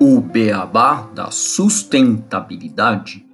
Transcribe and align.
O 0.00 0.20
beabá 0.22 1.02
da 1.14 1.30
sustentabilidade. 1.30 3.26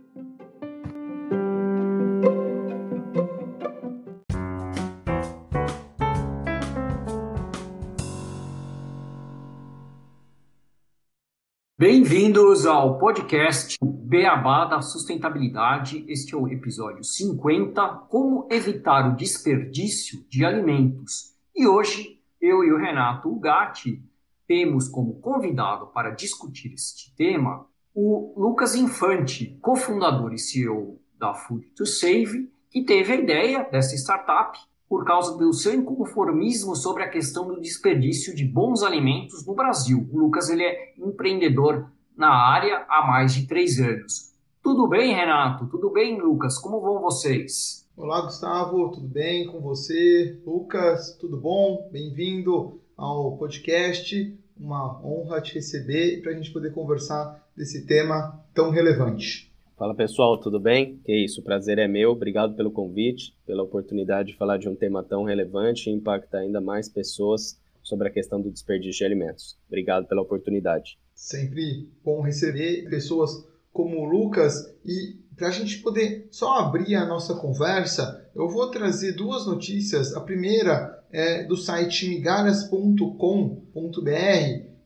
Bem-vindos 11.78 12.66
ao 12.66 12.98
podcast 12.98 13.78
Beabá 14.08 14.64
da 14.64 14.80
Sustentabilidade. 14.80 16.02
Este 16.08 16.34
é 16.34 16.38
o 16.38 16.48
episódio 16.48 17.04
50, 17.04 17.86
Como 18.08 18.48
evitar 18.50 19.06
o 19.06 19.14
desperdício 19.14 20.24
de 20.30 20.46
alimentos. 20.46 21.34
E 21.54 21.66
hoje, 21.66 22.18
eu 22.40 22.64
e 22.64 22.72
o 22.72 22.78
Renato 22.78 23.28
Ugatti 23.28 24.02
temos 24.46 24.88
como 24.88 25.20
convidado 25.20 25.88
para 25.88 26.08
discutir 26.08 26.72
este 26.72 27.14
tema 27.16 27.66
o 27.94 28.32
Lucas 28.34 28.74
Infante, 28.74 29.58
cofundador 29.60 30.32
e 30.32 30.38
CEO 30.38 30.98
da 31.18 31.34
Food 31.34 31.66
to 31.76 31.84
Save, 31.84 32.50
que 32.70 32.82
teve 32.84 33.12
a 33.12 33.16
ideia 33.16 33.68
dessa 33.70 33.94
startup 33.94 34.58
por 34.88 35.04
causa 35.04 35.36
do 35.36 35.52
seu 35.52 35.74
inconformismo 35.74 36.74
sobre 36.74 37.02
a 37.02 37.10
questão 37.10 37.46
do 37.46 37.60
desperdício 37.60 38.34
de 38.34 38.46
bons 38.46 38.82
alimentos 38.82 39.44
no 39.44 39.54
Brasil. 39.54 40.08
O 40.10 40.18
Lucas 40.18 40.48
ele 40.48 40.62
é 40.62 40.94
empreendedor 40.96 41.90
na 42.18 42.30
área 42.30 42.84
há 42.88 43.06
mais 43.06 43.32
de 43.32 43.46
três 43.46 43.78
anos. 43.78 44.34
Tudo 44.60 44.88
bem, 44.88 45.14
Renato? 45.14 45.68
Tudo 45.68 45.88
bem, 45.88 46.20
Lucas? 46.20 46.58
Como 46.58 46.80
vão 46.80 47.00
vocês? 47.00 47.88
Olá, 47.96 48.22
Gustavo. 48.22 48.90
Tudo 48.90 49.06
bem 49.06 49.46
com 49.46 49.60
você? 49.60 50.36
Lucas, 50.44 51.16
tudo 51.20 51.36
bom? 51.36 51.88
Bem-vindo 51.92 52.80
ao 52.96 53.36
podcast. 53.36 54.36
Uma 54.58 55.00
honra 55.00 55.40
te 55.40 55.54
receber 55.54 56.20
para 56.20 56.32
a 56.32 56.34
gente 56.34 56.50
poder 56.50 56.72
conversar 56.72 57.40
desse 57.56 57.86
tema 57.86 58.44
tão 58.52 58.70
relevante. 58.70 59.52
Fala 59.76 59.94
pessoal, 59.94 60.40
tudo 60.40 60.58
bem? 60.58 60.98
Que 61.04 61.24
isso, 61.24 61.40
o 61.40 61.44
prazer 61.44 61.78
é 61.78 61.86
meu. 61.86 62.10
Obrigado 62.10 62.56
pelo 62.56 62.72
convite, 62.72 63.32
pela 63.46 63.62
oportunidade 63.62 64.32
de 64.32 64.36
falar 64.36 64.58
de 64.58 64.68
um 64.68 64.74
tema 64.74 65.04
tão 65.04 65.22
relevante 65.22 65.88
e 65.88 65.92
impactar 65.92 66.38
ainda 66.38 66.60
mais 66.60 66.88
pessoas 66.88 67.56
sobre 67.80 68.08
a 68.08 68.10
questão 68.10 68.40
do 68.40 68.50
desperdício 68.50 68.98
de 68.98 69.04
alimentos. 69.04 69.56
Obrigado 69.68 70.08
pela 70.08 70.22
oportunidade. 70.22 70.98
Sempre 71.18 71.90
bom 72.04 72.22
receber 72.22 72.88
pessoas 72.88 73.44
como 73.72 73.98
o 73.98 74.04
Lucas 74.04 74.72
e 74.84 75.16
para 75.36 75.48
a 75.48 75.50
gente 75.50 75.78
poder 75.78 76.28
só 76.30 76.60
abrir 76.60 76.94
a 76.94 77.04
nossa 77.04 77.34
conversa, 77.34 78.24
eu 78.36 78.48
vou 78.48 78.70
trazer 78.70 79.12
duas 79.12 79.44
notícias. 79.44 80.14
A 80.14 80.20
primeira 80.20 81.04
é 81.10 81.42
do 81.42 81.56
site 81.56 82.08
migalhas.com.br, 82.08 83.10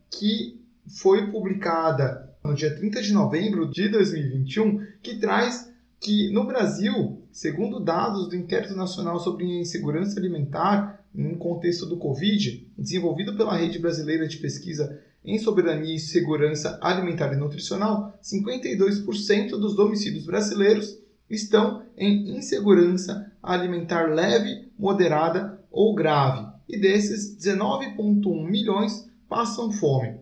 que 0.09 0.59
foi 0.99 1.29
publicada 1.29 2.35
no 2.43 2.55
dia 2.55 2.75
30 2.75 3.03
de 3.03 3.13
novembro 3.13 3.69
de 3.69 3.87
2021, 3.89 4.83
que 5.03 5.19
traz 5.19 5.71
que 5.99 6.31
no 6.31 6.47
Brasil, 6.47 7.21
segundo 7.31 7.79
dados 7.79 8.27
do 8.27 8.35
Inquérito 8.35 8.75
Nacional 8.75 9.19
sobre 9.19 9.45
Insegurança 9.45 10.19
Alimentar, 10.19 11.05
em 11.15 11.35
contexto 11.35 11.85
do 11.85 11.97
Covid, 11.97 12.67
desenvolvido 12.75 13.37
pela 13.37 13.55
Rede 13.55 13.77
Brasileira 13.77 14.27
de 14.27 14.37
Pesquisa 14.37 14.99
em 15.23 15.37
Soberania 15.37 15.95
e 15.95 15.99
Segurança 15.99 16.77
Alimentar 16.81 17.31
e 17.33 17.37
Nutricional, 17.37 18.17
52% 18.21 19.51
dos 19.51 19.75
domicílios 19.75 20.25
brasileiros 20.25 20.97
estão 21.29 21.83
em 21.97 22.37
insegurança 22.37 23.31
alimentar 23.41 24.13
leve, 24.13 24.71
moderada 24.77 25.59
ou 25.71 25.95
grave, 25.95 26.47
e 26.67 26.79
desses, 26.79 27.37
19,1 27.37 28.49
milhões 28.49 29.09
passam 29.27 29.71
fome. 29.71 30.19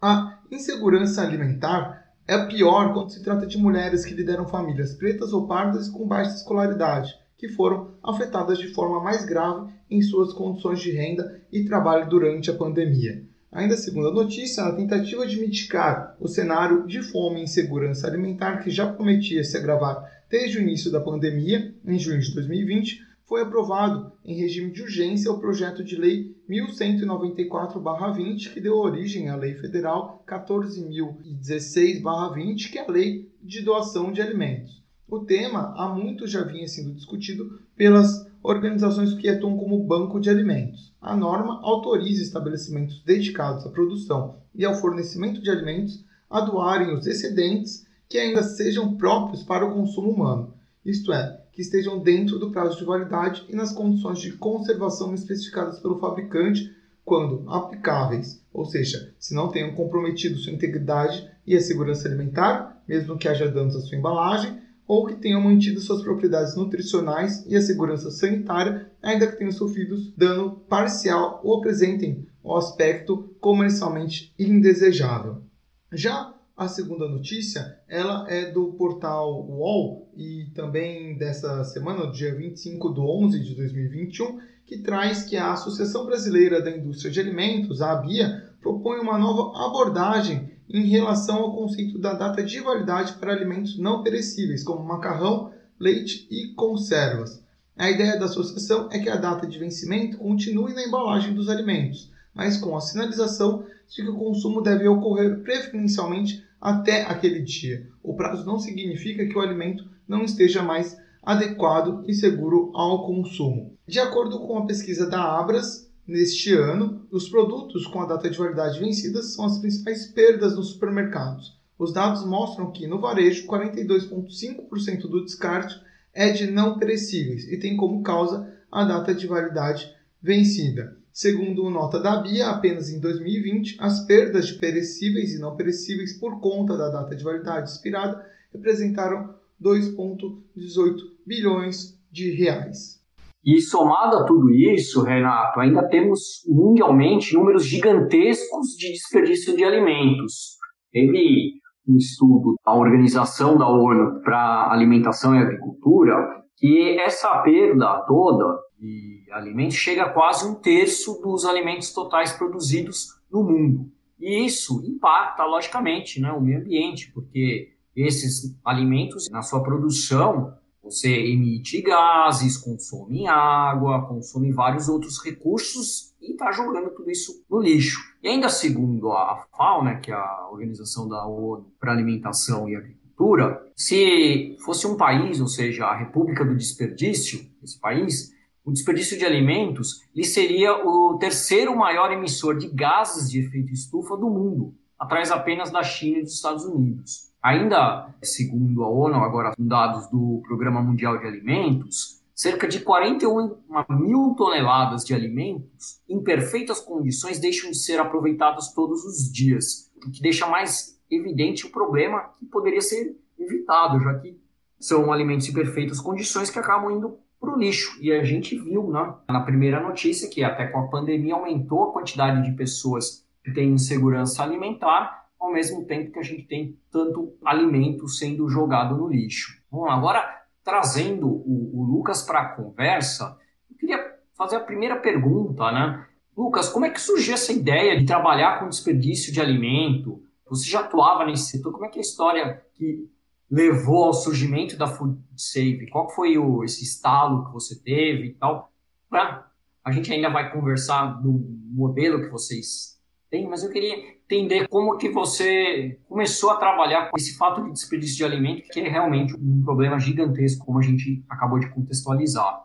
A 0.00 0.40
insegurança 0.50 1.22
alimentar 1.22 2.02
é 2.26 2.38
pior 2.46 2.92
quando 2.92 3.10
se 3.10 3.22
trata 3.22 3.46
de 3.46 3.58
mulheres 3.58 4.04
que 4.04 4.14
lideram 4.14 4.46
famílias 4.46 4.94
pretas 4.94 5.32
ou 5.32 5.46
pardas 5.46 5.88
com 5.88 6.06
baixa 6.06 6.34
escolaridade, 6.34 7.12
que 7.36 7.48
foram 7.48 7.94
afetadas 8.02 8.58
de 8.58 8.68
forma 8.68 9.02
mais 9.02 9.24
grave 9.24 9.72
em 9.90 10.00
suas 10.00 10.32
condições 10.32 10.80
de 10.80 10.92
renda 10.92 11.42
e 11.50 11.64
trabalho 11.64 12.08
durante 12.08 12.50
a 12.50 12.54
pandemia. 12.54 13.26
Ainda 13.52 13.76
segundo 13.76 14.08
a 14.08 14.14
notícia, 14.14 14.64
na 14.64 14.72
tentativa 14.72 15.26
de 15.26 15.38
mitigar 15.38 16.16
o 16.18 16.26
cenário 16.26 16.86
de 16.86 17.02
fome 17.02 17.40
e 17.40 17.44
insegurança 17.44 18.06
alimentar 18.06 18.62
que 18.62 18.70
já 18.70 18.90
prometia 18.90 19.44
se 19.44 19.58
agravar 19.58 20.10
desde 20.30 20.56
o 20.56 20.62
início 20.62 20.90
da 20.90 21.02
pandemia, 21.02 21.74
em 21.84 21.98
junho 21.98 22.18
de 22.18 22.32
2020, 22.32 23.06
foi 23.24 23.42
aprovado 23.42 24.10
em 24.24 24.34
regime 24.34 24.72
de 24.72 24.80
urgência 24.80 25.30
o 25.30 25.38
projeto 25.38 25.84
de 25.84 25.96
lei 25.96 26.34
1194/20, 26.48 28.54
que 28.54 28.60
deu 28.60 28.76
origem 28.76 29.28
à 29.28 29.36
Lei 29.36 29.54
Federal 29.54 30.24
14016/20, 30.26 32.70
que 32.70 32.78
é 32.78 32.86
a 32.86 32.90
Lei 32.90 33.30
de 33.42 33.60
Doação 33.60 34.10
de 34.10 34.22
Alimentos. 34.22 34.82
O 35.06 35.20
tema 35.20 35.74
há 35.76 35.90
muito 35.90 36.26
já 36.26 36.42
vinha 36.42 36.66
sendo 36.66 36.94
discutido 36.94 37.60
pelas 37.76 38.31
organizações 38.42 39.14
que 39.14 39.28
atuam 39.28 39.56
como 39.56 39.84
banco 39.84 40.20
de 40.20 40.28
alimentos. 40.28 40.92
A 41.00 41.14
norma 41.14 41.60
autoriza 41.62 42.22
estabelecimentos 42.22 43.02
dedicados 43.04 43.64
à 43.64 43.70
produção 43.70 44.36
e 44.54 44.64
ao 44.64 44.74
fornecimento 44.74 45.40
de 45.40 45.50
alimentos 45.50 46.04
a 46.28 46.40
doarem 46.40 46.94
os 46.94 47.06
excedentes 47.06 47.86
que 48.08 48.18
ainda 48.18 48.42
sejam 48.42 48.96
próprios 48.96 49.42
para 49.42 49.64
o 49.64 49.72
consumo 49.72 50.10
humano, 50.10 50.54
isto 50.84 51.12
é, 51.12 51.40
que 51.52 51.62
estejam 51.62 51.98
dentro 51.98 52.38
do 52.38 52.50
prazo 52.50 52.78
de 52.78 52.84
validade 52.84 53.44
e 53.48 53.54
nas 53.54 53.72
condições 53.72 54.18
de 54.18 54.32
conservação 54.32 55.14
especificadas 55.14 55.78
pelo 55.78 55.98
fabricante 55.98 56.74
quando 57.04 57.48
aplicáveis, 57.48 58.42
ou 58.52 58.64
seja, 58.64 59.14
se 59.18 59.34
não 59.34 59.48
tenham 59.48 59.74
comprometido 59.74 60.38
sua 60.38 60.52
integridade 60.52 61.28
e 61.46 61.56
a 61.56 61.60
segurança 61.60 62.08
alimentar, 62.08 62.82
mesmo 62.86 63.18
que 63.18 63.28
haja 63.28 63.50
danos 63.50 63.76
à 63.76 63.80
sua 63.80 63.98
embalagem, 63.98 64.60
ou 64.92 65.06
que 65.06 65.14
tenham 65.14 65.40
mantido 65.40 65.80
suas 65.80 66.02
propriedades 66.02 66.54
nutricionais 66.54 67.46
e 67.46 67.56
a 67.56 67.62
segurança 67.62 68.10
sanitária, 68.10 68.92
ainda 69.00 69.26
que 69.26 69.38
tenham 69.38 69.50
sofrido 69.50 69.96
dano 70.14 70.56
parcial 70.68 71.40
ou 71.42 71.56
apresentem 71.56 72.26
o 72.42 72.52
um 72.52 72.56
aspecto 72.58 73.34
comercialmente 73.40 74.34
indesejável. 74.38 75.44
Já 75.90 76.34
a 76.54 76.68
segunda 76.68 77.08
notícia, 77.08 77.78
ela 77.88 78.26
é 78.28 78.50
do 78.50 78.74
portal 78.74 79.48
UOL 79.48 80.12
e 80.14 80.50
também 80.54 81.16
dessa 81.16 81.64
semana, 81.64 82.12
dia 82.12 82.34
25 82.34 82.92
de 82.92 83.00
11 83.00 83.40
de 83.40 83.54
2021, 83.54 84.40
que 84.66 84.82
traz 84.82 85.22
que 85.22 85.38
a 85.38 85.54
Associação 85.54 86.04
Brasileira 86.04 86.60
da 86.60 86.70
Indústria 86.70 87.10
de 87.10 87.18
Alimentos, 87.18 87.80
a 87.80 87.92
ABIA, 87.92 88.52
propõe 88.60 88.98
uma 88.98 89.16
nova 89.16 89.66
abordagem 89.66 90.51
em 90.72 90.86
relação 90.86 91.36
ao 91.36 91.54
conceito 91.54 91.98
da 91.98 92.14
data 92.14 92.42
de 92.42 92.58
validade 92.60 93.14
para 93.14 93.32
alimentos 93.32 93.78
não 93.78 94.02
perecíveis, 94.02 94.64
como 94.64 94.82
macarrão, 94.82 95.52
leite 95.78 96.26
e 96.30 96.54
conservas. 96.54 97.42
A 97.76 97.90
ideia 97.90 98.18
da 98.18 98.24
associação 98.24 98.88
é 98.90 98.98
que 98.98 99.08
a 99.08 99.16
data 99.16 99.46
de 99.46 99.58
vencimento 99.58 100.16
continue 100.16 100.72
na 100.72 100.84
embalagem 100.84 101.34
dos 101.34 101.48
alimentos, 101.48 102.10
mas 102.34 102.56
com 102.56 102.76
a 102.76 102.80
sinalização 102.80 103.64
de 103.88 104.02
que 104.02 104.08
o 104.08 104.16
consumo 104.16 104.62
deve 104.62 104.88
ocorrer 104.88 105.40
preferencialmente 105.42 106.42
até 106.60 107.02
aquele 107.02 107.40
dia. 107.40 107.86
O 108.02 108.14
prazo 108.14 108.46
não 108.46 108.58
significa 108.58 109.26
que 109.26 109.36
o 109.36 109.40
alimento 109.40 109.84
não 110.08 110.24
esteja 110.24 110.62
mais 110.62 110.96
adequado 111.22 112.04
e 112.06 112.14
seguro 112.14 112.70
ao 112.74 113.06
consumo. 113.06 113.76
De 113.86 113.98
acordo 113.98 114.40
com 114.40 114.58
a 114.58 114.66
pesquisa 114.66 115.08
da 115.08 115.22
Abras, 115.22 115.91
Neste 116.06 116.52
ano, 116.52 117.06
os 117.10 117.28
produtos 117.28 117.86
com 117.86 118.00
a 118.00 118.06
data 118.06 118.28
de 118.28 118.36
validade 118.36 118.80
vencida 118.80 119.22
são 119.22 119.44
as 119.44 119.58
principais 119.58 120.06
perdas 120.06 120.56
nos 120.56 120.70
supermercados. 120.70 121.56
Os 121.78 121.92
dados 121.92 122.24
mostram 122.26 122.72
que, 122.72 122.86
no 122.86 123.00
varejo, 123.00 123.46
42,5% 123.46 125.02
do 125.02 125.24
descarte 125.24 125.80
é 126.12 126.30
de 126.30 126.50
não 126.50 126.78
perecíveis 126.78 127.44
e 127.44 127.56
tem 127.56 127.76
como 127.76 128.02
causa 128.02 128.52
a 128.70 128.84
data 128.84 129.14
de 129.14 129.26
validade 129.26 129.94
vencida. 130.20 130.96
Segundo 131.12 131.68
nota 131.68 132.00
da 132.00 132.16
BIA, 132.16 132.48
apenas 132.48 132.88
em 132.88 132.98
2020, 132.98 133.76
as 133.78 134.04
perdas 134.06 134.46
de 134.46 134.54
perecíveis 134.54 135.34
e 135.34 135.38
não 135.38 135.56
perecíveis 135.56 136.14
por 136.14 136.40
conta 136.40 136.76
da 136.76 136.88
data 136.88 137.14
de 137.14 137.22
validade 137.22 137.70
expirada 137.70 138.24
representaram 138.52 139.34
2,18 139.62 140.96
bilhões 141.26 141.98
de 142.10 142.30
reais. 142.30 143.01
E 143.44 143.60
somado 143.60 144.18
a 144.18 144.24
tudo 144.24 144.50
isso, 144.50 145.02
Renato, 145.02 145.58
ainda 145.58 145.88
temos 145.88 146.42
mundialmente 146.46 147.34
números 147.34 147.64
gigantescos 147.66 148.68
de 148.78 148.92
desperdício 148.92 149.56
de 149.56 149.64
alimentos. 149.64 150.56
Teve 150.92 151.60
um 151.88 151.96
estudo 151.96 152.54
da 152.64 152.72
Organização 152.72 153.58
da 153.58 153.68
ONU 153.68 154.20
para 154.22 154.70
Alimentação 154.70 155.34
e 155.34 155.38
Agricultura 155.38 156.14
que 156.56 156.96
essa 157.00 157.42
perda 157.42 158.04
toda 158.06 158.60
de 158.78 159.26
alimentos 159.32 159.74
chega 159.74 160.04
a 160.04 160.12
quase 160.12 160.48
um 160.48 160.54
terço 160.54 161.20
dos 161.20 161.44
alimentos 161.44 161.92
totais 161.92 162.32
produzidos 162.32 163.08
no 163.30 163.42
mundo. 163.42 163.90
E 164.20 164.44
isso 164.46 164.80
impacta, 164.86 165.44
logicamente, 165.44 166.20
né, 166.20 166.30
o 166.30 166.40
meio 166.40 166.60
ambiente, 166.60 167.10
porque 167.12 167.72
esses 167.96 168.56
alimentos, 168.64 169.28
na 169.30 169.42
sua 169.42 169.62
produção, 169.62 170.54
Você 170.82 171.08
emite 171.08 171.80
gases, 171.80 172.56
consome 172.56 173.26
água, 173.28 174.06
consome 174.06 174.52
vários 174.52 174.88
outros 174.88 175.22
recursos 175.24 176.12
e 176.20 176.32
está 176.32 176.50
jogando 176.50 176.90
tudo 176.90 177.10
isso 177.10 177.44
no 177.48 177.60
lixo. 177.60 178.00
E 178.22 178.28
ainda 178.28 178.48
segundo 178.48 179.12
a 179.12 179.46
FAO, 179.56 179.84
né, 179.84 180.00
que 180.00 180.10
é 180.10 180.14
a 180.14 180.48
Organização 180.50 181.08
da 181.08 181.24
ONU 181.24 181.72
para 181.78 181.92
Alimentação 181.92 182.68
e 182.68 182.74
Agricultura, 182.74 183.64
se 183.76 184.56
fosse 184.64 184.86
um 184.86 184.96
país, 184.96 185.40
ou 185.40 185.46
seja, 185.46 185.86
a 185.86 185.96
República 185.96 186.44
do 186.44 186.56
Desperdício, 186.56 187.46
esse 187.62 187.78
país, 187.78 188.32
o 188.64 188.72
desperdício 188.72 189.18
de 189.18 189.24
alimentos 189.24 190.02
ele 190.14 190.24
seria 190.24 190.86
o 190.86 191.18
terceiro 191.18 191.76
maior 191.76 192.12
emissor 192.12 192.56
de 192.56 192.68
gases 192.68 193.30
de 193.30 193.40
efeito 193.40 193.72
estufa 193.72 194.16
do 194.16 194.30
mundo, 194.30 194.74
atrás 194.98 195.30
apenas 195.30 195.70
da 195.70 195.82
China 195.82 196.18
e 196.18 196.22
dos 196.22 196.34
Estados 196.34 196.64
Unidos. 196.64 197.31
Ainda 197.42 198.14
segundo 198.22 198.84
a 198.84 198.88
ONU, 198.88 199.16
agora 199.16 199.52
com 199.56 199.66
dados 199.66 200.06
do 200.08 200.40
Programa 200.46 200.80
Mundial 200.80 201.18
de 201.18 201.26
Alimentos, 201.26 202.22
cerca 202.34 202.68
de 202.68 202.80
41 202.80 203.56
mil 203.90 204.34
toneladas 204.36 205.04
de 205.04 205.12
alimentos 205.12 206.00
em 206.08 206.22
perfeitas 206.22 206.78
condições 206.78 207.40
deixam 207.40 207.70
de 207.70 207.78
ser 207.78 207.98
aproveitadas 207.98 208.72
todos 208.72 209.04
os 209.04 209.32
dias, 209.32 209.90
o 209.96 210.10
que 210.10 210.22
deixa 210.22 210.46
mais 210.46 211.00
evidente 211.10 211.66
o 211.66 211.70
problema 211.70 212.30
que 212.38 212.46
poderia 212.46 212.80
ser 212.80 213.16
evitado, 213.38 214.00
já 214.00 214.14
que 214.20 214.40
são 214.78 215.12
alimentos 215.12 215.48
em 215.48 215.52
perfeitas 215.52 216.00
condições 216.00 216.48
que 216.48 216.58
acabam 216.58 216.92
indo 216.92 217.18
para 217.40 217.54
o 217.54 217.58
lixo. 217.58 217.98
E 218.00 218.12
a 218.12 218.22
gente 218.22 218.56
viu 218.56 218.88
né, 218.88 219.14
na 219.28 219.40
primeira 219.40 219.80
notícia 219.80 220.30
que 220.30 220.44
até 220.44 220.68
com 220.68 220.78
a 220.78 220.88
pandemia 220.88 221.34
aumentou 221.34 221.84
a 221.84 221.92
quantidade 221.92 222.48
de 222.48 222.56
pessoas 222.56 223.26
que 223.44 223.52
têm 223.52 223.72
insegurança 223.72 224.42
alimentar 224.42 225.21
ao 225.42 225.52
mesmo 225.52 225.84
tempo 225.84 226.12
que 226.12 226.20
a 226.20 226.22
gente 226.22 226.44
tem 226.44 226.78
tanto 226.90 227.36
alimento 227.44 228.06
sendo 228.06 228.48
jogado 228.48 228.96
no 228.96 229.08
lixo. 229.08 229.60
Bom, 229.68 229.90
agora 229.90 230.40
trazendo 230.62 231.26
o, 231.26 231.80
o 231.80 231.82
Lucas 231.82 232.22
para 232.22 232.40
a 232.40 232.48
conversa, 232.50 233.36
eu 233.68 233.76
queria 233.76 234.14
fazer 234.36 234.54
a 234.54 234.60
primeira 234.60 235.00
pergunta, 235.00 235.72
né? 235.72 236.06
Lucas, 236.36 236.68
como 236.68 236.86
é 236.86 236.90
que 236.90 237.00
surgiu 237.00 237.34
essa 237.34 237.52
ideia 237.52 237.98
de 237.98 238.06
trabalhar 238.06 238.60
com 238.60 238.68
desperdício 238.68 239.32
de 239.32 239.40
alimento? 239.40 240.22
Você 240.48 240.70
já 240.70 240.80
atuava 240.80 241.26
nesse 241.26 241.50
setor? 241.50 241.72
Como 241.72 241.84
é 241.84 241.88
que 241.88 241.98
é 241.98 242.00
a 242.00 242.02
história 242.02 242.62
que 242.74 243.10
levou 243.50 244.04
ao 244.04 244.14
surgimento 244.14 244.76
da 244.76 244.86
Food 244.86 245.18
Safe? 245.36 245.88
Qual 245.90 246.08
foi 246.08 246.38
o, 246.38 246.62
esse 246.62 246.84
estalo 246.84 247.46
que 247.46 247.52
você 247.52 247.82
teve 247.82 248.28
e 248.28 248.34
tal? 248.34 248.72
Pra, 249.10 249.50
a 249.84 249.90
gente 249.90 250.12
ainda 250.12 250.30
vai 250.30 250.52
conversar 250.52 251.20
do 251.20 251.32
modelo 251.72 252.22
que 252.22 252.28
vocês 252.28 253.00
têm, 253.28 253.48
mas 253.48 253.64
eu 253.64 253.70
queria 253.70 254.21
entender 254.34 254.66
como 254.68 254.96
que 254.96 255.10
você 255.10 255.98
começou 256.08 256.50
a 256.50 256.56
trabalhar 256.56 257.10
com 257.10 257.16
esse 257.16 257.36
fato 257.36 257.62
de 257.62 257.72
desperdício 257.72 258.16
de 258.16 258.24
alimento, 258.24 258.68
que 258.68 258.80
é 258.80 258.88
realmente 258.88 259.34
um 259.34 259.62
problema 259.62 259.98
gigantesco, 259.98 260.64
como 260.64 260.78
a 260.78 260.82
gente 260.82 261.22
acabou 261.28 261.58
de 261.58 261.68
contextualizar. 261.70 262.64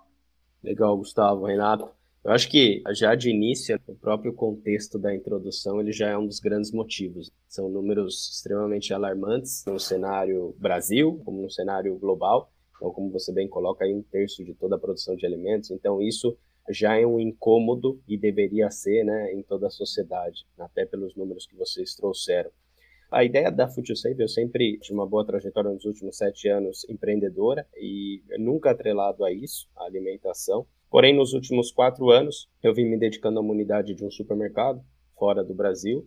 Legal, 0.64 0.98
Gustavo, 0.98 1.46
Renato. 1.46 1.90
Eu 2.24 2.32
acho 2.32 2.50
que 2.50 2.82
já 2.92 3.16
de 3.16 3.30
início, 3.30 3.80
o 3.88 3.96
próprio 3.96 4.34
contexto 4.34 5.00
da 5.00 5.16
introdução 5.16 5.80
ele 5.80 5.92
já 5.92 6.10
é 6.10 6.18
um 6.18 6.26
dos 6.26 6.40
grandes 6.40 6.72
motivos. 6.72 7.32
São 7.48 7.70
números 7.70 8.34
extremamente 8.34 8.94
alarmantes 8.94 9.64
no 9.66 9.80
cenário 9.80 10.54
Brasil, 10.60 11.22
como 11.24 11.42
no 11.42 11.50
cenário 11.50 11.98
global. 11.98 12.52
Então, 12.76 12.92
como 12.92 13.12
você 13.12 13.32
bem 13.32 13.48
coloca, 13.48 13.86
aí 13.86 13.94
um 13.94 14.04
terço 14.04 14.44
de 14.44 14.54
toda 14.54 14.76
a 14.76 14.80
produção 14.80 15.16
de 15.16 15.26
alimentos. 15.26 15.72
Então, 15.72 16.02
isso 16.02 16.38
já 16.70 16.98
é 16.98 17.06
um 17.06 17.20
incômodo 17.20 18.02
e 18.08 18.18
deveria 18.18 18.70
ser 18.70 19.04
né, 19.04 19.34
em 19.34 19.42
toda 19.42 19.68
a 19.68 19.72
sociedade, 19.72 20.46
até 20.58 20.86
pelos 20.86 21.16
números 21.16 21.46
que 21.46 21.56
vocês 21.56 21.96
trouxeram. 21.96 22.52
A 23.10 23.24
ideia 23.24 23.50
da 23.50 23.70
FutureSave, 23.70 24.22
eu 24.22 24.28
sempre 24.28 24.78
tive 24.80 24.94
uma 24.94 25.08
boa 25.08 25.26
trajetória 25.26 25.72
nos 25.72 25.86
últimos 25.86 26.18
sete 26.18 26.50
anos 26.50 26.86
empreendedora 26.90 27.66
e 27.78 28.22
nunca 28.38 28.72
atrelado 28.72 29.24
a 29.24 29.32
isso, 29.32 29.70
a 29.78 29.86
alimentação. 29.86 30.68
Porém, 30.90 31.16
nos 31.16 31.34
últimos 31.34 31.72
quatro 31.72 32.10
anos, 32.10 32.50
eu 32.62 32.74
vim 32.74 32.86
me 32.86 32.98
dedicando 32.98 33.40
a 33.40 33.42
uma 33.42 33.54
unidade 33.54 33.96
de 33.96 34.04
um 34.04 34.12
supermercado 34.12 34.84
fora 35.18 35.42
do 35.42 35.54
Brasil 35.54 36.06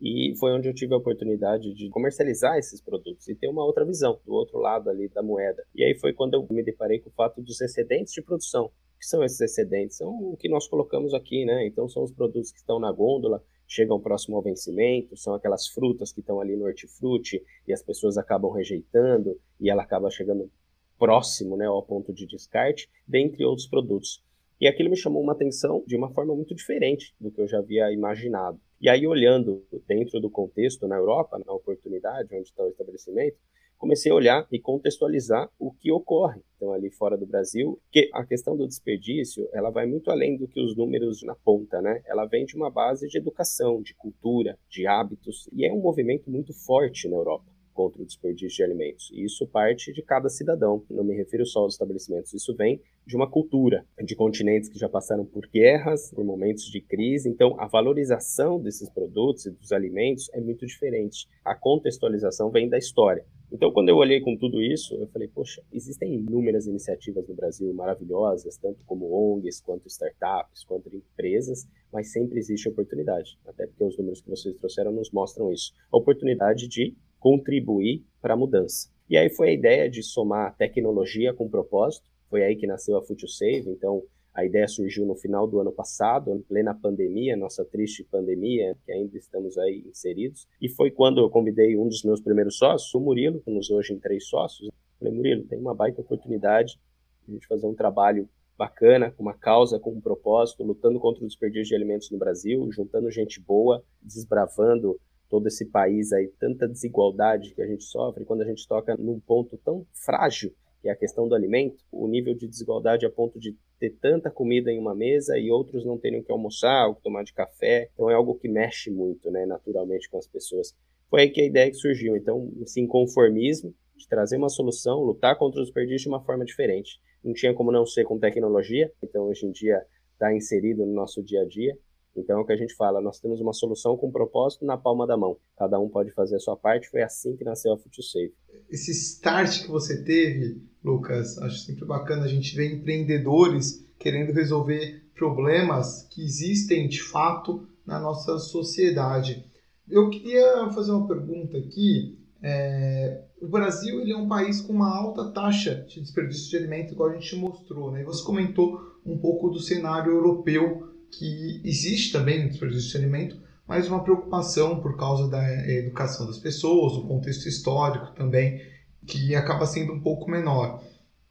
e 0.00 0.34
foi 0.38 0.52
onde 0.52 0.68
eu 0.68 0.74
tive 0.74 0.94
a 0.94 0.96
oportunidade 0.96 1.74
de 1.74 1.90
comercializar 1.90 2.56
esses 2.56 2.80
produtos 2.80 3.28
e 3.28 3.34
ter 3.34 3.48
uma 3.48 3.64
outra 3.64 3.84
visão, 3.84 4.18
do 4.24 4.32
outro 4.32 4.58
lado 4.58 4.88
ali 4.88 5.08
da 5.08 5.22
moeda. 5.22 5.62
E 5.74 5.84
aí 5.84 5.98
foi 5.98 6.14
quando 6.14 6.34
eu 6.34 6.46
me 6.50 6.62
deparei 6.62 6.98
com 6.98 7.10
o 7.10 7.12
fato 7.12 7.42
dos 7.42 7.60
excedentes 7.60 8.14
de 8.14 8.22
produção 8.22 8.70
que 8.98 9.06
são 9.06 9.24
esses 9.24 9.40
excedentes? 9.40 9.96
São 9.96 10.10
o 10.10 10.36
que 10.36 10.48
nós 10.48 10.66
colocamos 10.66 11.14
aqui, 11.14 11.44
né? 11.44 11.66
Então, 11.66 11.88
são 11.88 12.02
os 12.02 12.12
produtos 12.12 12.50
que 12.50 12.58
estão 12.58 12.78
na 12.78 12.90
gôndola, 12.90 13.42
chegam 13.66 14.00
próximo 14.00 14.36
ao 14.36 14.42
vencimento, 14.42 15.16
são 15.16 15.34
aquelas 15.34 15.68
frutas 15.68 16.12
que 16.12 16.20
estão 16.20 16.40
ali 16.40 16.56
no 16.56 16.64
hortifruti 16.64 17.42
e 17.66 17.72
as 17.72 17.82
pessoas 17.82 18.16
acabam 18.16 18.50
rejeitando 18.50 19.38
e 19.60 19.70
ela 19.70 19.82
acaba 19.82 20.10
chegando 20.10 20.50
próximo, 20.98 21.56
né, 21.56 21.66
ao 21.66 21.82
ponto 21.82 22.12
de 22.12 22.26
descarte, 22.26 22.88
dentre 23.06 23.44
outros 23.44 23.68
produtos. 23.68 24.22
E 24.60 24.66
aquilo 24.66 24.90
me 24.90 24.96
chamou 24.96 25.22
uma 25.22 25.32
atenção 25.32 25.84
de 25.86 25.96
uma 25.96 26.10
forma 26.10 26.34
muito 26.34 26.54
diferente 26.54 27.14
do 27.20 27.30
que 27.30 27.40
eu 27.40 27.46
já 27.46 27.58
havia 27.58 27.92
imaginado. 27.92 28.60
E 28.80 28.88
aí, 28.88 29.06
olhando 29.06 29.64
dentro 29.86 30.20
do 30.20 30.30
contexto 30.30 30.88
na 30.88 30.96
Europa, 30.96 31.40
na 31.44 31.52
oportunidade, 31.52 32.34
onde 32.34 32.48
está 32.48 32.64
o 32.64 32.68
estabelecimento, 32.68 33.36
comecei 33.78 34.12
a 34.12 34.14
olhar 34.14 34.46
e 34.52 34.58
contextualizar 34.58 35.48
o 35.58 35.72
que 35.72 35.90
ocorre 35.90 36.42
então 36.58 36.72
ali 36.72 36.90
fora 36.90 37.16
do 37.16 37.24
Brasil, 37.24 37.80
que 37.90 38.10
a 38.12 38.26
questão 38.26 38.56
do 38.56 38.66
desperdício, 38.66 39.48
ela 39.52 39.70
vai 39.70 39.86
muito 39.86 40.10
além 40.10 40.36
do 40.36 40.48
que 40.48 40.60
os 40.60 40.76
números 40.76 41.22
na 41.22 41.34
ponta, 41.36 41.80
né? 41.80 42.02
Ela 42.04 42.26
vem 42.26 42.44
de 42.44 42.56
uma 42.56 42.68
base 42.68 43.06
de 43.06 43.16
educação, 43.16 43.80
de 43.80 43.94
cultura, 43.94 44.58
de 44.68 44.84
hábitos, 44.84 45.48
e 45.52 45.64
é 45.64 45.72
um 45.72 45.80
movimento 45.80 46.28
muito 46.28 46.52
forte 46.52 47.08
na 47.08 47.16
Europa 47.16 47.57
contra 47.78 48.02
o 48.02 48.04
desperdício 48.04 48.56
de 48.56 48.64
alimentos. 48.64 49.08
E 49.12 49.24
isso 49.24 49.46
parte 49.46 49.92
de 49.92 50.02
cada 50.02 50.28
cidadão. 50.28 50.82
Não 50.90 51.04
me 51.04 51.14
refiro 51.14 51.46
só 51.46 51.60
aos 51.60 51.74
estabelecimentos, 51.74 52.34
isso 52.34 52.52
vem 52.56 52.82
de 53.06 53.14
uma 53.14 53.30
cultura, 53.30 53.86
de 54.04 54.16
continentes 54.16 54.68
que 54.68 54.76
já 54.76 54.88
passaram 54.88 55.24
por 55.24 55.46
guerras, 55.46 56.10
por 56.12 56.24
momentos 56.24 56.64
de 56.64 56.80
crise. 56.80 57.28
Então, 57.28 57.54
a 57.60 57.68
valorização 57.68 58.60
desses 58.60 58.90
produtos 58.90 59.46
e 59.46 59.52
dos 59.52 59.70
alimentos 59.70 60.28
é 60.34 60.40
muito 60.40 60.66
diferente. 60.66 61.28
A 61.44 61.54
contextualização 61.54 62.50
vem 62.50 62.68
da 62.68 62.76
história. 62.76 63.24
Então, 63.50 63.72
quando 63.72 63.88
eu 63.88 63.96
olhei 63.96 64.20
com 64.20 64.36
tudo 64.36 64.60
isso, 64.60 64.94
eu 64.96 65.06
falei, 65.06 65.28
poxa, 65.28 65.62
existem 65.72 66.16
inúmeras 66.16 66.66
iniciativas 66.66 67.26
no 67.28 67.34
Brasil 67.34 67.72
maravilhosas, 67.72 68.58
tanto 68.58 68.84
como 68.84 69.10
ONGs, 69.10 69.60
quanto 69.60 69.86
startups, 69.86 70.64
quanto 70.64 70.94
empresas, 70.94 71.66
mas 71.90 72.12
sempre 72.12 72.38
existe 72.38 72.68
oportunidade, 72.68 73.38
até 73.46 73.66
porque 73.66 73.84
os 73.84 73.96
números 73.96 74.20
que 74.20 74.28
vocês 74.28 74.54
trouxeram 74.56 74.92
nos 74.92 75.10
mostram 75.10 75.50
isso. 75.50 75.72
A 75.90 75.96
oportunidade 75.96 76.68
de 76.68 76.94
contribuir 77.18 78.04
para 78.20 78.34
a 78.34 78.36
mudança. 78.36 78.90
E 79.08 79.16
aí 79.16 79.30
foi 79.30 79.50
a 79.50 79.52
ideia 79.52 79.90
de 79.90 80.02
somar 80.02 80.56
tecnologia 80.56 81.32
com 81.32 81.48
propósito, 81.48 82.08
foi 82.28 82.42
aí 82.42 82.56
que 82.56 82.66
nasceu 82.66 82.96
a 82.96 83.02
FutureSave, 83.02 83.70
então 83.70 84.02
a 84.34 84.44
ideia 84.44 84.68
surgiu 84.68 85.04
no 85.04 85.16
final 85.16 85.48
do 85.48 85.58
ano 85.58 85.72
passado, 85.72 86.30
em 86.30 86.40
plena 86.40 86.72
pandemia, 86.72 87.36
nossa 87.36 87.64
triste 87.64 88.04
pandemia, 88.04 88.76
que 88.84 88.92
ainda 88.92 89.16
estamos 89.16 89.58
aí 89.58 89.82
inseridos. 89.88 90.46
E 90.60 90.68
foi 90.68 90.92
quando 90.92 91.18
eu 91.20 91.28
convidei 91.28 91.76
um 91.76 91.88
dos 91.88 92.04
meus 92.04 92.20
primeiros 92.20 92.56
sócios, 92.56 92.94
o 92.94 93.00
Murilo, 93.00 93.40
que 93.40 93.50
nos 93.50 93.68
hoje 93.68 93.94
em 93.94 93.98
três 93.98 94.28
sócios. 94.28 94.70
Falei, 94.98 95.12
Murilo, 95.12 95.44
tem 95.44 95.58
uma 95.58 95.74
baita 95.74 96.02
oportunidade 96.02 96.78
de 97.26 97.32
a 97.32 97.34
gente 97.34 97.48
fazer 97.48 97.66
um 97.66 97.74
trabalho 97.74 98.28
bacana, 98.56 99.10
com 99.10 99.22
uma 99.22 99.34
causa, 99.34 99.78
com 99.78 99.90
um 99.90 100.00
propósito, 100.00 100.62
lutando 100.62 101.00
contra 101.00 101.24
o 101.24 101.26
desperdício 101.26 101.70
de 101.70 101.74
alimentos 101.74 102.10
no 102.10 102.18
Brasil, 102.18 102.70
juntando 102.70 103.10
gente 103.10 103.40
boa, 103.40 103.82
desbravando 104.00 105.00
todo 105.28 105.46
esse 105.46 105.66
país 105.66 106.12
aí, 106.12 106.28
tanta 106.38 106.68
desigualdade 106.68 107.54
que 107.54 107.62
a 107.62 107.66
gente 107.66 107.84
sofre, 107.84 108.24
quando 108.24 108.42
a 108.42 108.46
gente 108.46 108.66
toca 108.66 108.96
num 108.96 109.20
ponto 109.20 109.58
tão 109.58 109.86
frágil 109.92 110.52
que 110.80 110.88
é 110.88 110.92
a 110.92 110.96
questão 110.96 111.28
do 111.28 111.34
alimento, 111.34 111.84
o 111.90 112.06
nível 112.06 112.34
de 112.34 112.46
desigualdade 112.46 113.04
a 113.04 113.10
ponto 113.10 113.38
de 113.38 113.56
ter 113.78 113.90
tanta 114.00 114.30
comida 114.30 114.70
em 114.70 114.78
uma 114.78 114.94
mesa 114.94 115.38
e 115.38 115.50
outros 115.50 115.84
não 115.84 115.98
terem 115.98 116.20
o 116.20 116.24
que 116.24 116.32
almoçar, 116.32 116.88
o 116.88 116.94
que 116.94 117.02
tomar 117.02 117.24
de 117.24 117.32
café. 117.32 117.90
Então 117.92 118.10
é 118.10 118.14
algo 118.14 118.34
que 118.34 118.48
mexe 118.48 118.90
muito, 118.90 119.30
né, 119.30 119.44
naturalmente 119.44 120.08
com 120.08 120.18
as 120.18 120.26
pessoas. 120.26 120.74
Foi 121.10 121.22
aí 121.22 121.30
que 121.30 121.40
a 121.40 121.46
ideia 121.46 121.70
que 121.70 121.76
surgiu. 121.76 122.16
Então, 122.16 122.52
esse 122.60 122.80
inconformismo 122.80 123.74
de 123.96 124.06
trazer 124.06 124.36
uma 124.36 124.48
solução, 124.48 125.00
lutar 125.00 125.36
contra 125.36 125.60
os 125.60 125.66
desperdício 125.66 126.04
de 126.04 126.08
uma 126.08 126.24
forma 126.24 126.44
diferente. 126.44 127.00
Não 127.24 127.32
tinha 127.32 127.52
como 127.52 127.72
não 127.72 127.84
ser 127.84 128.04
com 128.04 128.18
tecnologia, 128.18 128.92
então 129.02 129.24
hoje 129.24 129.46
em 129.46 129.50
dia 129.50 129.84
está 130.12 130.32
inserido 130.32 130.86
no 130.86 130.92
nosso 130.92 131.22
dia 131.22 131.42
a 131.42 131.44
dia. 131.44 131.76
Então 132.18 132.38
é 132.38 132.40
o 132.40 132.44
que 132.44 132.52
a 132.52 132.56
gente 132.56 132.74
fala, 132.74 133.00
nós 133.00 133.20
temos 133.20 133.40
uma 133.40 133.52
solução 133.52 133.96
com 133.96 134.10
propósito 134.10 134.64
na 134.64 134.76
palma 134.76 135.06
da 135.06 135.16
mão. 135.16 135.36
Cada 135.56 135.78
um 135.78 135.88
pode 135.88 136.10
fazer 136.12 136.36
a 136.36 136.40
sua 136.40 136.56
parte, 136.56 136.90
foi 136.90 137.02
assim 137.02 137.36
que 137.36 137.44
nasceu 137.44 137.72
a 137.72 137.78
FutuSafe. 137.78 138.34
Esse 138.70 138.92
start 138.92 139.62
que 139.64 139.70
você 139.70 140.02
teve, 140.02 140.62
Lucas, 140.84 141.38
acho 141.38 141.58
sempre 141.58 141.84
bacana 141.84 142.24
a 142.24 142.28
gente 142.28 142.54
ver 142.54 142.72
empreendedores 142.72 143.86
querendo 143.98 144.32
resolver 144.32 145.02
problemas 145.14 146.06
que 146.10 146.22
existem 146.22 146.88
de 146.88 147.02
fato 147.02 147.66
na 147.84 147.98
nossa 147.98 148.38
sociedade. 148.38 149.44
Eu 149.88 150.10
queria 150.10 150.70
fazer 150.70 150.92
uma 150.92 151.08
pergunta 151.08 151.58
aqui. 151.58 152.18
É, 152.40 153.24
o 153.40 153.48
Brasil 153.48 154.00
ele 154.00 154.12
é 154.12 154.16
um 154.16 154.28
país 154.28 154.60
com 154.60 154.72
uma 154.72 154.94
alta 154.94 155.30
taxa 155.32 155.86
de 155.88 156.00
desperdício 156.00 156.50
de 156.50 156.56
alimento, 156.56 156.92
igual 156.92 157.10
a 157.10 157.14
gente 157.14 157.34
mostrou. 157.36 157.90
Né? 157.90 158.04
Você 158.04 158.24
comentou 158.24 158.80
um 159.04 159.18
pouco 159.18 159.48
do 159.48 159.58
cenário 159.58 160.12
europeu 160.12 160.88
que 161.10 161.60
existe 161.64 162.12
também 162.12 162.44
no 162.44 162.50
alimento, 162.96 163.40
mas 163.66 163.88
uma 163.88 164.02
preocupação 164.02 164.80
por 164.80 164.96
causa 164.96 165.28
da 165.28 165.68
educação 165.68 166.26
das 166.26 166.38
pessoas, 166.38 166.94
o 166.94 167.06
contexto 167.06 167.46
histórico 167.46 168.14
também, 168.14 168.60
que 169.06 169.34
acaba 169.34 169.66
sendo 169.66 169.92
um 169.92 170.00
pouco 170.00 170.30
menor. 170.30 170.82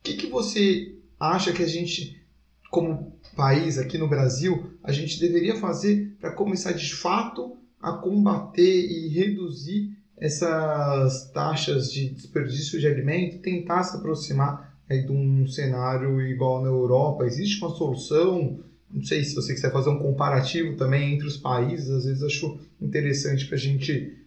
que, 0.03 0.13
que 0.13 0.27
você 0.27 0.95
acha 1.19 1.51
que 1.51 1.63
a 1.63 1.67
gente, 1.67 2.21
como 2.69 3.17
país 3.35 3.77
aqui 3.77 3.97
no 3.97 4.07
Brasil, 4.07 4.71
a 4.83 4.91
gente 4.91 5.19
deveria 5.19 5.55
fazer 5.55 6.15
para 6.19 6.31
começar 6.31 6.71
de 6.73 6.93
fato 6.93 7.57
a 7.79 7.93
combater 7.93 8.61
e 8.61 9.09
reduzir 9.09 9.95
essas 10.17 11.31
taxas 11.31 11.91
de 11.91 12.09
desperdício 12.09 12.79
de 12.79 12.87
alimento, 12.87 13.41
tentar 13.41 13.83
se 13.83 13.95
aproximar 13.95 14.75
aí 14.89 15.05
de 15.05 15.11
um 15.11 15.45
cenário 15.47 16.21
igual 16.21 16.61
na 16.61 16.67
Europa? 16.67 17.25
Existe 17.25 17.61
uma 17.61 17.69
solução? 17.69 18.63
Não 18.89 19.03
sei 19.03 19.23
se 19.23 19.35
você 19.35 19.53
quiser 19.53 19.71
fazer 19.71 19.89
um 19.89 19.99
comparativo 19.99 20.77
também 20.77 21.13
entre 21.13 21.27
os 21.27 21.37
países, 21.37 21.89
às 21.89 22.05
vezes 22.05 22.23
acho 22.23 22.59
interessante 22.81 23.45
para 23.45 23.55
a 23.55 23.59
gente 23.59 24.25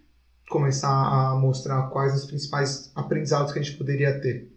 começar 0.49 0.91
a 0.91 1.37
mostrar 1.37 1.89
quais 1.91 2.15
os 2.15 2.27
principais 2.27 2.93
aprendizados 2.95 3.53
que 3.53 3.59
a 3.59 3.63
gente 3.63 3.77
poderia 3.77 4.21
ter. 4.21 4.51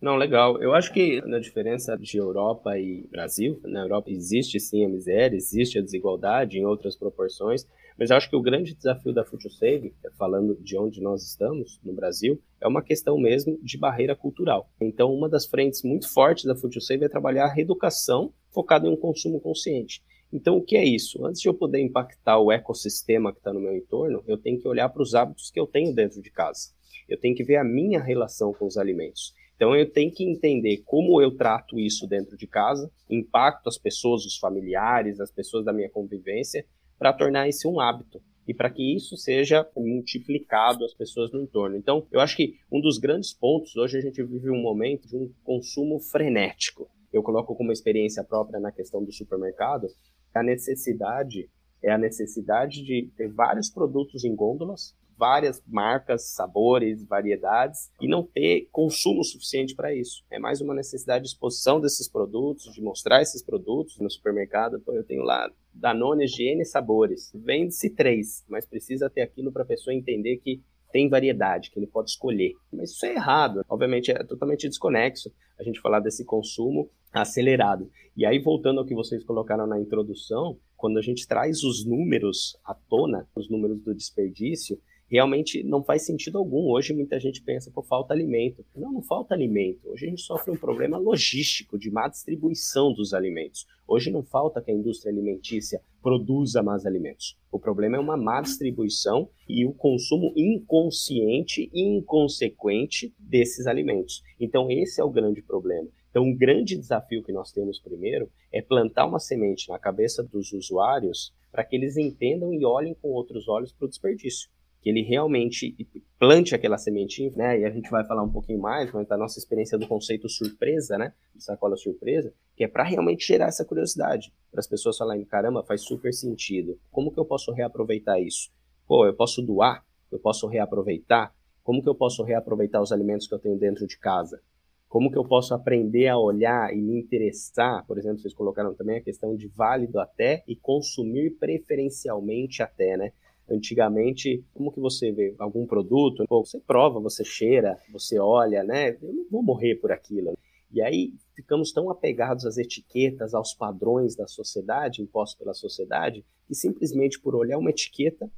Não, 0.00 0.16
legal. 0.16 0.60
Eu 0.62 0.72
acho 0.72 0.92
que 0.92 1.20
na 1.26 1.38
diferença 1.38 1.96
de 1.96 2.16
Europa 2.16 2.78
e 2.78 3.06
Brasil, 3.10 3.60
na 3.64 3.80
Europa 3.80 4.10
existe 4.10 4.58
sim 4.58 4.84
a 4.84 4.88
miséria, 4.88 5.36
existe 5.36 5.78
a 5.78 5.82
desigualdade 5.82 6.58
em 6.58 6.64
outras 6.64 6.96
proporções, 6.96 7.66
mas 8.00 8.08
eu 8.08 8.16
acho 8.16 8.30
que 8.30 8.36
o 8.36 8.40
grande 8.40 8.74
desafio 8.74 9.12
da 9.12 9.26
FutureSave, 9.26 9.94
falando 10.16 10.56
de 10.62 10.78
onde 10.78 11.02
nós 11.02 11.22
estamos, 11.22 11.78
no 11.84 11.92
Brasil, 11.92 12.40
é 12.58 12.66
uma 12.66 12.82
questão 12.82 13.18
mesmo 13.18 13.58
de 13.62 13.76
barreira 13.76 14.16
cultural. 14.16 14.70
Então, 14.80 15.12
uma 15.12 15.28
das 15.28 15.44
frentes 15.44 15.82
muito 15.82 16.10
fortes 16.10 16.46
da 16.46 16.56
FutureSave 16.56 17.04
é 17.04 17.08
trabalhar 17.10 17.44
a 17.44 17.52
reeducação 17.52 18.32
focada 18.50 18.86
em 18.86 18.90
um 18.90 18.96
consumo 18.96 19.38
consciente. 19.38 20.02
Então, 20.32 20.56
o 20.56 20.62
que 20.62 20.78
é 20.78 20.84
isso? 20.84 21.26
Antes 21.26 21.42
de 21.42 21.48
eu 21.48 21.52
poder 21.52 21.78
impactar 21.82 22.38
o 22.38 22.50
ecossistema 22.50 23.32
que 23.32 23.38
está 23.38 23.52
no 23.52 23.60
meu 23.60 23.76
entorno, 23.76 24.24
eu 24.26 24.38
tenho 24.38 24.58
que 24.58 24.66
olhar 24.66 24.88
para 24.88 25.02
os 25.02 25.14
hábitos 25.14 25.50
que 25.50 25.60
eu 25.60 25.66
tenho 25.66 25.94
dentro 25.94 26.22
de 26.22 26.30
casa. 26.30 26.70
Eu 27.06 27.20
tenho 27.20 27.34
que 27.34 27.44
ver 27.44 27.56
a 27.56 27.64
minha 27.64 28.00
relação 28.00 28.54
com 28.54 28.66
os 28.66 28.78
alimentos. 28.78 29.34
Então 29.56 29.76
eu 29.76 29.92
tenho 29.92 30.10
que 30.10 30.24
entender 30.24 30.78
como 30.86 31.20
eu 31.20 31.36
trato 31.36 31.78
isso 31.78 32.06
dentro 32.06 32.34
de 32.34 32.46
casa, 32.46 32.90
impacto 33.10 33.68
as 33.68 33.76
pessoas, 33.76 34.24
os 34.24 34.38
familiares, 34.38 35.20
as 35.20 35.30
pessoas 35.30 35.66
da 35.66 35.72
minha 35.72 35.90
convivência, 35.90 36.64
para 37.00 37.14
tornar 37.14 37.48
isso 37.48 37.66
um 37.66 37.80
hábito 37.80 38.22
e 38.46 38.52
para 38.52 38.68
que 38.68 38.94
isso 38.94 39.16
seja 39.16 39.66
multiplicado 39.74 40.84
às 40.84 40.92
pessoas 40.92 41.32
no 41.32 41.40
entorno. 41.40 41.76
Então, 41.76 42.06
eu 42.12 42.20
acho 42.20 42.36
que 42.36 42.58
um 42.70 42.78
dos 42.78 42.98
grandes 42.98 43.32
pontos, 43.32 43.74
hoje 43.74 43.96
a 43.96 44.00
gente 44.02 44.22
vive 44.22 44.50
um 44.50 44.60
momento 44.60 45.08
de 45.08 45.16
um 45.16 45.32
consumo 45.42 45.98
frenético. 45.98 46.90
Eu 47.10 47.22
coloco 47.22 47.56
como 47.56 47.72
experiência 47.72 48.22
própria 48.22 48.60
na 48.60 48.70
questão 48.70 49.02
do 49.02 49.12
supermercado, 49.12 49.86
a 50.34 50.42
necessidade 50.42 51.48
é 51.82 51.90
a 51.90 51.96
necessidade 51.96 52.84
de 52.84 53.10
ter 53.16 53.28
vários 53.28 53.70
produtos 53.70 54.22
em 54.22 54.36
gôndolas, 54.36 54.94
várias 55.20 55.62
marcas, 55.66 56.30
sabores, 56.30 57.04
variedades 57.04 57.92
e 58.00 58.08
não 58.08 58.22
ter 58.22 58.70
consumo 58.72 59.22
suficiente 59.22 59.74
para 59.74 59.94
isso. 59.94 60.24
É 60.30 60.38
mais 60.38 60.62
uma 60.62 60.74
necessidade 60.74 61.24
de 61.24 61.30
exposição 61.30 61.78
desses 61.78 62.08
produtos, 62.08 62.72
de 62.72 62.80
mostrar 62.80 63.20
esses 63.20 63.42
produtos 63.42 63.98
no 63.98 64.10
supermercado. 64.10 64.80
Pô, 64.80 64.94
eu 64.94 65.04
tenho 65.04 65.22
lá 65.22 65.52
Danones 65.74 66.30
de 66.30 66.44
N 66.44 66.64
sabores. 66.64 67.30
Vende-se 67.34 67.90
três, 67.90 68.42
mas 68.48 68.64
precisa 68.64 69.10
ter 69.10 69.20
aquilo 69.20 69.52
para 69.52 69.62
a 69.62 69.66
pessoa 69.66 69.94
entender 69.94 70.38
que 70.38 70.62
tem 70.90 71.06
variedade, 71.08 71.70
que 71.70 71.78
ele 71.78 71.86
pode 71.86 72.10
escolher. 72.10 72.54
Mas 72.72 72.92
isso 72.92 73.04
é 73.04 73.12
errado. 73.12 73.62
Obviamente 73.68 74.10
é 74.10 74.24
totalmente 74.24 74.68
desconexo 74.68 75.30
a 75.58 75.62
gente 75.62 75.80
falar 75.82 76.00
desse 76.00 76.24
consumo 76.24 76.90
acelerado. 77.12 77.90
E 78.16 78.24
aí, 78.24 78.38
voltando 78.38 78.80
ao 78.80 78.86
que 78.86 78.94
vocês 78.94 79.22
colocaram 79.22 79.66
na 79.66 79.78
introdução, 79.78 80.58
quando 80.78 80.98
a 80.98 81.02
gente 81.02 81.28
traz 81.28 81.62
os 81.62 81.84
números 81.84 82.58
à 82.64 82.74
tona, 82.74 83.28
os 83.36 83.50
números 83.50 83.82
do 83.82 83.94
desperdício, 83.94 84.80
realmente 85.10 85.62
não 85.64 85.82
faz 85.82 86.06
sentido 86.06 86.38
algum. 86.38 86.70
Hoje 86.70 86.94
muita 86.94 87.18
gente 87.18 87.42
pensa, 87.42 87.70
por 87.70 87.84
falta 87.84 88.14
alimento. 88.14 88.64
Não, 88.76 88.92
não 88.92 89.02
falta 89.02 89.34
alimento. 89.34 89.90
Hoje 89.90 90.06
a 90.06 90.08
gente 90.08 90.22
sofre 90.22 90.52
um 90.52 90.56
problema 90.56 90.96
logístico 90.96 91.76
de 91.76 91.90
má 91.90 92.06
distribuição 92.06 92.92
dos 92.92 93.12
alimentos. 93.12 93.66
Hoje 93.88 94.10
não 94.10 94.22
falta 94.22 94.62
que 94.62 94.70
a 94.70 94.74
indústria 94.74 95.12
alimentícia 95.12 95.82
produza 96.00 96.62
mais 96.62 96.86
alimentos. 96.86 97.36
O 97.50 97.58
problema 97.58 97.96
é 97.96 98.00
uma 98.00 98.16
má 98.16 98.40
distribuição 98.40 99.28
e 99.48 99.66
o 99.66 99.72
consumo 99.72 100.32
inconsciente 100.36 101.68
e 101.74 101.82
inconsequente 101.82 103.12
desses 103.18 103.66
alimentos. 103.66 104.22
Então 104.38 104.70
esse 104.70 105.00
é 105.00 105.04
o 105.04 105.10
grande 105.10 105.42
problema. 105.42 105.88
Então, 106.10 106.24
um 106.24 106.36
grande 106.36 106.76
desafio 106.76 107.22
que 107.22 107.32
nós 107.32 107.52
temos 107.52 107.78
primeiro 107.78 108.28
é 108.52 108.60
plantar 108.60 109.06
uma 109.06 109.20
semente 109.20 109.68
na 109.68 109.78
cabeça 109.78 110.24
dos 110.24 110.52
usuários 110.52 111.32
para 111.52 111.64
que 111.64 111.76
eles 111.76 111.96
entendam 111.96 112.52
e 112.52 112.64
olhem 112.64 112.94
com 112.94 113.10
outros 113.10 113.46
olhos 113.46 113.72
para 113.72 113.86
o 113.86 113.88
desperdício 113.88 114.50
que 114.80 114.88
ele 114.88 115.02
realmente 115.02 115.76
plante 116.18 116.54
aquela 116.54 116.78
sementinha, 116.78 117.30
né? 117.36 117.60
E 117.60 117.64
a 117.64 117.70
gente 117.70 117.90
vai 117.90 118.04
falar 118.04 118.22
um 118.22 118.30
pouquinho 118.30 118.60
mais, 118.60 118.90
mas 118.92 119.06
da 119.06 119.16
nossa 119.16 119.38
experiência 119.38 119.78
do 119.78 119.86
conceito 119.86 120.28
surpresa, 120.28 120.96
né? 120.96 121.12
De 121.34 121.44
sacola 121.44 121.76
surpresa, 121.76 122.32
que 122.56 122.64
é 122.64 122.68
para 122.68 122.84
realmente 122.84 123.26
gerar 123.26 123.46
essa 123.46 123.64
curiosidade, 123.64 124.32
para 124.50 124.60
as 124.60 124.66
pessoas 124.66 124.96
falarem, 124.96 125.24
caramba, 125.24 125.62
faz 125.62 125.82
super 125.82 126.12
sentido. 126.12 126.78
Como 126.90 127.12
que 127.12 127.20
eu 127.20 127.24
posso 127.24 127.52
reaproveitar 127.52 128.18
isso? 128.20 128.50
Pô, 128.86 129.06
eu 129.06 129.14
posso 129.14 129.42
doar? 129.42 129.84
Eu 130.10 130.18
posso 130.18 130.46
reaproveitar? 130.46 131.34
Como 131.62 131.82
que 131.82 131.88
eu 131.88 131.94
posso 131.94 132.22
reaproveitar 132.22 132.80
os 132.80 132.90
alimentos 132.90 133.26
que 133.26 133.34
eu 133.34 133.38
tenho 133.38 133.58
dentro 133.58 133.86
de 133.86 133.98
casa? 133.98 134.40
Como 134.88 135.08
que 135.08 135.16
eu 135.16 135.24
posso 135.24 135.54
aprender 135.54 136.08
a 136.08 136.18
olhar 136.18 136.74
e 136.74 136.82
me 136.82 136.98
interessar? 136.98 137.86
Por 137.86 137.96
exemplo, 137.96 138.18
vocês 138.18 138.34
colocaram 138.34 138.74
também 138.74 138.96
a 138.96 139.00
questão 139.00 139.36
de 139.36 139.46
válido 139.46 140.00
até 140.00 140.42
e 140.48 140.56
consumir 140.56 141.30
preferencialmente 141.38 142.60
até, 142.60 142.96
né? 142.96 143.12
Antigamente, 143.50 144.44
como 144.54 144.72
que 144.72 144.80
você 144.80 145.10
vê 145.10 145.34
algum 145.38 145.66
produto? 145.66 146.24
Pô, 146.28 146.44
você 146.44 146.60
prova, 146.60 147.00
você 147.00 147.24
cheira, 147.24 147.76
você 147.92 148.18
olha, 148.18 148.62
né? 148.62 148.96
Eu 149.02 149.12
não 149.12 149.26
vou 149.30 149.42
morrer 149.42 149.76
por 149.76 149.90
aquilo. 149.90 150.36
E 150.72 150.80
aí 150.80 151.14
ficamos 151.34 151.72
tão 151.72 151.90
apegados 151.90 152.46
às 152.46 152.56
etiquetas, 152.56 153.34
aos 153.34 153.52
padrões 153.52 154.14
da 154.14 154.26
sociedade, 154.26 155.02
impostos 155.02 155.38
pela 155.38 155.52
sociedade, 155.52 156.24
que 156.46 156.54
simplesmente 156.54 157.20
por 157.20 157.34
olhar 157.34 157.58
uma 157.58 157.70
etiqueta, 157.70 158.30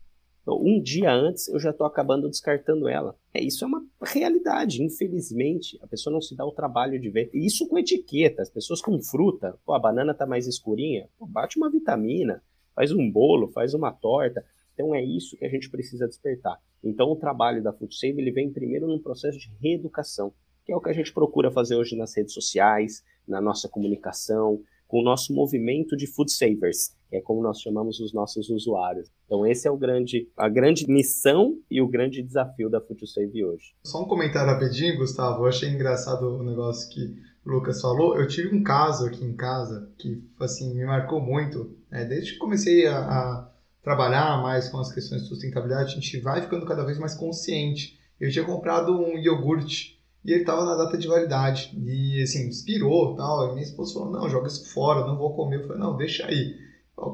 um 0.46 0.80
dia 0.80 1.12
antes 1.12 1.46
eu 1.48 1.60
já 1.60 1.70
estou 1.70 1.86
acabando 1.86 2.28
descartando 2.28 2.88
ela. 2.88 3.16
É, 3.32 3.40
isso 3.40 3.64
é 3.64 3.68
uma 3.68 3.84
realidade, 4.02 4.82
infelizmente. 4.82 5.78
A 5.82 5.86
pessoa 5.86 6.12
não 6.12 6.20
se 6.20 6.34
dá 6.34 6.44
o 6.44 6.52
trabalho 6.52 7.00
de 7.00 7.10
ver. 7.10 7.30
E 7.32 7.46
isso 7.46 7.68
com 7.68 7.78
etiqueta, 7.78 8.42
as 8.42 8.50
pessoas 8.50 8.80
com 8.80 9.00
fruta. 9.00 9.56
Pô, 9.64 9.72
a 9.72 9.78
banana 9.78 10.12
está 10.12 10.26
mais 10.26 10.46
escurinha. 10.46 11.08
Pô, 11.18 11.26
bate 11.26 11.56
uma 11.56 11.70
vitamina, 11.70 12.42
faz 12.74 12.90
um 12.90 13.08
bolo, 13.10 13.48
faz 13.48 13.72
uma 13.72 13.92
torta. 13.92 14.44
Então 14.74 14.94
é 14.94 15.02
isso 15.02 15.36
que 15.36 15.44
a 15.44 15.48
gente 15.48 15.70
precisa 15.70 16.06
despertar. 16.06 16.58
Então 16.82 17.10
o 17.10 17.16
trabalho 17.16 17.62
da 17.62 17.72
Food 17.72 17.96
Save 17.96 18.20
ele 18.20 18.32
vem 18.32 18.52
primeiro 18.52 18.86
num 18.86 19.00
processo 19.00 19.38
de 19.38 19.50
reeducação, 19.60 20.32
que 20.64 20.72
é 20.72 20.76
o 20.76 20.80
que 20.80 20.90
a 20.90 20.94
gente 20.94 21.12
procura 21.12 21.50
fazer 21.50 21.76
hoje 21.76 21.96
nas 21.96 22.16
redes 22.16 22.34
sociais, 22.34 23.02
na 23.26 23.40
nossa 23.40 23.68
comunicação, 23.68 24.60
com 24.92 25.00
o 25.00 25.02
nosso 25.02 25.32
movimento 25.32 25.96
de 25.96 26.06
Food 26.06 26.30
Savers, 26.30 26.94
que 27.08 27.16
é 27.16 27.20
como 27.22 27.42
nós 27.42 27.60
chamamos 27.60 27.98
os 27.98 28.12
nossos 28.12 28.50
usuários. 28.50 29.10
Então 29.24 29.46
esse 29.46 29.66
é 29.66 29.70
o 29.70 29.76
grande, 29.76 30.28
a 30.36 30.50
grande 30.50 30.86
missão 30.86 31.58
e 31.70 31.80
o 31.80 31.88
grande 31.88 32.22
desafio 32.22 32.68
da 32.68 32.78
Food 32.78 33.06
Save 33.06 33.42
hoje. 33.42 33.74
Só 33.84 34.02
um 34.02 34.06
comentário 34.06 34.52
rapidinho, 34.52 34.98
Gustavo. 34.98 35.42
Eu 35.42 35.46
achei 35.46 35.70
engraçado 35.70 36.38
o 36.38 36.42
negócio 36.42 36.90
que 36.90 37.16
o 37.44 37.50
Lucas 37.50 37.80
falou. 37.80 38.18
Eu 38.18 38.28
tive 38.28 38.54
um 38.54 38.62
caso 38.62 39.06
aqui 39.06 39.24
em 39.24 39.34
casa 39.34 39.90
que 39.96 40.22
assim 40.38 40.74
me 40.74 40.84
marcou 40.84 41.20
muito. 41.20 41.74
Né? 41.90 42.04
Desde 42.04 42.34
que 42.34 42.38
comecei 42.38 42.86
a, 42.86 42.98
a 42.98 43.51
trabalhar 43.82 44.40
mais 44.40 44.68
com 44.68 44.78
as 44.78 44.92
questões 44.92 45.22
de 45.22 45.28
sustentabilidade, 45.28 45.92
a 45.92 45.94
gente 45.94 46.20
vai 46.20 46.40
ficando 46.40 46.64
cada 46.64 46.84
vez 46.84 46.98
mais 46.98 47.14
consciente. 47.14 47.98
Eu 48.20 48.30
tinha 48.30 48.44
comprado 48.44 48.92
um 48.92 49.18
iogurte 49.18 50.00
e 50.24 50.30
ele 50.30 50.42
estava 50.42 50.64
na 50.64 50.76
data 50.76 50.96
de 50.96 51.08
validade. 51.08 51.72
E 51.76 52.22
assim, 52.22 52.48
expirou 52.48 53.16
tal. 53.16 53.48
E 53.48 53.52
minha 53.52 53.64
esposa 53.64 53.94
falou: 53.94 54.12
não, 54.12 54.28
joga 54.28 54.46
isso 54.46 54.72
fora, 54.72 55.06
não 55.06 55.18
vou 55.18 55.34
comer. 55.34 55.56
Eu 55.56 55.66
falei: 55.66 55.78
não, 55.78 55.96
deixa 55.96 56.26
aí. 56.26 56.56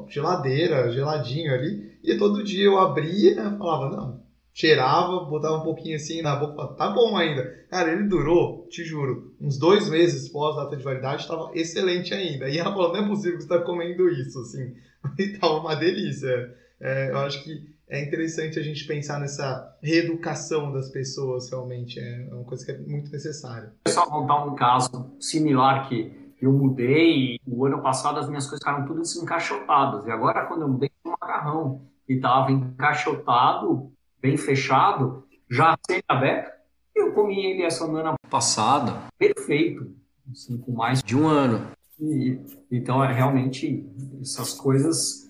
Geladeira, 0.08 0.92
geladinho 0.92 1.52
ali. 1.54 1.98
E 2.04 2.16
todo 2.18 2.44
dia 2.44 2.66
eu 2.66 2.78
abria, 2.78 3.56
falava: 3.56 3.96
não, 3.96 4.22
cheirava, 4.58 5.20
botava 5.20 5.58
um 5.58 5.62
pouquinho 5.62 5.94
assim 5.94 6.20
na 6.20 6.34
boca, 6.34 6.74
tá 6.74 6.90
bom 6.90 7.16
ainda. 7.16 7.44
Cara, 7.70 7.92
ele 7.92 8.08
durou, 8.08 8.66
te 8.68 8.84
juro, 8.84 9.32
uns 9.40 9.56
dois 9.56 9.88
meses 9.88 10.28
pós 10.28 10.56
data 10.56 10.76
de 10.76 10.82
validade, 10.82 11.22
estava 11.22 11.52
excelente 11.54 12.12
ainda. 12.12 12.48
E 12.48 12.58
ela 12.58 12.72
falou, 12.72 12.92
não 12.92 13.04
é 13.04 13.06
possível 13.06 13.38
que 13.38 13.44
você 13.44 13.54
está 13.54 13.64
comendo 13.64 14.08
isso, 14.08 14.40
assim. 14.40 14.74
E 15.16 15.38
tava 15.38 15.60
uma 15.60 15.76
delícia. 15.76 16.52
É, 16.80 17.10
eu 17.12 17.18
acho 17.18 17.44
que 17.44 17.72
é 17.88 18.02
interessante 18.02 18.58
a 18.58 18.62
gente 18.62 18.84
pensar 18.84 19.20
nessa 19.20 19.78
reeducação 19.80 20.72
das 20.72 20.88
pessoas, 20.90 21.48
realmente. 21.48 22.00
É 22.00 22.28
uma 22.32 22.42
coisa 22.42 22.64
que 22.64 22.72
é 22.72 22.78
muito 22.78 23.12
necessária. 23.12 23.72
Só 23.86 24.06
contar 24.06 24.44
um 24.44 24.56
caso 24.56 25.14
similar 25.20 25.88
que 25.88 26.34
eu 26.42 26.52
mudei 26.52 27.36
e 27.36 27.40
o 27.46 27.64
ano 27.64 27.80
passado 27.80 28.18
as 28.18 28.28
minhas 28.28 28.44
coisas 28.44 28.58
ficaram 28.58 28.84
todas 28.84 29.14
encaixotadas. 29.14 30.04
E 30.04 30.10
agora, 30.10 30.46
quando 30.46 30.62
eu 30.62 30.68
mudei, 30.68 30.90
o 31.04 31.10
macarrão 31.10 31.86
que 32.04 32.14
estava 32.14 32.50
encaixotado, 32.50 33.92
bem 34.20 34.36
fechado, 34.36 35.24
já 35.50 35.76
semi-aberto, 35.86 36.52
eu 36.94 37.12
comi 37.12 37.46
ele 37.46 37.62
essa 37.62 37.86
semana 37.86 38.14
passada, 38.28 39.08
perfeito, 39.18 39.94
assim, 40.30 40.58
com 40.58 40.72
mais 40.72 41.02
de 41.02 41.16
um 41.16 41.26
ano. 41.26 41.70
E, 42.00 42.38
então, 42.70 43.02
é 43.02 43.12
realmente 43.12 43.84
essas 44.20 44.54
coisas. 44.54 45.26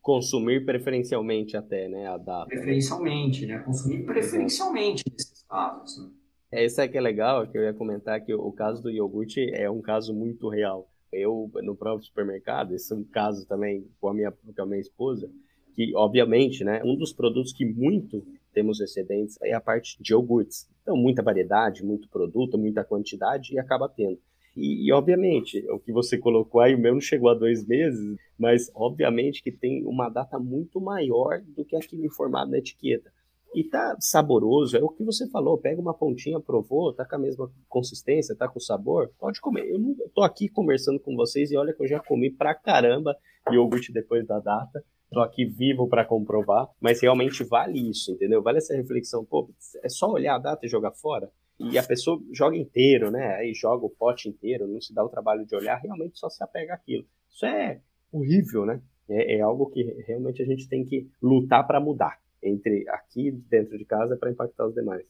Consumir 0.00 0.64
preferencialmente 0.64 1.56
até, 1.56 1.88
né? 1.88 2.06
A 2.06 2.16
data. 2.16 2.46
Preferencialmente, 2.46 3.44
né? 3.44 3.58
Consumir 3.58 4.04
preferencialmente 4.04 5.04
nesses 5.10 5.42
casos. 5.42 5.98
Né? 5.98 6.10
É, 6.50 6.64
isso 6.64 6.80
é 6.80 6.88
que 6.88 6.96
é 6.96 7.00
legal, 7.00 7.46
que 7.46 7.58
eu 7.58 7.62
ia 7.62 7.74
comentar 7.74 8.18
que 8.24 8.32
o 8.32 8.50
caso 8.52 8.82
do 8.82 8.90
iogurte 8.90 9.50
é 9.52 9.70
um 9.70 9.82
caso 9.82 10.14
muito 10.14 10.48
real. 10.48 10.88
Eu, 11.12 11.50
no 11.62 11.76
próprio 11.76 12.06
supermercado, 12.06 12.74
esse 12.74 12.90
é 12.92 12.96
um 12.96 13.04
caso 13.04 13.46
também 13.46 13.86
com 14.00 14.08
a 14.08 14.14
minha, 14.14 14.30
com 14.30 14.62
a 14.62 14.66
minha 14.66 14.80
esposa, 14.80 15.30
que, 15.78 15.94
obviamente, 15.94 16.64
né, 16.64 16.82
um 16.84 16.96
dos 16.96 17.12
produtos 17.12 17.52
que 17.52 17.64
muito 17.64 18.26
temos 18.52 18.80
excedentes 18.80 19.38
é 19.40 19.52
a 19.52 19.60
parte 19.60 19.96
de 20.02 20.12
iogurtes. 20.12 20.68
Então, 20.82 20.96
muita 20.96 21.22
variedade, 21.22 21.84
muito 21.84 22.08
produto, 22.08 22.58
muita 22.58 22.82
quantidade 22.82 23.54
e 23.54 23.60
acaba 23.60 23.88
tendo. 23.88 24.18
E, 24.56 24.88
e, 24.88 24.92
obviamente, 24.92 25.64
o 25.70 25.78
que 25.78 25.92
você 25.92 26.18
colocou 26.18 26.60
aí, 26.60 26.74
o 26.74 26.78
meu 26.80 26.94
não 26.94 27.00
chegou 27.00 27.30
a 27.30 27.34
dois 27.34 27.64
meses, 27.64 28.16
mas 28.36 28.68
obviamente 28.74 29.40
que 29.40 29.52
tem 29.52 29.86
uma 29.86 30.08
data 30.08 30.36
muito 30.36 30.80
maior 30.80 31.40
do 31.46 31.64
que 31.64 31.76
aquilo 31.76 32.04
informado 32.04 32.50
na 32.50 32.58
etiqueta. 32.58 33.12
E 33.54 33.62
tá 33.62 33.96
saboroso, 34.00 34.76
é 34.76 34.82
o 34.82 34.88
que 34.88 35.04
você 35.04 35.30
falou, 35.30 35.58
pega 35.58 35.80
uma 35.80 35.94
pontinha, 35.94 36.40
provou, 36.40 36.92
tá 36.92 37.04
com 37.04 37.14
a 37.14 37.20
mesma 37.20 37.48
consistência, 37.68 38.34
tá 38.34 38.48
com 38.48 38.58
sabor, 38.58 39.12
pode 39.16 39.40
comer. 39.40 39.70
Eu, 39.70 39.78
não, 39.78 39.94
eu 40.00 40.10
tô 40.12 40.22
aqui 40.22 40.48
conversando 40.48 40.98
com 40.98 41.14
vocês 41.14 41.52
e 41.52 41.56
olha 41.56 41.72
que 41.72 41.80
eu 41.80 41.86
já 41.86 42.00
comi 42.00 42.30
pra 42.30 42.52
caramba 42.52 43.16
iogurte 43.48 43.92
depois 43.92 44.26
da 44.26 44.40
data, 44.40 44.84
tô 45.10 45.20
aqui 45.20 45.44
vivo 45.44 45.88
para 45.88 46.04
comprovar, 46.04 46.68
mas 46.80 47.00
realmente 47.00 47.42
vale 47.44 47.90
isso, 47.90 48.12
entendeu? 48.12 48.42
Vale 48.42 48.58
essa 48.58 48.76
reflexão, 48.76 49.24
pô, 49.24 49.50
é 49.82 49.88
só 49.88 50.10
olhar 50.10 50.36
a 50.36 50.38
data 50.38 50.66
e 50.66 50.68
jogar 50.68 50.92
fora? 50.92 51.30
E 51.58 51.76
a 51.76 51.82
pessoa 51.82 52.22
joga 52.32 52.56
inteiro, 52.56 53.10
né? 53.10 53.34
Aí 53.34 53.52
joga 53.52 53.84
o 53.84 53.90
pote 53.90 54.28
inteiro, 54.28 54.68
não 54.68 54.80
se 54.80 54.94
dá 54.94 55.04
o 55.04 55.08
trabalho 55.08 55.44
de 55.44 55.56
olhar, 55.56 55.76
realmente 55.76 56.18
só 56.18 56.28
se 56.30 56.42
apega 56.42 56.74
àquilo. 56.74 57.04
Isso 57.28 57.44
é 57.46 57.80
horrível, 58.12 58.64
né? 58.64 58.80
É, 59.08 59.38
é 59.38 59.40
algo 59.40 59.66
que 59.66 59.82
realmente 60.06 60.40
a 60.40 60.46
gente 60.46 60.68
tem 60.68 60.84
que 60.84 61.10
lutar 61.20 61.66
para 61.66 61.80
mudar 61.80 62.20
entre 62.40 62.88
aqui 62.88 63.32
dentro 63.32 63.76
de 63.76 63.84
casa 63.84 64.16
para 64.16 64.30
impactar 64.30 64.66
os 64.66 64.74
demais. 64.74 65.04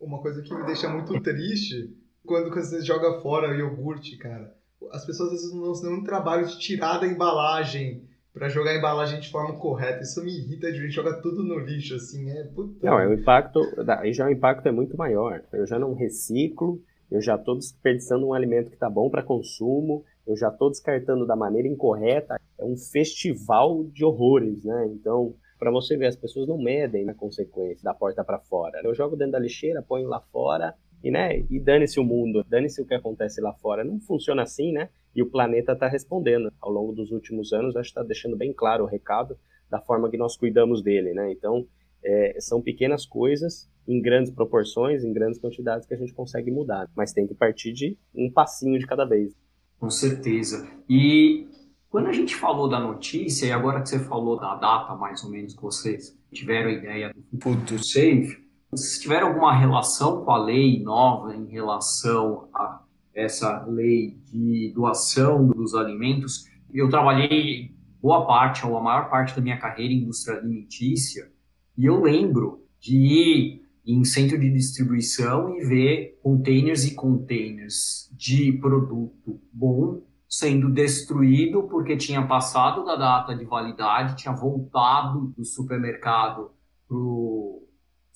Uma 0.00 0.20
coisa 0.20 0.42
que 0.42 0.52
me 0.52 0.64
deixa 0.64 0.88
muito 0.88 1.20
triste 1.20 1.96
quando 2.24 2.52
você 2.52 2.82
joga 2.82 3.20
fora 3.20 3.56
iogurte, 3.56 4.16
cara. 4.16 4.56
As 4.90 5.04
pessoas 5.04 5.32
às 5.32 5.42
vezes 5.42 5.54
não 5.54 5.72
dão 5.72 6.00
um 6.00 6.04
trabalho 6.04 6.46
de 6.46 6.58
tirar 6.58 6.98
da 6.98 7.06
embalagem 7.06 8.08
para 8.32 8.48
jogar 8.48 8.70
a 8.70 8.76
embalagem 8.76 9.20
de 9.20 9.30
forma 9.30 9.58
correta. 9.58 10.02
Isso 10.02 10.22
me 10.22 10.30
irrita 10.30 10.70
de 10.70 10.88
jogar 10.88 11.20
tudo 11.20 11.42
no 11.42 11.58
lixo, 11.58 11.94
assim, 11.94 12.30
é 12.30 12.44
puta. 12.44 12.86
Não, 12.86 12.98
é 12.98 13.06
o 13.06 13.14
impacto, 13.14 13.60
aí 14.00 14.12
já 14.12 14.26
o 14.26 14.30
impacto 14.30 14.66
é 14.66 14.72
muito 14.72 14.96
maior. 14.96 15.42
Eu 15.52 15.66
já 15.66 15.78
não 15.78 15.94
reciclo, 15.94 16.80
eu 17.10 17.20
já 17.20 17.36
estou 17.36 17.56
desperdiçando 17.56 18.26
um 18.26 18.34
alimento 18.34 18.68
que 18.68 18.76
está 18.76 18.88
bom 18.88 19.08
para 19.10 19.22
consumo, 19.22 20.04
eu 20.26 20.36
já 20.36 20.48
estou 20.48 20.70
descartando 20.70 21.26
da 21.26 21.34
maneira 21.34 21.68
incorreta. 21.68 22.38
É 22.58 22.64
um 22.64 22.76
festival 22.76 23.84
de 23.84 24.04
horrores, 24.04 24.64
né? 24.64 24.88
Então, 24.92 25.34
para 25.58 25.70
você 25.70 25.96
ver, 25.96 26.06
as 26.06 26.16
pessoas 26.16 26.46
não 26.46 26.58
medem 26.58 27.04
na 27.04 27.14
consequência 27.14 27.82
da 27.82 27.94
porta 27.94 28.22
para 28.22 28.38
fora. 28.38 28.80
Eu 28.84 28.94
jogo 28.94 29.16
dentro 29.16 29.32
da 29.32 29.38
lixeira, 29.38 29.82
ponho 29.82 30.08
lá 30.08 30.20
fora 30.20 30.74
e, 31.02 31.10
né, 31.10 31.44
e 31.50 31.60
dane-se 31.60 32.00
o 32.00 32.04
mundo, 32.04 32.44
dane-se 32.48 32.80
o 32.82 32.86
que 32.86 32.94
acontece 32.94 33.40
lá 33.40 33.52
fora. 33.54 33.84
Não 33.84 34.00
funciona 34.00 34.42
assim, 34.42 34.72
né? 34.72 34.88
E 35.14 35.22
o 35.22 35.30
planeta 35.30 35.72
está 35.72 35.88
respondendo. 35.88 36.52
Ao 36.60 36.70
longo 36.70 36.92
dos 36.92 37.10
últimos 37.10 37.52
anos, 37.52 37.76
acho 37.76 37.92
que 37.92 37.98
está 37.98 38.02
deixando 38.02 38.36
bem 38.36 38.52
claro 38.52 38.84
o 38.84 38.86
recado 38.86 39.38
da 39.70 39.80
forma 39.80 40.10
que 40.10 40.16
nós 40.16 40.36
cuidamos 40.36 40.82
dele, 40.82 41.12
né? 41.12 41.30
Então, 41.32 41.66
é, 42.02 42.36
são 42.40 42.62
pequenas 42.62 43.04
coisas 43.04 43.68
em 43.86 44.00
grandes 44.00 44.30
proporções, 44.30 45.04
em 45.04 45.12
grandes 45.12 45.38
quantidades 45.38 45.86
que 45.86 45.94
a 45.94 45.96
gente 45.96 46.12
consegue 46.12 46.50
mudar, 46.50 46.88
mas 46.94 47.12
tem 47.12 47.26
que 47.26 47.34
partir 47.34 47.72
de 47.72 47.96
um 48.14 48.30
passinho 48.30 48.78
de 48.78 48.86
cada 48.86 49.04
vez. 49.04 49.34
Com 49.78 49.90
certeza. 49.90 50.68
E 50.88 51.46
quando 51.88 52.08
a 52.08 52.12
gente 52.12 52.34
falou 52.34 52.68
da 52.68 52.78
notícia, 52.78 53.46
e 53.46 53.52
agora 53.52 53.80
que 53.80 53.88
você 53.88 53.98
falou 53.98 54.38
da 54.38 54.56
data 54.56 54.94
mais 54.94 55.24
ou 55.24 55.30
menos 55.30 55.54
que 55.54 55.62
vocês 55.62 56.16
tiveram 56.30 56.68
a 56.68 56.72
ideia 56.72 57.14
do 57.32 57.40
Food 57.40 57.78
Safe, 57.86 58.47
vocês 58.70 58.98
tiveram 58.98 59.28
alguma 59.28 59.56
relação 59.56 60.24
com 60.24 60.30
a 60.30 60.44
lei 60.44 60.82
nova 60.82 61.34
em 61.34 61.46
relação 61.46 62.48
a 62.54 62.82
essa 63.14 63.64
lei 63.64 64.18
de 64.26 64.72
doação 64.74 65.48
dos 65.48 65.74
alimentos? 65.74 66.44
Eu 66.72 66.88
trabalhei 66.90 67.74
boa 68.00 68.26
parte, 68.26 68.66
ou 68.66 68.76
a 68.76 68.82
maior 68.82 69.08
parte 69.08 69.34
da 69.34 69.40
minha 69.40 69.58
carreira 69.58 69.92
em 69.92 69.98
indústria 70.02 70.38
alimentícia, 70.38 71.30
e 71.76 71.86
eu 71.86 72.02
lembro 72.02 72.64
de 72.78 72.96
ir 72.96 73.62
em 73.86 74.04
centro 74.04 74.38
de 74.38 74.50
distribuição 74.52 75.56
e 75.56 75.64
ver 75.64 76.18
containers 76.22 76.84
e 76.84 76.94
containers 76.94 78.10
de 78.12 78.52
produto 78.52 79.40
bom 79.50 80.02
sendo 80.28 80.70
destruído 80.70 81.62
porque 81.64 81.96
tinha 81.96 82.26
passado 82.26 82.84
da 82.84 82.96
data 82.96 83.34
de 83.34 83.46
validade, 83.46 84.16
tinha 84.16 84.34
voltado 84.34 85.32
do 85.34 85.42
supermercado 85.42 86.50
para 86.86 86.98
o 86.98 87.67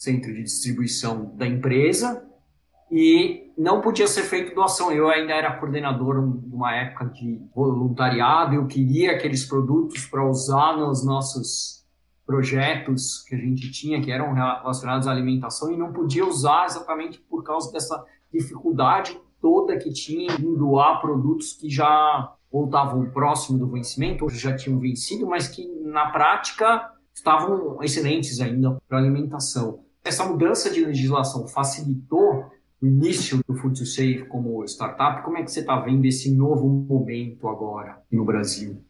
centro 0.03 0.35
de 0.35 0.43
distribuição 0.43 1.33
da 1.37 1.47
empresa 1.47 2.27
e 2.91 3.53
não 3.57 3.81
podia 3.81 4.09
ser 4.09 4.23
feito 4.23 4.53
doação. 4.53 4.91
Eu 4.91 5.09
ainda 5.09 5.33
era 5.33 5.57
coordenador 5.57 6.21
numa 6.21 6.75
época 6.75 7.07
de 7.07 7.41
voluntariado, 7.55 8.57
eu 8.57 8.67
queria 8.67 9.12
aqueles 9.12 9.45
produtos 9.45 10.05
para 10.07 10.29
usar 10.29 10.77
nos 10.77 11.05
nossos 11.05 11.87
projetos 12.27 13.23
que 13.29 13.37
a 13.37 13.38
gente 13.38 13.71
tinha, 13.71 14.03
que 14.03 14.11
eram 14.11 14.33
relacionados 14.33 15.07
à 15.07 15.12
alimentação, 15.12 15.73
e 15.73 15.77
não 15.77 15.93
podia 15.93 16.27
usar 16.27 16.67
exatamente 16.67 17.21
por 17.21 17.45
causa 17.45 17.71
dessa 17.73 18.05
dificuldade 18.33 19.17
toda 19.41 19.77
que 19.77 19.93
tinha 19.93 20.33
em 20.35 20.55
doar 20.57 21.01
produtos 21.01 21.53
que 21.53 21.71
já 21.71 22.35
voltavam 22.51 23.09
próximo 23.11 23.59
do 23.59 23.69
vencimento, 23.69 24.25
ou 24.25 24.31
já 24.31 24.55
tinham 24.57 24.79
vencido, 24.81 25.27
mas 25.27 25.47
que 25.49 25.67
na 25.85 26.11
prática 26.11 26.91
estavam 27.15 27.83
excelentes 27.83 28.41
ainda 28.41 28.79
para 28.88 28.99
alimentação. 28.99 29.85
Essa 30.05 30.25
mudança 30.25 30.69
de 30.69 30.85
legislação 30.85 31.47
facilitou 31.47 32.51
o 32.81 32.87
início 32.87 33.41
do 33.47 33.55
Food 33.55 33.79
to 33.79 33.87
Safe 33.87 34.25
como 34.27 34.65
startup. 34.65 35.23
Como 35.23 35.38
é 35.38 35.45
que 35.45 35.51
você 35.51 35.61
está 35.61 35.79
vendo 35.79 36.05
esse 36.05 36.35
novo 36.35 36.69
momento 36.69 37.47
agora 37.47 38.03
no 38.11 38.25
Brasil? 38.25 38.83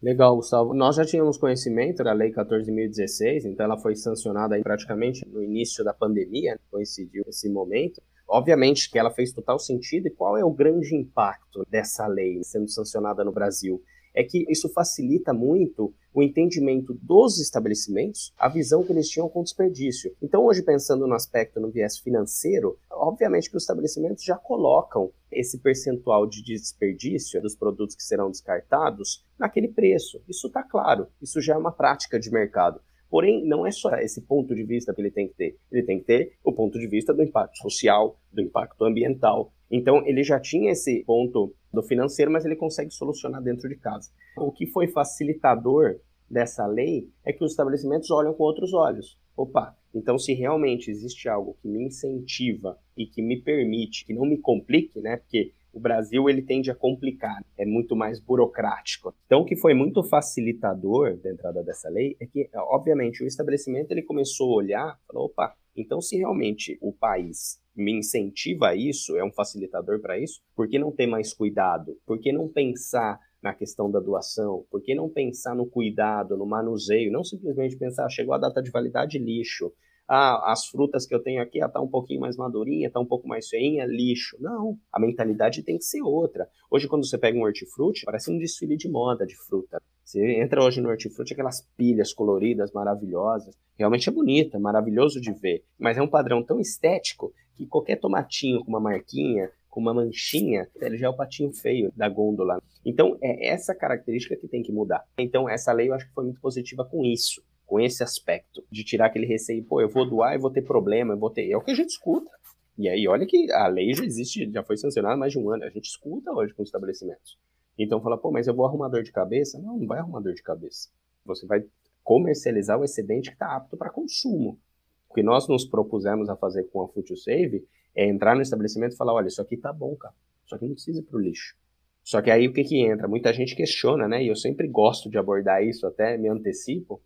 Legal, 0.00 0.36
Gustavo. 0.36 0.72
Nós 0.72 0.96
já 0.96 1.04
tínhamos 1.04 1.36
conhecimento 1.36 2.04
da 2.04 2.12
Lei 2.12 2.32
14.016, 2.32 3.44
então 3.44 3.66
ela 3.66 3.76
foi 3.76 3.96
sancionada 3.96 4.54
aí 4.54 4.62
praticamente 4.62 5.26
no 5.28 5.42
início 5.42 5.84
da 5.84 5.92
pandemia, 5.92 6.58
coincidiu 6.70 7.24
esse 7.26 7.48
momento. 7.48 8.00
Obviamente 8.28 8.88
que 8.90 8.98
ela 8.98 9.10
fez 9.10 9.32
total 9.32 9.58
sentido, 9.58 10.06
e 10.06 10.10
qual 10.10 10.36
é 10.36 10.44
o 10.44 10.50
grande 10.50 10.94
impacto 10.94 11.64
dessa 11.68 12.06
lei 12.06 12.42
sendo 12.44 12.68
sancionada 12.68 13.24
no 13.24 13.32
Brasil? 13.32 13.82
É 14.14 14.22
que 14.22 14.44
isso 14.48 14.68
facilita 14.68 15.32
muito 15.32 15.94
o 16.14 16.22
entendimento 16.22 16.92
dos 17.00 17.40
estabelecimentos, 17.40 18.32
a 18.38 18.48
visão 18.48 18.84
que 18.84 18.92
eles 18.92 19.08
tinham 19.08 19.28
com 19.28 19.42
desperdício. 19.42 20.14
Então, 20.20 20.44
hoje, 20.44 20.62
pensando 20.62 21.06
no 21.06 21.14
aspecto 21.14 21.58
no 21.58 21.70
viés 21.70 21.98
financeiro, 21.98 22.78
obviamente 22.90 23.50
que 23.50 23.56
os 23.56 23.62
estabelecimentos 23.62 24.22
já 24.22 24.36
colocam 24.36 25.10
esse 25.30 25.58
percentual 25.58 26.26
de 26.26 26.42
desperdício 26.42 27.40
dos 27.40 27.56
produtos 27.56 27.96
que 27.96 28.02
serão 28.02 28.30
descartados 28.30 29.24
naquele 29.38 29.68
preço. 29.68 30.20
Isso 30.28 30.48
está 30.48 30.62
claro, 30.62 31.06
isso 31.20 31.40
já 31.40 31.54
é 31.54 31.58
uma 31.58 31.72
prática 31.72 32.20
de 32.20 32.30
mercado. 32.30 32.80
Porém, 33.12 33.44
não 33.46 33.66
é 33.66 33.70
só 33.70 33.94
esse 33.96 34.22
ponto 34.22 34.54
de 34.54 34.64
vista 34.64 34.94
que 34.94 35.00
ele 35.00 35.10
tem 35.10 35.28
que 35.28 35.34
ter. 35.34 35.58
Ele 35.70 35.82
tem 35.82 35.98
que 35.98 36.06
ter 36.06 36.32
o 36.42 36.50
ponto 36.50 36.78
de 36.78 36.86
vista 36.86 37.12
do 37.12 37.22
impacto 37.22 37.58
social, 37.58 38.18
do 38.32 38.40
impacto 38.40 38.82
ambiental. 38.86 39.52
Então, 39.70 40.02
ele 40.06 40.22
já 40.22 40.40
tinha 40.40 40.72
esse 40.72 41.04
ponto 41.04 41.54
do 41.72 41.82
financeiro, 41.82 42.30
mas 42.30 42.44
ele 42.44 42.56
consegue 42.56 42.90
solucionar 42.90 43.42
dentro 43.42 43.68
de 43.68 43.76
casa. 43.76 44.10
O 44.36 44.52
que 44.52 44.66
foi 44.66 44.88
facilitador 44.88 46.00
dessa 46.28 46.66
lei 46.66 47.08
é 47.24 47.32
que 47.32 47.44
os 47.44 47.52
estabelecimentos 47.52 48.10
olham 48.10 48.34
com 48.34 48.42
outros 48.42 48.72
olhos. 48.72 49.18
Opa, 49.36 49.76
então 49.94 50.18
se 50.18 50.34
realmente 50.34 50.90
existe 50.90 51.28
algo 51.28 51.56
que 51.60 51.68
me 51.68 51.84
incentiva 51.84 52.78
e 52.96 53.06
que 53.06 53.22
me 53.22 53.40
permite, 53.40 54.04
que 54.04 54.12
não 54.14 54.26
me 54.26 54.38
complique, 54.38 55.00
né? 55.00 55.16
Porque 55.16 55.52
o 55.72 55.80
Brasil 55.80 56.28
ele 56.28 56.42
tende 56.42 56.70
a 56.70 56.74
complicar, 56.74 57.42
é 57.56 57.64
muito 57.64 57.96
mais 57.96 58.20
burocrático. 58.20 59.14
Então, 59.26 59.40
o 59.40 59.44
que 59.44 59.56
foi 59.56 59.74
muito 59.74 60.02
facilitador 60.02 61.16
da 61.16 61.30
entrada 61.30 61.62
dessa 61.62 61.88
lei 61.88 62.16
é 62.20 62.26
que, 62.26 62.48
obviamente, 62.54 63.22
o 63.22 63.26
estabelecimento 63.26 63.90
ele 63.90 64.02
começou 64.02 64.52
a 64.52 64.56
olhar, 64.56 65.00
falou, 65.06 65.26
opa, 65.26 65.54
então 65.74 66.00
se 66.00 66.16
realmente 66.16 66.78
o 66.82 66.92
país 66.92 67.60
me 67.74 67.92
incentiva 67.92 68.68
a 68.68 68.76
isso, 68.76 69.16
é 69.16 69.24
um 69.24 69.32
facilitador 69.32 70.00
para 70.00 70.18
isso, 70.18 70.40
por 70.54 70.68
que 70.68 70.78
não 70.78 70.92
ter 70.92 71.06
mais 71.06 71.32
cuidado? 71.32 71.96
Por 72.06 72.18
que 72.20 72.30
não 72.30 72.46
pensar 72.48 73.18
na 73.42 73.54
questão 73.54 73.90
da 73.90 73.98
doação? 73.98 74.66
Por 74.70 74.82
que 74.82 74.94
não 74.94 75.08
pensar 75.08 75.54
no 75.54 75.66
cuidado, 75.66 76.36
no 76.36 76.46
manuseio? 76.46 77.10
Não 77.10 77.24
simplesmente 77.24 77.76
pensar, 77.76 78.04
ah, 78.04 78.10
chegou 78.10 78.34
a 78.34 78.38
data 78.38 78.62
de 78.62 78.70
validade, 78.70 79.18
lixo 79.18 79.72
ah, 80.08 80.52
as 80.52 80.66
frutas 80.66 81.06
que 81.06 81.14
eu 81.14 81.22
tenho 81.22 81.42
aqui, 81.42 81.62
está 81.62 81.80
um 81.80 81.88
pouquinho 81.88 82.20
mais 82.20 82.36
madurinha, 82.36 82.88
está 82.88 83.00
um 83.00 83.06
pouco 83.06 83.26
mais 83.26 83.48
feinha, 83.48 83.84
lixo. 83.86 84.36
Não, 84.40 84.78
a 84.92 85.00
mentalidade 85.00 85.62
tem 85.62 85.78
que 85.78 85.84
ser 85.84 86.02
outra. 86.02 86.48
Hoje, 86.70 86.88
quando 86.88 87.06
você 87.06 87.16
pega 87.16 87.38
um 87.38 87.42
hortifruti, 87.42 88.04
parece 88.04 88.30
um 88.30 88.38
desfile 88.38 88.76
de 88.76 88.88
moda 88.88 89.26
de 89.26 89.36
fruta. 89.36 89.80
Você 90.04 90.40
entra 90.40 90.62
hoje 90.62 90.80
no 90.80 90.88
hortifruti, 90.90 91.32
aquelas 91.32 91.66
pilhas 91.76 92.12
coloridas, 92.12 92.72
maravilhosas. 92.72 93.56
Realmente 93.78 94.08
é 94.08 94.12
bonita, 94.12 94.56
é 94.56 94.60
maravilhoso 94.60 95.20
de 95.20 95.32
ver. 95.32 95.64
Mas 95.78 95.96
é 95.96 96.02
um 96.02 96.08
padrão 96.08 96.42
tão 96.42 96.60
estético 96.60 97.32
que 97.56 97.66
qualquer 97.66 97.96
tomatinho 97.96 98.60
com 98.64 98.68
uma 98.68 98.80
marquinha, 98.80 99.50
com 99.70 99.80
uma 99.80 99.94
manchinha, 99.94 100.68
ele 100.80 100.98
já 100.98 101.06
é 101.06 101.08
o 101.08 101.16
patinho 101.16 101.52
feio 101.52 101.90
da 101.96 102.08
gôndola. 102.08 102.60
Então, 102.84 103.16
é 103.22 103.48
essa 103.48 103.74
característica 103.74 104.36
que 104.36 104.48
tem 104.48 104.62
que 104.62 104.72
mudar. 104.72 105.02
Então, 105.16 105.48
essa 105.48 105.72
lei 105.72 105.88
eu 105.88 105.94
acho 105.94 106.06
que 106.06 106.12
foi 106.12 106.24
muito 106.24 106.40
positiva 106.40 106.84
com 106.84 107.04
isso 107.04 107.42
com 107.72 107.80
esse 107.80 108.02
aspecto, 108.02 108.62
de 108.70 108.84
tirar 108.84 109.06
aquele 109.06 109.24
receio, 109.24 109.64
pô, 109.64 109.80
eu 109.80 109.88
vou 109.88 110.06
doar 110.06 110.34
e 110.34 110.38
vou 110.38 110.50
ter 110.50 110.60
problema, 110.60 111.14
eu 111.14 111.18
vou 111.18 111.30
ter. 111.30 111.50
É 111.50 111.56
o 111.56 111.62
que 111.62 111.70
a 111.70 111.74
gente 111.74 111.88
escuta. 111.88 112.30
E 112.76 112.86
aí, 112.86 113.08
olha 113.08 113.24
que 113.24 113.50
a 113.50 113.66
lei 113.66 113.94
já 113.94 114.04
existe, 114.04 114.50
já 114.52 114.62
foi 114.62 114.76
sancionada 114.76 115.14
há 115.14 115.16
mais 115.16 115.32
de 115.32 115.38
um 115.38 115.48
ano. 115.48 115.64
A 115.64 115.70
gente 115.70 115.86
escuta 115.86 116.30
hoje 116.32 116.52
com 116.52 116.62
os 116.62 116.68
estabelecimentos. 116.68 117.38
Então 117.78 117.98
fala, 118.02 118.18
pô, 118.18 118.30
mas 118.30 118.46
eu 118.46 118.54
vou 118.54 118.66
arrumar 118.66 118.88
dor 118.88 119.02
de 119.02 119.10
cabeça? 119.10 119.58
Não, 119.58 119.78
não 119.78 119.86
vai 119.86 120.00
arrumar 120.00 120.20
dor 120.20 120.34
de 120.34 120.42
cabeça. 120.42 120.90
Você 121.24 121.46
vai 121.46 121.64
comercializar 122.04 122.78
o 122.78 122.84
excedente 122.84 123.30
que 123.30 123.36
está 123.36 123.56
apto 123.56 123.74
para 123.74 123.88
consumo. 123.88 124.60
O 125.08 125.14
que 125.14 125.22
nós 125.22 125.48
nos 125.48 125.64
propusemos 125.64 126.28
a 126.28 126.36
fazer 126.36 126.64
com 126.64 126.82
a 126.82 126.88
Food 126.88 127.16
Save 127.16 127.66
é 127.96 128.06
entrar 128.06 128.36
no 128.36 128.42
estabelecimento 128.42 128.92
e 128.92 128.98
falar, 128.98 129.14
olha, 129.14 129.28
isso 129.28 129.40
aqui 129.40 129.56
tá 129.56 129.72
bom, 129.72 129.96
cara. 129.96 130.14
Isso 130.44 130.54
aqui 130.54 130.66
não 130.66 130.74
precisa 130.74 131.00
ir 131.00 131.04
pro 131.04 131.18
lixo. 131.18 131.56
Só 132.04 132.20
que 132.20 132.30
aí 132.30 132.46
o 132.46 132.52
que 132.52 132.64
que 132.64 132.82
entra? 132.82 133.08
Muita 133.08 133.32
gente 133.32 133.56
questiona, 133.56 134.06
né? 134.06 134.22
E 134.22 134.28
eu 134.28 134.36
sempre 134.36 134.68
gosto 134.68 135.08
de 135.08 135.16
abordar 135.16 135.64
isso, 135.64 135.86
até 135.86 136.18
me 136.18 136.28
antecipo. 136.28 137.00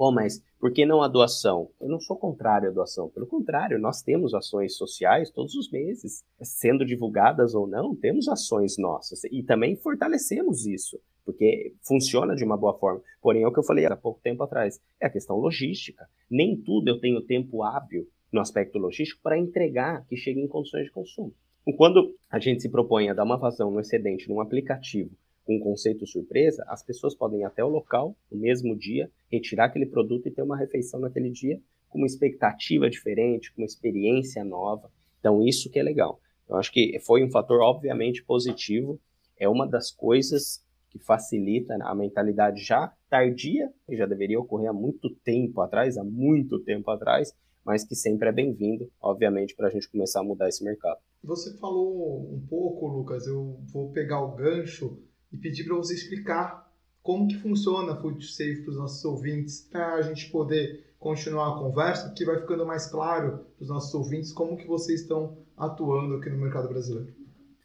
Pô, 0.00 0.10
mas 0.10 0.42
por 0.58 0.72
que 0.72 0.86
não 0.86 1.02
a 1.02 1.08
doação? 1.08 1.68
Eu 1.78 1.86
não 1.86 2.00
sou 2.00 2.16
contrário 2.16 2.70
à 2.70 2.72
doação. 2.72 3.10
Pelo 3.10 3.26
contrário, 3.26 3.78
nós 3.78 4.00
temos 4.00 4.32
ações 4.32 4.74
sociais 4.74 5.30
todos 5.30 5.54
os 5.54 5.70
meses, 5.70 6.24
sendo 6.40 6.86
divulgadas 6.86 7.54
ou 7.54 7.66
não, 7.66 7.94
temos 7.94 8.26
ações 8.26 8.78
nossas. 8.78 9.24
E 9.24 9.42
também 9.42 9.76
fortalecemos 9.76 10.64
isso, 10.64 10.98
porque 11.22 11.74
funciona 11.82 12.34
de 12.34 12.42
uma 12.42 12.56
boa 12.56 12.78
forma. 12.78 13.02
Porém, 13.20 13.42
é 13.42 13.46
o 13.46 13.52
que 13.52 13.58
eu 13.58 13.62
falei 13.62 13.84
há 13.84 13.94
pouco 13.94 14.18
tempo 14.22 14.42
atrás, 14.42 14.80
é 14.98 15.04
a 15.04 15.10
questão 15.10 15.36
logística. 15.36 16.08
Nem 16.30 16.56
tudo 16.56 16.88
eu 16.88 16.98
tenho 16.98 17.20
tempo 17.20 17.62
hábil 17.62 18.08
no 18.32 18.40
aspecto 18.40 18.78
logístico 18.78 19.20
para 19.22 19.38
entregar 19.38 20.06
que 20.06 20.16
chegue 20.16 20.40
em 20.40 20.48
condições 20.48 20.86
de 20.86 20.92
consumo. 20.92 21.34
Quando 21.76 22.16
a 22.30 22.38
gente 22.38 22.62
se 22.62 22.70
propõe 22.70 23.10
a 23.10 23.14
dar 23.14 23.24
uma 23.24 23.36
vazão 23.36 23.70
no 23.70 23.80
excedente 23.80 24.30
num 24.30 24.40
aplicativo 24.40 25.10
com 25.44 25.56
um 25.56 25.60
conceito 25.60 26.06
surpresa, 26.06 26.64
as 26.68 26.82
pessoas 26.82 27.14
podem 27.14 27.40
ir 27.40 27.44
até 27.44 27.64
o 27.64 27.68
local, 27.68 28.16
no 28.30 28.38
mesmo 28.38 28.76
dia, 28.76 29.10
retirar 29.30 29.66
aquele 29.66 29.86
produto 29.86 30.26
e 30.26 30.30
ter 30.30 30.42
uma 30.42 30.56
refeição 30.56 31.00
naquele 31.00 31.30
dia 31.30 31.60
com 31.88 31.98
uma 31.98 32.06
expectativa 32.06 32.88
diferente, 32.88 33.52
com 33.52 33.62
uma 33.62 33.66
experiência 33.66 34.44
nova. 34.44 34.90
Então, 35.18 35.42
isso 35.42 35.68
que 35.68 35.78
é 35.78 35.82
legal. 35.82 36.20
Eu 36.48 36.56
acho 36.56 36.72
que 36.72 36.98
foi 37.00 37.24
um 37.24 37.30
fator, 37.30 37.60
obviamente, 37.60 38.24
positivo. 38.24 38.98
É 39.36 39.48
uma 39.48 39.66
das 39.66 39.90
coisas 39.90 40.64
que 40.88 40.98
facilita 40.98 41.76
a 41.82 41.94
mentalidade 41.94 42.62
já 42.62 42.92
tardia, 43.08 43.72
que 43.86 43.96
já 43.96 44.06
deveria 44.06 44.40
ocorrer 44.40 44.70
há 44.70 44.72
muito 44.72 45.10
tempo 45.24 45.60
atrás, 45.60 45.96
há 45.96 46.04
muito 46.04 46.58
tempo 46.60 46.90
atrás, 46.90 47.32
mas 47.64 47.84
que 47.84 47.94
sempre 47.94 48.28
é 48.28 48.32
bem-vindo, 48.32 48.90
obviamente, 49.00 49.54
para 49.54 49.68
a 49.68 49.70
gente 49.70 49.88
começar 49.90 50.20
a 50.20 50.24
mudar 50.24 50.48
esse 50.48 50.64
mercado. 50.64 50.98
Você 51.22 51.56
falou 51.58 52.34
um 52.34 52.44
pouco, 52.48 52.86
Lucas, 52.88 53.26
eu 53.26 53.60
vou 53.72 53.92
pegar 53.92 54.20
o 54.20 54.34
gancho 54.34 54.98
e 55.32 55.36
pedir 55.36 55.64
para 55.64 55.76
você 55.76 55.94
explicar 55.94 56.70
como 57.02 57.28
que 57.28 57.36
funciona 57.38 57.96
Food 57.96 58.24
Safe 58.26 58.62
para 58.62 58.70
os 58.70 58.76
nossos 58.76 59.04
ouvintes, 59.04 59.68
para 59.70 59.94
a 59.94 60.02
gente 60.02 60.30
poder 60.30 60.94
continuar 60.98 61.54
a 61.54 61.58
conversa, 61.58 62.12
que 62.12 62.24
vai 62.24 62.38
ficando 62.38 62.66
mais 62.66 62.86
claro 62.86 63.46
para 63.56 63.62
os 63.62 63.68
nossos 63.68 63.94
ouvintes 63.94 64.32
como 64.32 64.56
que 64.56 64.66
vocês 64.66 65.00
estão 65.00 65.38
atuando 65.56 66.16
aqui 66.16 66.28
no 66.28 66.38
mercado 66.38 66.68
brasileiro. 66.68 67.12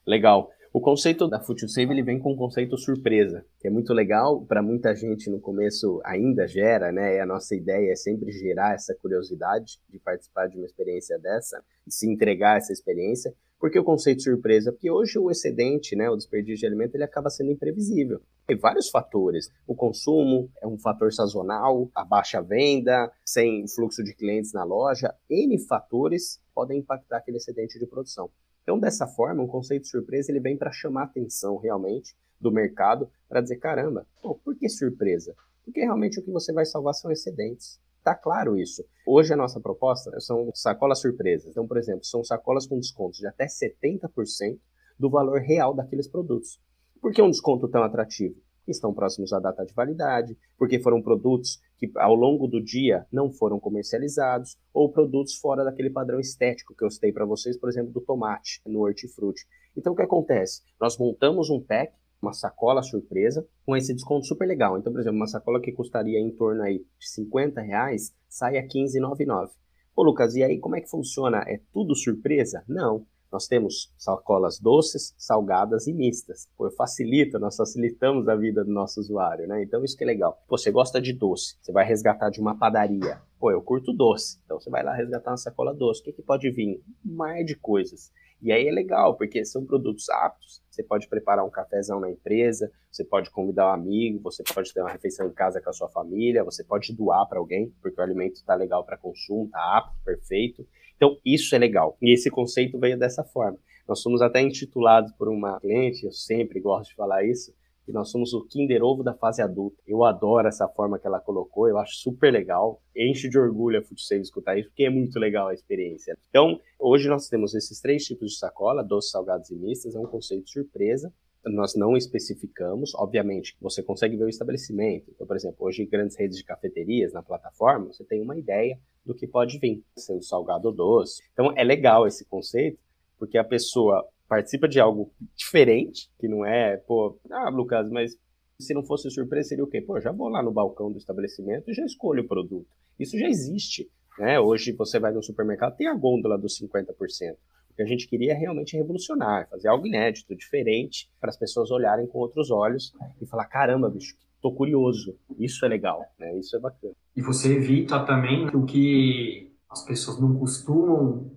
Legal. 0.08 0.50
O 0.76 0.82
conceito 0.82 1.26
da 1.30 1.40
Food 1.40 1.72
Save 1.72 1.90
ele 1.90 2.04
vem 2.04 2.20
com 2.20 2.34
um 2.34 2.36
conceito 2.36 2.78
surpresa, 2.78 3.46
que 3.62 3.68
é 3.68 3.72
muito 3.72 3.94
legal, 3.94 4.46
para 4.46 4.62
muita 4.62 4.94
gente 4.94 5.30
no 5.30 5.40
começo 5.40 6.02
ainda 6.04 6.46
gera, 6.46 6.92
né? 6.92 7.16
E 7.16 7.20
a 7.22 7.26
nossa 7.26 7.56
ideia 7.56 7.94
é 7.94 7.96
sempre 7.96 8.30
gerar 8.30 8.74
essa 8.74 8.94
curiosidade 8.94 9.80
de 9.90 9.98
participar 10.00 10.48
de 10.48 10.58
uma 10.58 10.66
experiência 10.66 11.18
dessa, 11.18 11.64
de 11.88 11.96
se 11.96 12.12
entregar 12.12 12.58
essa 12.58 12.74
experiência. 12.74 13.34
Por 13.66 13.72
que 13.72 13.80
o 13.80 13.84
conceito 13.84 14.22
surpresa? 14.22 14.72
Porque 14.72 14.92
hoje 14.92 15.18
o 15.18 15.32
excedente, 15.32 15.96
né, 15.96 16.08
o 16.08 16.16
desperdício 16.16 16.60
de 16.60 16.68
alimento, 16.68 16.94
ele 16.94 17.04
acaba 17.04 17.32
sendo 17.32 17.50
imprevisível. 17.50 18.22
Tem 18.46 18.56
vários 18.56 18.92
fatores. 18.92 19.50
O 19.66 19.74
consumo 19.74 20.52
é 20.62 20.68
um 20.68 20.78
fator 20.78 21.12
sazonal, 21.12 21.90
a 21.96 22.06
baixa 22.06 22.44
venda, 22.44 23.12
sem 23.26 23.68
fluxo 23.68 24.04
de 24.04 24.14
clientes 24.14 24.54
na 24.54 24.64
loja, 24.64 25.16
N 25.28 25.58
fatores 25.58 26.40
podem 26.54 26.78
impactar 26.78 27.18
aquele 27.18 27.38
excedente 27.38 27.80
de 27.80 27.88
produção. 27.88 28.30
Então, 28.62 28.78
dessa 28.78 29.08
forma, 29.08 29.42
um 29.42 29.48
conceito 29.48 29.88
surpresa 29.88 30.32
ele 30.32 30.40
vem 30.40 30.56
para 30.56 30.72
chamar 30.72 31.02
a 31.02 31.06
atenção 31.06 31.58
realmente 31.58 32.16
do 32.40 32.52
mercado 32.52 33.10
para 33.28 33.42
dizer, 33.42 33.58
caramba, 33.58 34.06
pô, 34.22 34.36
por 34.36 34.56
que 34.56 34.70
surpresa? 34.70 35.36
Porque 35.64 35.80
realmente 35.80 36.20
o 36.20 36.24
que 36.24 36.30
você 36.30 36.54
vai 36.54 36.68
salvar 36.68 36.94
são 36.94 37.12
excedentes. 37.12 37.80
Tá 38.06 38.14
claro 38.14 38.56
isso. 38.56 38.86
Hoje 39.04 39.34
a 39.34 39.36
nossa 39.36 39.60
proposta 39.60 40.12
são 40.20 40.52
sacolas 40.54 41.02
surpresas. 41.02 41.50
Então, 41.50 41.66
por 41.66 41.76
exemplo, 41.76 42.06
são 42.06 42.24
sacolas 42.24 42.68
com 42.68 42.78
descontos 42.78 43.18
de 43.18 43.26
até 43.26 43.48
70% 43.48 44.60
do 45.00 45.10
valor 45.10 45.42
real 45.42 45.74
daqueles 45.74 46.08
produtos. 46.08 46.62
Por 47.02 47.12
que 47.12 47.20
um 47.20 47.32
desconto 47.32 47.68
tão 47.68 47.82
atrativo? 47.82 48.36
Estão 48.68 48.94
próximos 48.94 49.34
à 49.34 49.40
data 49.40 49.66
de 49.66 49.74
validade, 49.74 50.38
porque 50.56 50.80
foram 50.80 51.02
produtos 51.02 51.60
que 51.80 51.92
ao 51.96 52.14
longo 52.14 52.48
do 52.48 52.64
dia 52.64 53.08
não 53.12 53.32
foram 53.32 53.60
comercializados, 53.60 54.56
ou 54.72 54.92
produtos 54.92 55.38
fora 55.38 55.64
daquele 55.64 55.90
padrão 55.90 56.20
estético 56.20 56.76
que 56.76 56.86
eu 56.86 56.92
citei 56.92 57.12
para 57.12 57.26
vocês, 57.26 57.58
por 57.58 57.70
exemplo, 57.70 57.92
do 57.92 58.02
tomate 58.02 58.62
no 58.68 58.82
hortifruti. 58.82 59.48
Então 59.76 59.94
o 59.94 59.96
que 59.96 60.04
acontece? 60.04 60.62
Nós 60.80 60.96
montamos 61.00 61.50
um 61.50 61.60
pack 61.60 61.92
uma 62.26 62.34
sacola 62.34 62.82
surpresa 62.82 63.48
com 63.66 63.76
esse 63.76 63.94
desconto 63.94 64.26
super 64.26 64.48
legal. 64.48 64.78
Então, 64.78 64.92
por 64.92 65.00
exemplo, 65.00 65.18
uma 65.18 65.28
sacola 65.28 65.62
que 65.62 65.72
custaria 65.72 66.20
em 66.20 66.32
torno 66.32 66.62
aí 66.64 66.80
de 67.00 67.10
50 67.10 67.62
reais 67.62 68.14
sai 68.28 68.58
a 68.58 68.68
15,99. 68.68 69.50
Ô 69.96 70.04
Lucas, 70.04 70.36
e 70.36 70.44
aí 70.44 70.60
como 70.60 70.76
é 70.76 70.82
que 70.82 70.90
funciona? 70.90 71.44
É 71.48 71.62
tudo 71.72 71.96
surpresa? 71.96 72.64
Não. 72.68 73.06
Nós 73.32 73.48
temos 73.48 73.94
sacolas 73.98 74.60
doces, 74.60 75.14
salgadas 75.18 75.88
e 75.88 75.94
mistas. 75.94 76.48
Pô, 76.58 76.70
facilita, 76.72 77.38
nós 77.38 77.56
facilitamos 77.56 78.28
a 78.30 78.36
vida 78.36 78.64
do 78.64 78.72
nosso 78.72 79.00
usuário, 79.00 79.48
né? 79.48 79.62
Então 79.62 79.84
isso 79.84 79.98
que 79.98 80.04
é 80.04 80.08
legal. 80.08 80.42
Pô, 80.48 80.58
você 80.58 80.72
gosta 80.72 81.02
de 81.02 81.12
doce, 81.12 81.58
você 81.62 81.72
vai 81.72 81.86
resgatar 81.86 82.30
de 82.30 82.40
uma 82.40 82.58
padaria. 82.58 83.22
Pô, 83.40 83.52
eu 83.52 83.62
curto 83.62 83.92
doce. 83.92 84.40
Então 84.46 84.60
você 84.60 84.70
vai 84.70 84.84
lá 84.84 84.94
resgatar 84.94 85.32
uma 85.32 85.38
sacola 85.38 85.74
doce. 85.74 86.02
O 86.02 86.04
que, 86.06 86.14
que 86.14 86.22
pode 86.22 86.50
vir? 86.50 86.82
Um 87.06 87.16
mar 87.16 87.44
de 87.44 87.56
coisas. 87.56 88.12
E 88.42 88.52
aí 88.52 88.68
é 88.68 88.72
legal, 88.72 89.18
porque 89.18 89.44
são 89.44 89.66
produtos 89.66 90.10
aptos. 90.10 90.62
Você 90.76 90.84
pode 90.84 91.08
preparar 91.08 91.46
um 91.46 91.50
cafezão 91.50 92.02
na 92.02 92.12
empresa, 92.12 92.70
você 92.92 93.06
pode 93.06 93.30
convidar 93.30 93.70
um 93.70 93.74
amigo, 93.74 94.20
você 94.22 94.44
pode 94.44 94.74
ter 94.74 94.82
uma 94.82 94.92
refeição 94.92 95.26
em 95.26 95.32
casa 95.32 95.62
com 95.62 95.70
a 95.70 95.74
sua 95.74 95.88
família, 95.88 96.44
você 96.44 96.66
pode 96.66 96.94
doar 96.94 97.26
para 97.30 97.40
alguém, 97.40 97.74
porque 97.82 98.00
o 98.00 98.04
alimento 98.04 98.36
está 98.36 98.54
legal 98.56 98.84
para 98.84 98.98
consumo, 98.98 99.46
está 99.46 99.78
apto, 99.78 99.96
perfeito. 100.04 100.68
Então, 100.98 101.18
isso 101.24 101.56
é 101.56 101.58
legal. 101.58 101.98
E 102.02 102.14
esse 102.14 102.30
conceito 102.30 102.78
veio 102.78 103.00
dessa 103.00 103.24
forma. 103.24 103.58
Nós 103.88 104.02
somos 104.02 104.22
até 104.22 104.42
intitulados 104.42 105.14
por 105.14 105.30
uma 105.30 105.62
cliente, 105.62 106.06
eu 106.06 106.12
sempre 106.12 106.60
gosto 106.60 106.90
de 106.90 106.96
falar 106.96 107.24
isso, 107.24 107.54
que 107.86 107.92
nós 107.92 108.10
somos 108.10 108.34
o 108.34 108.46
Kinder 108.46 108.84
Ovo 108.84 109.04
da 109.04 109.14
fase 109.14 109.42
adulta. 109.42 109.78
Eu 109.86 110.04
adoro 110.04 110.48
essa 110.48 110.68
forma 110.68 110.98
que 110.98 111.06
ela 111.06 111.20
colocou, 111.20 111.70
eu 111.70 111.78
acho 111.78 111.96
super 111.98 112.34
legal. 112.34 112.82
Enche 112.96 113.30
de 113.30 113.38
orgulho 113.38 113.80
a 113.80 113.84
Foodsave 113.84 114.22
escutar 114.22 114.58
isso, 114.58 114.70
porque 114.70 114.86
é 114.86 114.90
muito 114.90 115.20
legal 115.20 115.48
a 115.48 115.54
experiência. 115.54 116.18
Então, 116.30 116.60
hoje 116.80 117.08
nós 117.08 117.30
temos 117.30 117.54
esses 117.54 117.80
três 117.80 118.04
tipos 118.04 118.32
de 118.32 118.38
sacola, 118.40 118.84
doces, 118.84 119.12
salgados 119.12 119.52
e 119.52 119.56
mistas, 119.56 119.96
é 119.96 120.00
um 120.00 120.08
conceito 120.08 120.50
surpresa. 120.50 121.14
Nós 121.46 121.76
não 121.76 121.96
especificamos, 121.96 122.96
obviamente, 122.96 123.56
você 123.62 123.84
consegue 123.84 124.18
ver 124.18 124.24
o 124.24 124.30
estabelecimento. 124.30 125.12
Então, 125.14 125.28
por 125.28 125.36
exemplo, 125.36 125.58
hoje 125.60 125.86
grandes 125.86 126.18
redes 126.18 126.38
de 126.38 126.44
cafeterias 126.44 127.14
na 127.14 127.22
plataforma, 127.22 127.94
você 127.94 128.04
tem 128.04 128.20
uma 128.20 128.36
ideia 128.36 128.80
do 129.06 129.14
que 129.14 129.28
pode 129.28 129.60
vir, 129.60 129.84
sendo 129.96 130.24
salgado 130.24 130.70
ou 130.70 130.74
doce. 130.74 131.22
Então, 131.34 131.54
é 131.56 131.64
legal 131.64 132.08
esse 132.08 132.26
conceito, 132.26 132.80
porque 133.20 133.38
a 133.38 133.44
pessoa 133.44 134.04
participa 134.28 134.68
de 134.68 134.80
algo 134.80 135.12
diferente, 135.36 136.10
que 136.20 136.28
não 136.28 136.46
é, 136.46 136.78
pô, 136.78 137.20
ah, 137.32 137.50
Lucas, 137.50 137.90
mas 137.90 138.18
se 138.60 138.74
não 138.74 138.84
fosse 138.84 139.10
surpresa, 139.10 139.50
seria 139.50 139.64
o 139.64 139.68
quê? 139.68 139.82
Pô, 139.82 140.00
já 140.00 140.12
vou 140.12 140.30
lá 140.30 140.42
no 140.42 140.52
balcão 140.52 140.92
do 140.92 140.98
estabelecimento 140.98 141.70
e 141.70 141.74
já 141.74 141.86
escolho 141.86 142.24
o 142.24 142.28
produto. 142.28 142.68
Isso 143.00 143.18
já 143.18 143.28
existe. 143.28 143.90
Né? 144.18 144.40
Hoje 144.40 144.72
você 144.72 145.00
vai 145.00 145.12
no 145.12 145.22
supermercado, 145.22 145.76
tem 145.76 145.88
a 145.88 145.94
gôndola 145.94 146.38
dos 146.38 146.60
50%. 146.60 147.34
O 147.70 147.76
que 147.76 147.82
a 147.82 147.86
gente 147.86 148.08
queria 148.08 148.32
é 148.32 148.36
realmente 148.36 148.78
revolucionar, 148.78 149.50
fazer 149.50 149.68
algo 149.68 149.86
inédito, 149.86 150.34
diferente, 150.34 151.10
para 151.20 151.30
as 151.30 151.38
pessoas 151.38 151.70
olharem 151.72 152.08
com 152.08 152.20
outros 152.20 152.50
olhos 152.50 152.94
e 153.22 153.26
falar: 153.26 153.46
caramba, 153.48 153.90
bicho, 153.90 154.16
tô 154.42 154.50
curioso. 154.54 155.18
Isso 155.38 155.66
é 155.66 155.68
legal, 155.68 156.02
né? 156.18 156.40
Isso 156.40 156.56
é 156.56 156.60
bacana. 156.60 156.94
E 157.14 157.22
você 157.22 157.54
evita 157.54 158.00
também 158.06 158.48
o 158.48 158.66
que 158.66 159.52
as 159.70 159.84
pessoas 159.86 160.22
não 160.22 160.34
costumam 160.40 161.30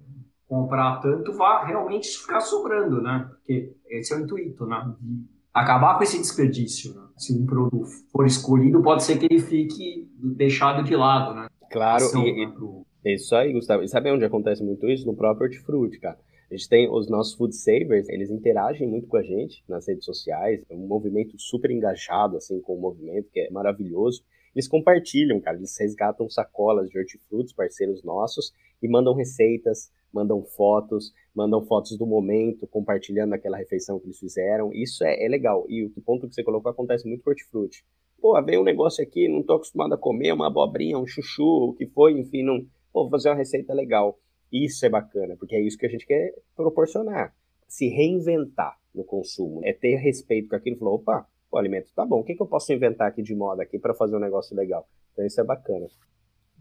comprar 0.48 1.00
tanto, 1.00 1.32
vá 1.34 1.64
realmente 1.64 2.08
ficar 2.18 2.40
sobrando, 2.40 3.02
né? 3.02 3.28
Porque 3.28 3.76
esse 3.90 4.12
é 4.14 4.16
o 4.16 4.20
intuito, 4.20 4.66
né? 4.66 4.94
De 4.98 5.24
acabar 5.52 5.96
com 5.96 6.02
esse 6.02 6.18
desperdício. 6.18 6.94
Né? 6.94 7.02
Se 7.16 7.34
um 7.34 7.44
produto 7.44 7.86
for 8.10 8.26
escolhido, 8.26 8.82
pode 8.82 9.04
ser 9.04 9.18
que 9.18 9.26
ele 9.26 9.40
fique 9.40 10.10
deixado 10.14 10.82
de 10.82 10.96
lado, 10.96 11.34
né? 11.34 11.48
Claro, 11.70 12.04
Ação, 12.04 12.26
e, 12.26 12.46
né, 12.46 12.52
pro... 12.52 12.86
é 13.04 13.14
isso 13.14 13.36
aí, 13.36 13.52
Gustavo. 13.52 13.82
E 13.82 13.88
sabe 13.88 14.10
onde 14.10 14.24
acontece 14.24 14.64
muito 14.64 14.88
isso? 14.88 15.06
No 15.06 15.14
próprio 15.14 15.44
hortifruti, 15.44 16.00
cara. 16.00 16.18
A 16.50 16.54
gente 16.56 16.66
tem 16.66 16.90
os 16.90 17.10
nossos 17.10 17.34
food 17.34 17.54
savers, 17.54 18.08
eles 18.08 18.30
interagem 18.30 18.88
muito 18.88 19.06
com 19.06 19.18
a 19.18 19.22
gente 19.22 19.62
nas 19.68 19.86
redes 19.86 20.06
sociais, 20.06 20.64
é 20.70 20.74
um 20.74 20.86
movimento 20.86 21.38
super 21.38 21.70
engajado 21.70 22.38
assim 22.38 22.58
com 22.62 22.74
o 22.74 22.80
movimento, 22.80 23.28
que 23.30 23.40
é 23.40 23.50
maravilhoso. 23.50 24.22
Eles 24.54 24.66
compartilham, 24.66 25.38
cara, 25.42 25.58
eles 25.58 25.78
resgatam 25.78 26.28
sacolas 26.30 26.88
de 26.88 26.98
hortifrutis, 26.98 27.52
parceiros 27.52 28.02
nossos, 28.02 28.50
e 28.82 28.88
mandam 28.88 29.14
receitas, 29.14 29.90
mandam 30.12 30.42
fotos, 30.42 31.12
mandam 31.34 31.64
fotos 31.64 31.96
do 31.96 32.06
momento, 32.06 32.66
compartilhando 32.66 33.34
aquela 33.34 33.56
refeição 33.56 33.98
que 33.98 34.06
eles 34.06 34.18
fizeram. 34.18 34.72
Isso 34.72 35.04
é, 35.04 35.24
é 35.24 35.28
legal. 35.28 35.64
E 35.68 35.84
o 35.84 35.90
ponto 36.02 36.28
que 36.28 36.34
você 36.34 36.42
colocou 36.42 36.70
acontece 36.70 37.06
muito 37.06 37.22
com 37.22 37.30
hortifruti. 37.30 37.84
Pô, 38.20 38.40
veio 38.42 38.60
um 38.60 38.64
negócio 38.64 39.02
aqui, 39.02 39.28
não 39.28 39.42
tô 39.42 39.54
acostumado 39.54 39.94
a 39.94 39.98
comer, 39.98 40.32
uma 40.32 40.48
abobrinha, 40.48 40.98
um 40.98 41.06
chuchu, 41.06 41.70
o 41.70 41.74
que 41.74 41.86
foi, 41.86 42.18
enfim, 42.18 42.42
não. 42.42 42.60
Pô, 42.92 43.02
vou 43.02 43.10
fazer 43.10 43.28
uma 43.28 43.36
receita 43.36 43.72
legal. 43.72 44.18
Isso 44.52 44.84
é 44.84 44.88
bacana, 44.88 45.36
porque 45.36 45.54
é 45.54 45.60
isso 45.60 45.78
que 45.78 45.86
a 45.86 45.88
gente 45.88 46.06
quer 46.06 46.34
proporcionar. 46.56 47.34
Se 47.68 47.86
reinventar 47.88 48.78
no 48.94 49.04
consumo, 49.04 49.60
é 49.62 49.72
ter 49.72 49.96
respeito 49.96 50.48
com 50.48 50.56
aquilo 50.56 50.76
e 50.76 50.78
falar, 50.78 50.92
opa, 50.92 51.28
o 51.50 51.56
alimento 51.56 51.92
tá 51.94 52.04
bom, 52.04 52.20
o 52.20 52.24
que, 52.24 52.34
que 52.34 52.42
eu 52.42 52.46
posso 52.46 52.72
inventar 52.72 53.08
aqui 53.08 53.22
de 53.22 53.34
moda 53.34 53.62
aqui 53.62 53.78
para 53.78 53.94
fazer 53.94 54.16
um 54.16 54.20
negócio 54.20 54.56
legal? 54.56 54.88
Então 55.12 55.24
isso 55.24 55.40
é 55.40 55.44
bacana. 55.44 55.86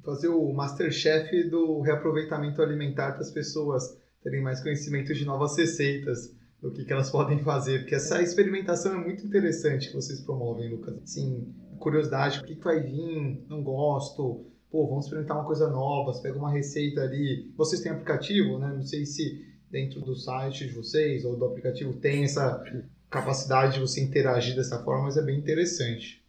Fazer 0.08 0.30
o 0.30 0.54
Masterchef 0.54 1.50
do 1.50 1.82
reaproveitamento 1.82 2.62
alimentar 2.62 3.12
para 3.12 3.20
as 3.20 3.30
pessoas 3.30 3.84
terem 4.24 4.41
mais 4.41 4.63
conhecimento 4.63 5.13
de 5.13 5.26
novas 5.26 5.58
receitas, 5.58 6.34
do 6.62 6.72
que, 6.72 6.86
que 6.86 6.93
elas 6.93 7.10
podem 7.12 7.39
fazer, 7.39 7.80
porque 7.80 7.96
essa 7.96 8.22
experimentação 8.22 8.93
é 8.93 9.04
muito 9.04 9.28
interessante 9.28 9.89
que 9.89 9.93
vocês 9.93 10.22
promovem, 10.22 10.70
Lucas. 10.70 10.96
Sim, 11.04 11.54
curiosidade, 11.78 12.39
o 12.39 12.43
que, 12.46 12.56
que 12.56 12.63
vai 12.63 12.80
vir, 12.80 13.43
não 13.50 13.62
gosto, 13.62 14.46
pô, 14.72 14.88
vamos 14.88 15.08
experimentar 15.08 15.36
uma 15.36 15.46
coisa 15.46 15.70
nova, 15.70 16.13
você 16.13 16.22
pega 16.22 16.39
uma 16.39 16.54
receita 16.54 17.02
ali. 17.02 17.52
Vocês 17.58 17.82
têm 17.82 17.91
aplicativo, 17.91 18.58
né? 18.60 18.72
Não 18.74 18.84
sei 18.84 19.06
se 19.06 19.46
dentro 19.70 20.00
do 20.00 20.15
site 20.15 20.67
de 20.67 20.74
vocês 20.74 21.26
ou 21.26 21.36
do 21.36 21.43
aplicativo 21.43 21.91
tem 21.96 22.24
essa 22.24 22.63
capacidade 23.10 23.74
de 23.74 23.82
você 23.82 24.00
interagir 24.00 24.56
dessa 24.56 24.82
forma, 24.86 25.04
mas 25.04 25.17
é 25.17 25.22
bem 25.22 25.38
interessante. 25.38 26.26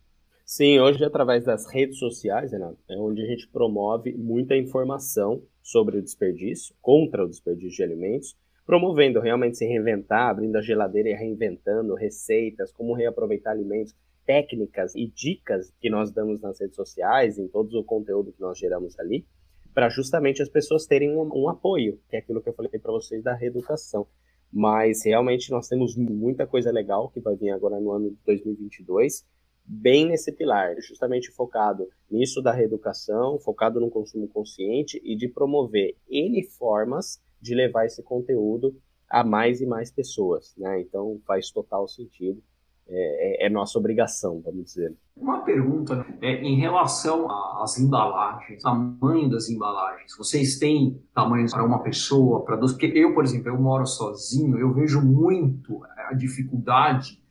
Sim, 0.50 0.80
hoje 0.80 1.04
através 1.04 1.44
das 1.44 1.66
redes 1.66 1.98
sociais, 1.98 2.52
Renato, 2.52 2.78
é 2.88 2.96
onde 2.96 3.20
a 3.20 3.26
gente 3.26 3.46
promove 3.48 4.14
muita 4.14 4.56
informação 4.56 5.42
sobre 5.62 5.98
o 5.98 6.02
desperdício, 6.02 6.74
contra 6.80 7.22
o 7.22 7.28
desperdício 7.28 7.76
de 7.76 7.82
alimentos, 7.82 8.34
promovendo 8.64 9.20
realmente 9.20 9.58
se 9.58 9.66
reinventar, 9.66 10.30
abrindo 10.30 10.56
a 10.56 10.62
geladeira 10.62 11.10
e 11.10 11.12
reinventando 11.12 11.94
receitas, 11.94 12.72
como 12.72 12.94
reaproveitar 12.94 13.50
alimentos, 13.50 13.94
técnicas 14.24 14.94
e 14.94 15.06
dicas 15.06 15.70
que 15.78 15.90
nós 15.90 16.10
damos 16.10 16.40
nas 16.40 16.58
redes 16.58 16.76
sociais, 16.76 17.38
em 17.38 17.46
todo 17.46 17.78
o 17.78 17.84
conteúdo 17.84 18.32
que 18.32 18.40
nós 18.40 18.58
geramos 18.58 18.98
ali, 18.98 19.26
para 19.74 19.90
justamente 19.90 20.40
as 20.40 20.48
pessoas 20.48 20.86
terem 20.86 21.14
um, 21.14 21.28
um, 21.30 21.50
apoio, 21.50 22.00
que 22.08 22.16
é 22.16 22.20
aquilo 22.20 22.40
que 22.40 22.48
eu 22.48 22.54
falei 22.54 22.70
para 22.80 22.90
vocês 22.90 23.22
da 23.22 23.34
reeducação. 23.34 24.06
Mas 24.50 25.04
realmente 25.04 25.50
nós 25.50 25.68
temos 25.68 25.94
muita 25.94 26.46
coisa 26.46 26.72
legal 26.72 27.10
que 27.10 27.20
vai 27.20 27.36
vir 27.36 27.50
agora 27.50 27.78
no 27.78 27.92
ano 27.92 28.08
de 28.12 28.16
2022, 28.24 29.26
bem 29.68 30.06
nesse 30.06 30.32
pilar, 30.32 30.74
justamente 30.80 31.30
focado 31.30 31.88
nisso 32.10 32.40
da 32.40 32.52
reeducação, 32.52 33.38
focado 33.38 33.78
no 33.78 33.90
consumo 33.90 34.26
consciente 34.26 35.00
e 35.04 35.14
de 35.14 35.28
promover 35.28 35.94
N 36.08 36.42
formas 36.44 37.20
de 37.40 37.54
levar 37.54 37.84
esse 37.84 38.02
conteúdo 38.02 38.74
a 39.08 39.22
mais 39.22 39.60
e 39.60 39.66
mais 39.66 39.90
pessoas, 39.90 40.54
né? 40.56 40.80
Então 40.80 41.20
faz 41.26 41.50
total 41.50 41.86
sentido 41.86 42.42
é, 42.90 43.44
é, 43.44 43.46
é, 43.46 43.50
nossa 43.50 43.78
obrigação, 43.78 44.40
vamos 44.42 44.64
dizer. 44.64 44.96
Uma 45.14 45.40
pergunta 45.44 45.96
né? 45.96 46.06
é, 46.22 46.42
em 46.42 46.58
relação 46.58 47.30
às 47.62 47.78
embalagens, 47.78 48.62
tamanho 48.62 49.28
das 49.28 49.50
embalagens. 49.50 50.16
Vocês 50.16 50.58
têm 50.58 50.98
tamanhos 51.14 51.52
para 51.52 51.64
uma 51.64 51.82
pessoa, 51.82 52.42
para 52.44 52.56
duas? 52.56 52.72
Porque 52.72 52.86
eu, 52.86 53.14
por 53.14 53.24
exemplo, 53.24 53.48
eu 53.48 53.60
moro 53.60 53.86
sozinho, 53.86 54.58
eu 54.58 54.72
vejo 54.72 55.02
muito 55.02 55.82
a 56.08 56.14
dificuldade 56.14 57.22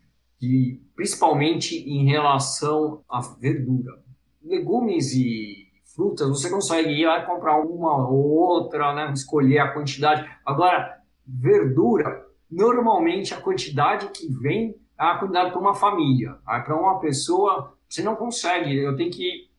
principalmente 0.96 1.76
em 1.78 2.06
relação 2.06 3.04
à 3.10 3.20
verdura, 3.22 4.04
legumes 4.44 5.14
e 5.14 5.68
frutas. 5.96 6.30
Você 6.30 6.50
consegue 6.50 6.90
ir 6.92 7.06
lá 7.06 7.22
comprar 7.24 7.60
uma 7.60 8.08
ou 8.08 8.30
outra, 8.30 8.94
né? 8.94 9.12
Escolher 9.14 9.60
a 9.60 9.74
quantidade. 9.74 10.30
Agora, 10.46 11.02
verdura, 11.26 12.26
normalmente 12.50 13.34
a 13.34 13.42
quantidade 13.42 14.10
que 14.10 14.28
vem 14.28 14.76
a 14.98 15.18
quantidade 15.18 15.52
para 15.52 15.60
uma 15.60 15.76
família. 15.76 16.38
Para 16.46 16.80
uma 16.80 17.00
pessoa, 17.00 17.78
você 17.88 18.02
não 18.02 18.16
consegue. 18.16 18.76
Eu 18.76 18.96
tenho 18.96 19.12
que 19.12 19.50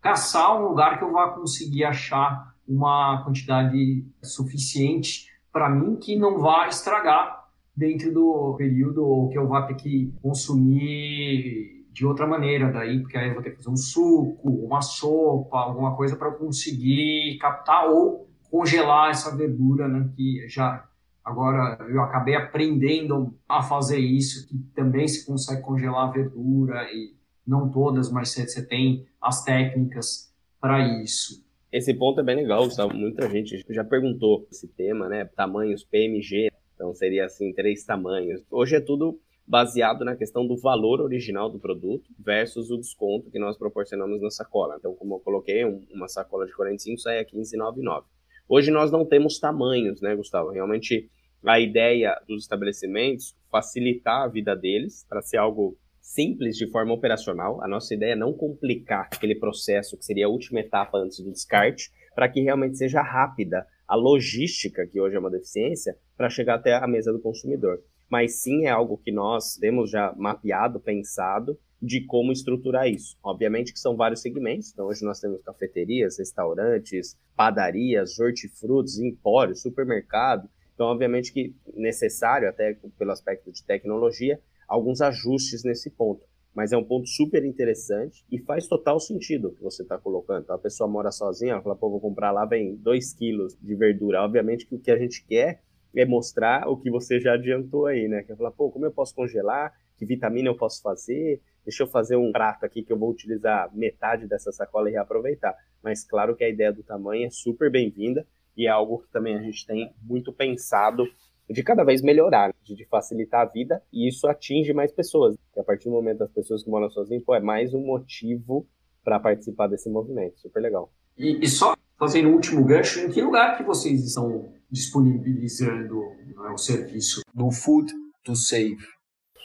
caçar 0.00 0.56
um 0.56 0.68
lugar 0.68 0.98
que 0.98 1.04
eu 1.04 1.12
vá 1.12 1.28
conseguir 1.30 1.84
achar 1.84 2.54
uma 2.66 3.22
quantidade 3.24 4.04
suficiente 4.22 5.28
para 5.52 5.68
mim 5.68 5.96
que 5.96 6.16
não 6.16 6.38
vá 6.38 6.68
estragar 6.68 7.39
dentro 7.80 8.12
do 8.12 8.54
período 8.58 9.30
que 9.32 9.38
eu 9.38 9.48
vá 9.48 9.62
ter 9.62 9.74
que 9.74 10.12
consumir 10.20 11.86
de 11.90 12.04
outra 12.04 12.26
maneira 12.26 12.70
daí, 12.70 13.00
porque 13.00 13.16
aí 13.16 13.28
eu 13.28 13.34
vou 13.34 13.42
ter 13.42 13.50
que 13.52 13.56
fazer 13.56 13.70
um 13.70 13.76
suco, 13.76 14.50
uma 14.50 14.82
sopa, 14.82 15.58
alguma 15.58 15.96
coisa 15.96 16.14
para 16.14 16.30
conseguir 16.30 17.38
captar 17.40 17.88
ou 17.88 18.28
congelar 18.50 19.10
essa 19.10 19.34
verdura, 19.34 19.88
né, 19.88 20.10
que 20.14 20.46
já 20.46 20.86
Agora, 21.22 21.76
eu 21.88 22.00
acabei 22.00 22.34
aprendendo 22.34 23.38
a 23.46 23.62
fazer 23.62 23.98
isso, 23.98 24.48
que 24.48 24.58
também 24.74 25.06
se 25.06 25.24
consegue 25.26 25.60
congelar 25.60 26.08
a 26.08 26.10
verdura, 26.10 26.82
e 26.90 27.14
não 27.46 27.70
todas, 27.70 28.10
mas 28.10 28.30
você 28.30 28.66
tem 28.66 29.06
as 29.20 29.44
técnicas 29.44 30.34
para 30.58 30.80
isso. 31.02 31.44
Esse 31.70 31.94
ponto 31.94 32.20
é 32.20 32.24
bem 32.24 32.36
legal, 32.36 32.64
Gustavo. 32.64 32.94
Muita 32.94 33.28
gente 33.30 33.64
já 33.68 33.84
perguntou 33.84 34.48
esse 34.50 34.66
tema, 34.66 35.08
né? 35.08 35.24
Tamanhos 35.24 35.84
PMG, 35.84 36.49
então 36.80 36.94
seria 36.94 37.26
assim, 37.26 37.52
três 37.52 37.84
tamanhos. 37.84 38.42
Hoje 38.50 38.76
é 38.76 38.80
tudo 38.80 39.20
baseado 39.46 40.02
na 40.02 40.16
questão 40.16 40.46
do 40.46 40.56
valor 40.56 41.02
original 41.02 41.50
do 41.50 41.58
produto 41.58 42.08
versus 42.18 42.70
o 42.70 42.78
desconto 42.78 43.30
que 43.30 43.38
nós 43.38 43.58
proporcionamos 43.58 44.22
na 44.22 44.30
sacola. 44.30 44.76
Então, 44.78 44.94
como 44.94 45.16
eu 45.16 45.20
coloquei, 45.20 45.62
uma 45.92 46.08
sacola 46.08 46.46
de 46.46 46.54
45 46.54 46.98
sai 46.98 47.18
a 47.18 47.24
15,99. 47.24 48.04
Hoje 48.48 48.70
nós 48.70 48.90
não 48.90 49.04
temos 49.04 49.38
tamanhos, 49.38 50.00
né, 50.00 50.16
Gustavo? 50.16 50.50
Realmente 50.50 51.10
a 51.44 51.60
ideia 51.60 52.18
dos 52.26 52.44
estabelecimentos 52.44 53.36
facilitar 53.50 54.22
a 54.22 54.28
vida 54.28 54.56
deles 54.56 55.04
para 55.06 55.20
ser 55.20 55.36
algo 55.36 55.76
simples 56.00 56.56
de 56.56 56.70
forma 56.70 56.94
operacional. 56.94 57.62
A 57.62 57.68
nossa 57.68 57.94
ideia 57.94 58.12
é 58.12 58.16
não 58.16 58.32
complicar 58.32 59.08
aquele 59.12 59.34
processo 59.34 59.98
que 59.98 60.04
seria 60.04 60.26
a 60.26 60.30
última 60.30 60.60
etapa 60.60 60.96
antes 60.96 61.20
do 61.20 61.30
descarte, 61.30 61.90
para 62.14 62.28
que 62.28 62.40
realmente 62.40 62.78
seja 62.78 63.02
rápida 63.02 63.66
a 63.90 63.96
logística, 63.96 64.86
que 64.86 65.00
hoje 65.00 65.16
é 65.16 65.18
uma 65.18 65.28
deficiência, 65.28 65.98
para 66.16 66.30
chegar 66.30 66.54
até 66.54 66.74
a 66.74 66.86
mesa 66.86 67.12
do 67.12 67.18
consumidor. 67.18 67.82
Mas 68.08 68.40
sim 68.40 68.66
é 68.66 68.70
algo 68.70 68.96
que 68.96 69.10
nós 69.10 69.56
temos 69.56 69.90
já 69.90 70.14
mapeado, 70.16 70.78
pensado, 70.78 71.58
de 71.82 72.00
como 72.06 72.30
estruturar 72.30 72.86
isso. 72.86 73.18
Obviamente 73.20 73.72
que 73.72 73.80
são 73.80 73.96
vários 73.96 74.22
segmentos, 74.22 74.70
então 74.72 74.86
hoje 74.86 75.04
nós 75.04 75.18
temos 75.18 75.42
cafeterias, 75.42 76.18
restaurantes, 76.18 77.18
padarias, 77.34 78.16
hortifrutos, 78.20 79.00
empórios, 79.00 79.60
supermercado. 79.60 80.48
Então, 80.72 80.86
obviamente 80.86 81.32
que 81.32 81.52
necessário, 81.74 82.48
até 82.48 82.78
pelo 82.96 83.10
aspecto 83.10 83.50
de 83.50 83.64
tecnologia, 83.64 84.40
alguns 84.68 85.00
ajustes 85.00 85.64
nesse 85.64 85.90
ponto. 85.90 86.24
Mas 86.54 86.72
é 86.72 86.76
um 86.76 86.84
ponto 86.84 87.08
super 87.08 87.44
interessante 87.44 88.24
e 88.30 88.38
faz 88.38 88.66
total 88.66 88.98
sentido 88.98 89.48
o 89.48 89.54
que 89.54 89.62
você 89.62 89.82
está 89.82 89.96
colocando. 89.96 90.42
Então, 90.42 90.56
a 90.56 90.58
pessoa 90.58 90.88
mora 90.88 91.12
sozinha, 91.12 91.52
ela 91.52 91.62
fala, 91.62 91.76
pô, 91.76 91.90
vou 91.90 92.00
comprar 92.00 92.32
lá, 92.32 92.44
vem 92.44 92.74
2 92.76 93.14
quilos 93.14 93.56
de 93.60 93.74
verdura. 93.74 94.22
Obviamente 94.22 94.66
que 94.66 94.74
o 94.74 94.80
que 94.80 94.90
a 94.90 94.98
gente 94.98 95.24
quer 95.24 95.62
é 95.94 96.04
mostrar 96.04 96.68
o 96.68 96.76
que 96.76 96.90
você 96.90 97.20
já 97.20 97.34
adiantou 97.34 97.86
aí, 97.86 98.08
né? 98.08 98.22
Que 98.22 98.32
é 98.32 98.36
falar, 98.36 98.50
pô, 98.50 98.70
como 98.70 98.84
eu 98.84 98.92
posso 98.92 99.14
congelar? 99.14 99.72
Que 99.96 100.06
vitamina 100.06 100.48
eu 100.48 100.56
posso 100.56 100.80
fazer? 100.82 101.40
deixa 101.64 101.82
eu 101.82 101.86
fazer 101.86 102.16
um 102.16 102.32
prato 102.32 102.64
aqui 102.64 102.82
que 102.82 102.92
eu 102.92 102.98
vou 102.98 103.10
utilizar 103.10 103.70
metade 103.74 104.26
dessa 104.26 104.50
sacola 104.52 104.88
e 104.88 104.92
reaproveitar. 104.92 105.54
Mas 105.82 106.04
claro 106.04 106.34
que 106.34 106.44
a 106.44 106.48
ideia 106.48 106.72
do 106.72 106.82
tamanho 106.82 107.26
é 107.26 107.30
super 107.30 107.70
bem-vinda 107.70 108.26
e 108.56 108.66
é 108.66 108.70
algo 108.70 108.98
que 108.98 109.08
também 109.10 109.36
a 109.36 109.42
gente 109.42 109.66
tem 109.66 109.92
muito 110.02 110.32
pensado 110.32 111.06
de 111.50 111.62
cada 111.62 111.82
vez 111.82 112.00
melhorar, 112.00 112.54
de, 112.62 112.84
facilitar 112.86 113.42
a 113.42 113.50
vida, 113.50 113.82
e 113.92 114.08
isso 114.08 114.28
atinge 114.28 114.72
mais 114.72 114.92
pessoas. 114.92 115.36
E 115.56 115.60
a 115.60 115.64
partir 115.64 115.84
do 115.84 115.90
momento 115.90 116.18
das 116.18 116.30
pessoas 116.30 116.62
que 116.62 116.70
moram 116.70 116.88
sozinhas, 116.90 117.24
pô, 117.24 117.34
é 117.34 117.40
mais 117.40 117.74
um 117.74 117.84
motivo 117.84 118.66
para 119.02 119.18
participar 119.18 119.66
desse 119.66 119.90
movimento. 119.90 120.38
Super 120.38 120.60
legal. 120.60 120.92
E, 121.18 121.44
e 121.44 121.48
só 121.48 121.74
fazendo 121.98 122.28
o 122.28 122.34
último 122.34 122.64
gancho, 122.64 123.00
em 123.00 123.10
que 123.10 123.20
lugar 123.20 123.56
que 123.56 123.64
vocês 123.64 124.04
estão 124.04 124.52
disponibilizando 124.70 126.00
né, 126.26 126.50
o 126.52 126.56
serviço 126.56 127.20
do 127.34 127.50
Food 127.50 127.92
to 128.22 128.36
Save? 128.36 128.78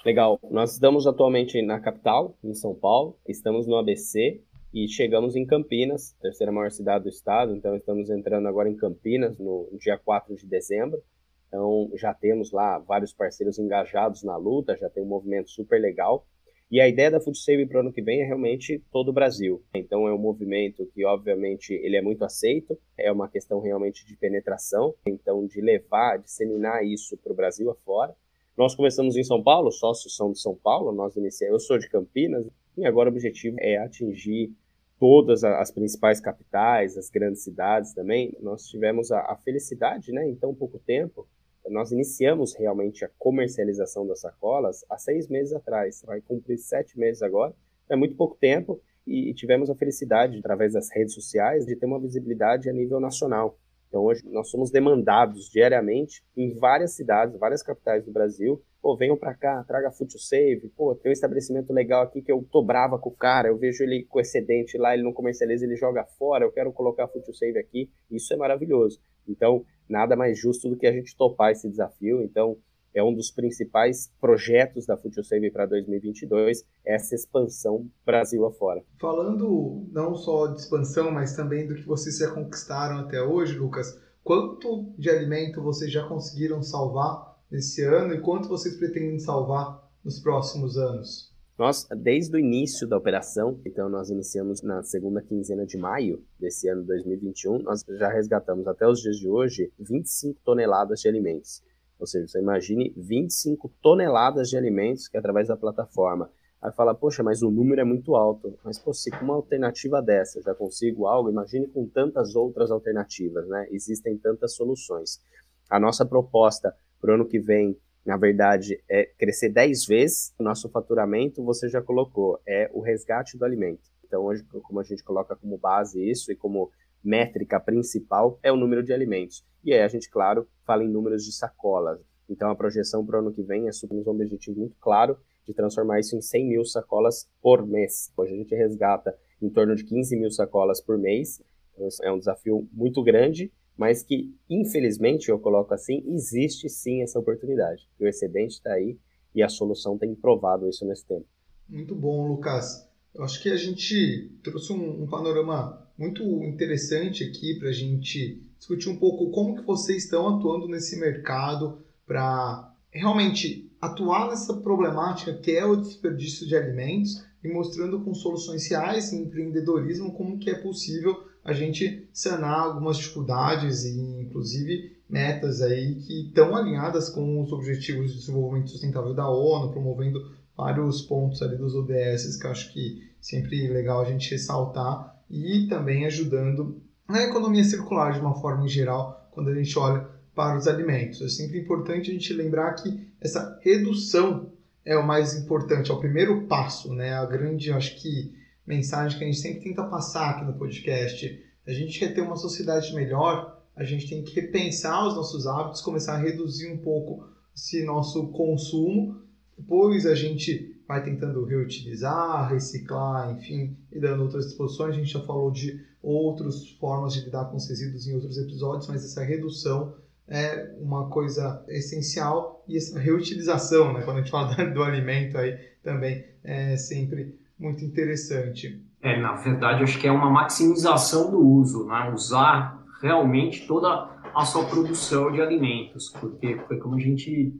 Legal. 0.06 0.40
Nós 0.52 0.74
estamos 0.74 1.08
atualmente 1.08 1.60
na 1.64 1.80
capital, 1.80 2.38
em 2.44 2.54
São 2.54 2.76
Paulo, 2.76 3.18
estamos 3.28 3.66
no 3.66 3.76
ABC 3.76 4.40
e 4.72 4.88
chegamos 4.88 5.36
em 5.36 5.46
Campinas, 5.46 6.16
terceira 6.22 6.52
maior 6.52 6.70
cidade 6.70 7.06
do 7.06 7.10
estado, 7.10 7.56
então 7.56 7.76
estamos 7.76 8.12
entrando 8.12 8.48
agora 8.48 8.70
em 8.70 8.76
Campinas 8.76 9.40
no 9.40 9.68
dia 9.80 9.98
4 9.98 10.36
de 10.36 10.46
dezembro. 10.46 11.02
Então 11.48 11.90
já 11.96 12.14
temos 12.14 12.52
lá 12.52 12.80
vários 12.80 13.14
parceiros 13.14 13.60
engajados 13.60 14.24
na 14.24 14.38
luta, 14.38 14.78
já 14.78 14.90
tem 14.90 15.04
um 15.04 15.08
movimento 15.08 15.50
super 15.50 15.80
legal. 15.80 16.26
E 16.72 16.82
a 16.82 16.88
ideia 16.88 17.12
da 17.12 17.20
Food 17.20 17.38
Save 17.38 17.68
para 17.68 17.78
o 17.78 17.80
ano 17.82 17.94
que 17.94 18.02
vem 18.02 18.22
é 18.22 18.26
realmente 18.26 18.84
todo 18.92 19.10
o 19.10 19.14
Brasil. 19.14 19.64
Então 19.74 20.08
é 20.08 20.14
um 20.14 20.18
movimento 20.18 20.86
que, 20.94 21.06
obviamente, 21.06 21.74
ele 21.74 21.96
é 21.96 22.02
muito 22.02 22.26
aceito, 22.26 22.78
é 22.98 23.12
uma 23.12 23.30
questão 23.30 23.60
realmente 23.60 24.06
de 24.06 24.18
penetração, 24.18 24.96
então 25.06 25.46
de 25.46 25.62
levar, 25.62 26.18
disseminar 26.18 26.84
isso 26.84 27.18
para 27.18 27.32
o 27.32 27.36
Brasil 27.36 27.70
afora. 27.70 28.16
Nós 28.58 28.74
começamos 28.74 29.16
em 29.16 29.24
São 29.24 29.44
Paulo, 29.44 29.72
sócios 29.72 30.16
são 30.16 30.32
de 30.32 30.40
São 30.40 30.56
Paulo, 30.56 30.92
nós 30.92 31.16
iniciamos, 31.16 31.54
eu 31.54 31.60
sou 31.60 31.78
de 31.78 31.90
Campinas, 31.90 32.48
e 32.78 32.86
agora 32.86 33.10
o 33.10 33.12
objetivo 33.12 33.58
é 33.60 33.78
atingir 33.78 34.52
todas 35.00 35.44
as 35.44 35.72
principais 35.72 36.20
capitais, 36.20 36.98
as 36.98 37.10
grandes 37.10 37.44
cidades 37.44 37.94
também. 37.94 38.36
Nós 38.42 38.66
tivemos 38.68 39.12
a, 39.12 39.20
a 39.22 39.36
felicidade, 39.38 40.12
né, 40.12 40.28
em 40.28 40.36
tão 40.36 40.54
pouco 40.54 40.80
tempo, 40.80 41.28
nós 41.70 41.92
iniciamos 41.92 42.54
realmente 42.56 43.04
a 43.04 43.10
comercialização 43.18 44.06
das 44.06 44.22
sacolas 44.22 44.86
há 44.90 44.98
seis 44.98 45.28
meses 45.28 45.54
atrás, 45.54 46.04
vai 46.06 46.22
cumprir 46.22 46.58
sete 46.60 46.98
meses 47.00 47.24
agora, 47.24 47.54
é 47.90 47.96
muito 47.96 48.16
pouco 48.16 48.38
tempo, 48.40 48.80
e 49.06 49.34
tivemos 49.34 49.70
a 49.70 49.76
felicidade, 49.76 50.40
através 50.40 50.74
das 50.74 50.90
redes 50.92 51.14
sociais, 51.14 51.66
de 51.66 51.76
ter 51.76 51.86
uma 51.86 52.00
visibilidade 52.00 52.70
a 52.70 52.74
nível 52.74 53.00
nacional. 53.00 53.58
Então 53.88 54.04
hoje 54.04 54.24
nós 54.26 54.50
somos 54.50 54.72
demandados 54.72 55.50
diariamente 55.50 56.24
em 56.36 56.54
várias 56.54 56.94
cidades, 56.94 57.38
várias 57.38 57.62
capitais 57.62 58.04
do 58.04 58.12
Brasil. 58.12 58.62
Pô, 58.86 58.96
venham 58.96 59.18
para 59.18 59.34
cá, 59.34 59.64
traga 59.64 59.90
food 59.90 60.14
save. 60.22 60.70
Pô, 60.78 60.94
tem 60.94 61.10
um 61.10 61.14
estabelecimento 61.14 61.74
legal 61.74 62.04
aqui 62.04 62.22
que 62.22 62.32
eu 62.32 62.48
tô 62.52 62.62
brava 62.62 63.00
com 63.00 63.10
o 63.10 63.16
cara, 63.16 63.48
eu 63.48 63.58
vejo 63.58 63.84
ele 63.84 64.04
com 64.04 64.20
excedente 64.20 64.78
lá, 64.78 64.94
ele 64.94 65.02
não 65.02 65.12
comercializa, 65.12 65.66
ele 65.66 65.76
joga 65.76 66.06
fora, 66.06 66.46
eu 66.46 66.52
quero 66.52 66.72
colocar 66.72 67.08
food 67.08 67.36
save 67.36 67.58
aqui. 67.58 67.90
Isso 68.12 68.32
é 68.32 68.38
maravilhoso. 68.38 69.00
Então, 69.28 69.66
nada 69.90 70.16
mais 70.16 70.40
justo 70.40 70.70
do 70.70 70.78
que 70.78 70.86
a 70.86 70.92
gente 70.92 71.18
topar 71.18 71.52
esse 71.52 71.68
desafio. 71.68 72.22
Então, 72.22 72.58
é 72.94 73.02
um 73.02 73.12
dos 73.12 73.32
principais 73.32 74.14
projetos 74.22 74.86
da 74.86 74.96
FutureSave 74.96 75.50
para 75.50 75.66
2022, 75.66 76.64
essa 76.86 77.16
expansão 77.16 77.88
Brasil 78.06 78.46
afora. 78.46 78.84
Falando 79.00 79.88
não 79.92 80.14
só 80.14 80.46
de 80.46 80.62
expansão, 80.62 81.10
mas 81.10 81.36
também 81.36 81.66
do 81.66 81.74
que 81.74 81.88
vocês 81.88 82.20
já 82.20 82.30
conquistaram 82.30 83.00
até 83.00 83.20
hoje, 83.20 83.58
Lucas, 83.58 84.00
quanto 84.24 84.94
de 84.96 85.10
alimento 85.10 85.60
vocês 85.60 85.92
já 85.92 86.08
conseguiram 86.08 86.62
salvar 86.62 87.35
nesse 87.50 87.84
ano 87.84 88.14
e 88.14 88.22
quanto 88.22 88.50
vocês 88.50 88.76
pretendem 88.78 89.20
salvar 89.20 89.90
nos 90.04 90.20
próximos 90.20 90.78
anos? 90.78 91.34
Nós, 91.58 91.88
desde 91.96 92.36
o 92.36 92.40
início 92.40 92.86
da 92.86 92.98
operação, 92.98 93.62
então 93.66 93.88
nós 93.88 94.10
iniciamos 94.10 94.62
na 94.62 94.84
segunda 94.84 95.22
quinzena 95.22 95.66
de 95.66 95.78
maio 95.78 96.22
desse 96.38 96.68
ano 96.68 96.84
2021, 96.84 97.60
nós 97.60 97.86
já 97.88 98.10
resgatamos 98.10 98.68
até 98.68 98.86
os 98.86 99.00
dias 99.00 99.16
de 99.16 99.30
hoje 99.30 99.72
25 99.80 100.42
toneladas 100.44 101.00
de 101.00 101.08
alimentos. 101.08 101.64
Ou 101.98 102.06
seja, 102.06 102.28
você 102.28 102.40
imagine 102.40 102.94
25 102.98 103.72
toneladas 103.82 104.50
de 104.50 104.58
alimentos 104.58 105.08
que 105.08 105.18
através 105.18 105.48
da 105.48 105.56
plataforma. 105.56 106.30
Aí 106.62 106.72
fala, 106.74 106.94
poxa, 106.94 107.24
mas 107.24 107.42
o 107.42 107.50
número 107.50 107.80
é 107.80 107.86
muito 107.86 108.16
alto. 108.16 108.58
Mas, 108.64 108.78
pô, 108.78 108.94
se 108.94 109.10
com 109.12 109.24
uma 109.24 109.36
alternativa 109.36 110.02
dessa 110.02 110.42
já 110.42 110.54
consigo 110.54 111.06
algo, 111.06 111.30
imagine 111.30 111.68
com 111.68 111.88
tantas 111.88 112.36
outras 112.36 112.70
alternativas, 112.70 113.48
né? 113.48 113.68
Existem 113.72 114.18
tantas 114.18 114.56
soluções. 114.56 115.22
A 115.70 115.80
nossa 115.80 116.06
proposta 116.06 116.76
para 117.00 117.12
o 117.12 117.16
ano 117.16 117.26
que 117.26 117.40
vem, 117.40 117.78
na 118.06 118.18
verdade, 118.18 118.82
é 118.90 119.06
crescer 119.18 119.50
10 119.50 119.86
vezes 119.86 120.34
o 120.38 120.44
nosso 120.44 120.70
faturamento, 120.70 121.44
você 121.44 121.68
já 121.70 121.82
colocou, 121.82 122.40
é 122.48 122.70
o 122.74 122.82
resgate 122.82 123.38
do 123.38 123.46
alimento. 123.46 123.90
Então, 124.06 124.24
hoje, 124.24 124.44
como 124.44 124.80
a 124.80 124.84
gente 124.84 125.04
coloca 125.04 125.36
como 125.36 125.58
base 125.58 126.00
isso 126.02 126.32
e 126.32 126.36
como 126.36 126.72
métrica 127.04 127.60
principal, 127.60 128.40
é 128.42 128.52
o 128.52 128.58
número 128.58 128.84
de 128.84 128.92
alimentos. 128.92 129.46
E 129.64 129.74
aí 129.74 129.82
a 129.82 129.88
gente, 129.88 130.10
claro, 130.10 130.48
fala 130.66 130.84
em 130.84 130.90
números 130.90 131.24
de 131.24 131.32
sacolas. 131.32 132.00
Então 132.28 132.50
a 132.50 132.56
projeção 132.56 133.06
para 133.06 133.18
o 133.18 133.20
ano 133.20 133.32
que 133.32 133.44
vem 133.44 133.68
é 133.68 133.72
subir 133.72 133.96
um 133.96 134.10
objetivo 134.10 134.60
muito 134.60 134.76
claro 134.80 135.18
de 135.46 135.54
transformar 135.54 136.00
isso 136.00 136.16
em 136.16 136.22
100 136.22 136.48
mil 136.48 136.66
sacolas 136.66 137.30
por 137.42 137.66
mês. 137.66 138.12
Hoje 138.18 138.34
a 138.34 138.38
gente 138.38 138.56
resgata 138.56 139.16
em 139.40 139.50
torno 139.50 139.76
de 139.76 139.84
15 139.84 140.18
mil 140.18 140.32
sacolas 140.32 140.82
por 140.82 140.98
mês. 140.98 141.42
Então, 141.74 141.88
é 142.04 142.12
um 142.12 142.18
desafio 142.18 142.68
muito 142.72 143.04
grande, 143.04 143.52
mas 143.78 144.04
que, 144.04 144.34
infelizmente, 144.50 145.30
eu 145.30 145.40
coloco 145.40 145.74
assim, 145.74 146.04
existe 146.08 146.70
sim 146.70 147.02
essa 147.02 147.20
oportunidade. 147.20 147.88
O 148.00 148.08
excedente 148.08 148.54
está 148.54 148.74
aí 148.74 148.98
e 149.34 149.44
a 149.44 149.50
solução 149.50 149.98
tem 149.98 150.16
provado 150.16 150.68
isso 150.68 150.86
nesse 150.86 151.06
tempo. 151.06 151.26
Muito 151.68 151.96
bom, 151.96 152.28
Lucas. 152.28 152.88
Eu 153.14 153.24
acho 153.24 153.42
que 153.42 153.50
a 153.50 153.58
gente 153.58 154.32
trouxe 154.44 154.74
um, 154.74 155.04
um 155.04 155.08
panorama 155.08 155.86
muito 155.98 156.24
interessante 156.44 157.24
aqui 157.24 157.58
para 157.58 157.70
a 157.70 157.74
gente 157.74 158.44
discutir 158.58 158.90
um 158.90 158.98
pouco 158.98 159.30
como 159.32 159.56
que 159.56 159.66
vocês 159.66 160.04
estão 160.04 160.28
atuando 160.38 160.68
nesse 160.68 161.00
mercado 161.00 161.80
para 162.06 162.74
realmente 162.92 163.72
atuar 163.80 164.30
nessa 164.30 164.54
problemática 164.56 165.34
que 165.34 165.52
é 165.52 165.66
o 165.66 165.76
desperdício 165.76 166.48
de 166.48 166.56
alimentos 166.56 167.24
e 167.44 167.48
mostrando 167.48 168.02
com 168.02 168.14
soluções 168.14 168.68
reais 168.68 169.14
em 169.14 169.24
empreendedorismo 169.24 170.14
como 170.14 170.40
que 170.40 170.50
é 170.50 170.56
possível 170.56 171.26
a 171.46 171.54
gente 171.54 172.10
sanar 172.12 172.60
algumas 172.60 172.98
dificuldades 172.98 173.86
e 173.86 174.00
inclusive 174.22 174.98
metas 175.08 175.62
aí 175.62 175.96
que 175.96 176.28
estão 176.28 176.56
alinhadas 176.56 177.10
com 177.10 177.40
os 177.40 177.52
objetivos 177.54 178.12
de 178.12 178.20
desenvolvimento 178.20 178.72
sustentável 178.72 179.14
da 179.14 179.30
ONU, 179.30 179.72
promovendo 179.72 180.34
vários 180.58 181.04
pontos 181.04 181.44
ali 181.44 181.56
dos 181.56 181.76
ODS 181.76 182.38
que 182.38 182.48
eu 182.48 182.52
acho 182.52 182.74
que 182.74 183.08
sempre 183.22 183.68
legal 183.68 184.02
a 184.02 184.06
gente 184.06 184.32
ressaltar 184.32 185.24
e 185.30 185.68
também 185.68 186.06
ajudando 186.06 186.82
na 187.08 187.24
economia 187.24 187.64
circular 187.64 188.14
de 188.14 188.20
uma 188.20 188.34
forma 188.34 188.66
em 188.66 188.70
geral, 188.70 189.30
quando 189.32 189.50
a 189.50 189.54
gente 189.54 189.78
olha 189.78 190.08
para 190.34 190.58
os 190.58 190.68
alimentos. 190.68 191.22
É 191.22 191.30
sempre 191.30 191.60
importante 191.60 192.10
a 192.10 192.14
gente 192.14 192.34
lembrar 192.34 192.74
que 192.74 193.08
essa 193.22 193.60
redução 193.62 194.52
é 194.84 194.98
o 194.98 195.06
mais 195.06 195.36
importante, 195.36 195.92
é 195.92 195.94
o 195.94 196.00
primeiro 196.00 196.42
passo, 196.48 196.94
né? 196.94 197.14
A 197.14 197.26
grande, 197.26 197.72
acho 197.72 197.96
que, 198.02 198.34
mensagem 198.66 199.18
que 199.18 199.24
a 199.24 199.28
gente 199.28 199.40
sempre 199.40 199.64
tenta 199.64 199.84
passar 199.84 200.32
aqui 200.32 200.46
no 200.46 200.58
podcast. 200.58 201.44
A 201.68 201.72
gente 201.72 202.00
quer 202.00 202.14
ter 202.14 202.22
uma 202.22 202.36
sociedade 202.36 202.94
melhor, 202.94 203.64
a 203.76 203.84
gente 203.84 204.08
tem 204.08 204.24
que 204.24 204.40
repensar 204.40 205.08
os 205.08 205.16
nossos 205.16 205.46
hábitos, 205.46 205.82
começar 205.82 206.16
a 206.16 206.22
reduzir 206.22 206.72
um 206.72 206.78
pouco 206.78 207.28
esse 207.56 207.84
nosso 207.84 208.28
consumo. 208.32 209.22
Depois 209.58 210.06
a 210.06 210.16
gente 210.16 210.76
vai 210.88 211.04
tentando 211.04 211.44
reutilizar, 211.46 212.50
reciclar, 212.50 213.32
enfim, 213.32 213.76
e 213.92 214.00
dando 214.00 214.24
outras 214.24 214.46
disposições. 214.46 214.96
A 214.96 214.98
gente 214.98 215.12
já 215.12 215.22
falou 215.22 215.52
de 215.52 215.84
outras 216.02 216.70
formas 216.72 217.14
de 217.14 217.22
lidar 217.22 217.46
com 217.46 217.58
os 217.58 217.68
resíduos 217.68 218.08
em 218.08 218.14
outros 218.14 218.38
episódios, 218.38 218.88
mas 218.88 219.04
essa 219.04 219.24
redução 219.24 219.96
é 220.28 220.76
uma 220.80 221.10
coisa 221.10 221.64
essencial 221.68 222.64
e 222.68 222.78
essa 222.78 223.00
reutilização, 223.00 223.94
né, 223.94 224.02
quando 224.02 224.18
a 224.18 224.22
gente 224.22 224.32
fala 224.32 224.54
do 224.72 224.84
alimento 224.84 225.38
aí 225.38 225.58
também 225.84 226.26
é 226.44 226.76
sempre 226.78 227.40
muito 227.58 227.84
interessante. 227.84 228.84
É, 229.02 229.20
na 229.20 229.36
verdade, 229.36 229.84
acho 229.84 230.00
que 230.00 230.08
é 230.08 230.12
uma 230.12 230.30
maximização 230.30 231.32
do 231.32 231.40
uso, 231.40 231.86
né? 231.86 232.12
usar 232.14 232.84
realmente 233.02 233.68
toda 233.68 234.10
a 234.36 234.46
sua 234.46 234.66
produção 234.66 235.32
de 235.32 235.42
alimentos, 235.42 236.10
porque 236.10 236.58
foi 236.68 236.78
como 236.78 236.96
a 236.96 237.00
gente 237.00 237.56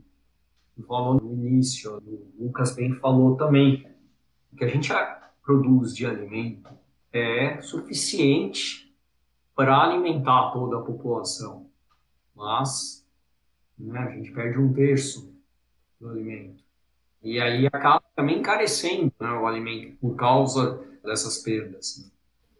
falou 0.86 1.20
no 1.20 1.32
início, 1.32 1.96
o 1.98 2.44
Lucas 2.44 2.74
bem 2.74 2.92
falou 2.94 3.36
também, 3.36 3.86
que 4.56 4.64
a 4.64 4.68
gente 4.68 4.92
produz 5.42 5.94
de 5.94 6.04
alimento 6.04 6.68
é 7.12 7.60
suficiente 7.62 8.94
para 9.54 9.82
alimentar 9.82 10.50
toda 10.52 10.78
a 10.78 10.82
população, 10.82 11.70
mas 12.34 13.06
né, 13.78 13.98
a 13.98 14.10
gente 14.10 14.32
perde 14.32 14.58
um 14.58 14.72
terço 14.72 15.34
do 15.98 16.10
alimento. 16.10 16.62
E 17.26 17.40
aí 17.40 17.66
acaba 17.66 18.04
também 18.14 18.38
encarecendo 18.38 19.12
né, 19.20 19.28
o 19.32 19.48
alimento 19.48 19.96
por 19.96 20.14
causa 20.14 20.80
dessas 21.04 21.38
perdas. 21.38 22.08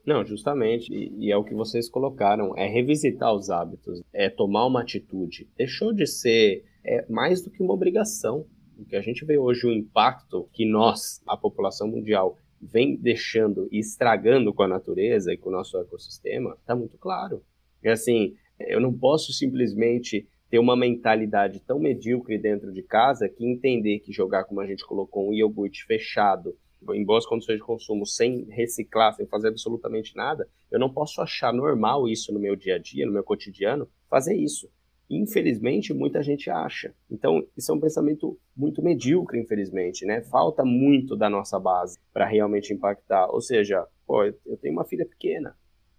Não, 0.04 0.26
justamente, 0.26 0.92
e, 0.92 1.12
e, 1.18 1.30
é 1.30 1.36
o 1.36 1.44
que 1.44 1.54
vocês 1.54 1.88
colocaram, 1.88 2.52
é 2.56 2.66
revisitar 2.66 3.32
os 3.32 3.48
hábitos, 3.48 4.02
é 4.12 4.28
tomar 4.28 4.66
uma 4.66 4.82
atitude. 4.82 5.48
Deixou 5.56 5.92
de 5.92 6.04
ser 6.04 6.64
é, 6.84 7.06
mais 7.08 7.40
do 7.40 7.48
que 7.48 7.62
uma 7.62 7.74
obrigação. 7.74 8.44
O 8.76 8.84
que 8.84 8.96
a 8.96 9.00
gente 9.00 9.24
vê 9.24 9.38
hoje, 9.38 9.68
o 9.68 9.72
impacto 9.72 10.48
que 10.52 10.68
nós, 10.68 11.22
a 11.28 11.36
população 11.36 11.86
mundial, 11.86 12.36
vem 12.60 12.96
deixando 12.96 13.68
e 13.70 13.78
estragando 13.78 14.52
com 14.52 14.64
a 14.64 14.68
natureza 14.68 15.32
e 15.32 15.36
com 15.36 15.48
o 15.48 15.52
nosso 15.52 15.78
ecossistema, 15.78 16.56
está 16.60 16.74
muito 16.74 16.98
claro. 16.98 17.40
É 17.84 17.92
assim, 17.92 18.34
eu 18.58 18.80
não 18.80 18.92
posso 18.92 19.32
simplesmente 19.32 20.26
ter 20.50 20.58
uma 20.58 20.76
mentalidade 20.76 21.60
tão 21.60 21.78
medíocre 21.78 22.38
dentro 22.38 22.72
de 22.72 22.82
casa 22.82 23.28
que 23.28 23.44
entender 23.44 23.98
que 24.00 24.12
jogar, 24.12 24.44
como 24.44 24.60
a 24.60 24.66
gente 24.66 24.86
colocou, 24.86 25.28
um 25.28 25.32
iogurte 25.34 25.84
fechado, 25.84 26.56
em 26.94 27.04
boas 27.04 27.26
condições 27.26 27.56
de 27.56 27.64
consumo, 27.64 28.06
sem 28.06 28.44
reciclar, 28.50 29.14
sem 29.14 29.26
fazer 29.26 29.48
absolutamente 29.48 30.14
nada, 30.14 30.48
eu 30.70 30.78
não 30.78 30.92
posso 30.92 31.20
achar 31.20 31.52
normal 31.52 32.08
isso 32.08 32.32
no 32.32 32.38
meu 32.38 32.54
dia 32.54 32.76
a 32.76 32.78
dia, 32.78 33.06
no 33.06 33.12
meu 33.12 33.24
cotidiano, 33.24 33.88
fazer 34.08 34.36
isso. 34.36 34.70
Infelizmente, 35.08 35.94
muita 35.94 36.22
gente 36.22 36.50
acha. 36.50 36.92
Então, 37.10 37.46
isso 37.56 37.70
é 37.70 37.74
um 37.74 37.80
pensamento 37.80 38.38
muito 38.56 38.82
medíocre, 38.82 39.40
infelizmente, 39.40 40.04
né? 40.04 40.20
Falta 40.22 40.64
muito 40.64 41.16
da 41.16 41.30
nossa 41.30 41.60
base 41.60 41.98
para 42.12 42.26
realmente 42.26 42.72
impactar. 42.72 43.28
Ou 43.30 43.40
seja, 43.40 43.86
pô, 44.04 44.24
eu 44.24 44.56
tenho 44.60 44.74
uma 44.74 44.84
filha 44.84 45.06
pequena. 45.06 45.56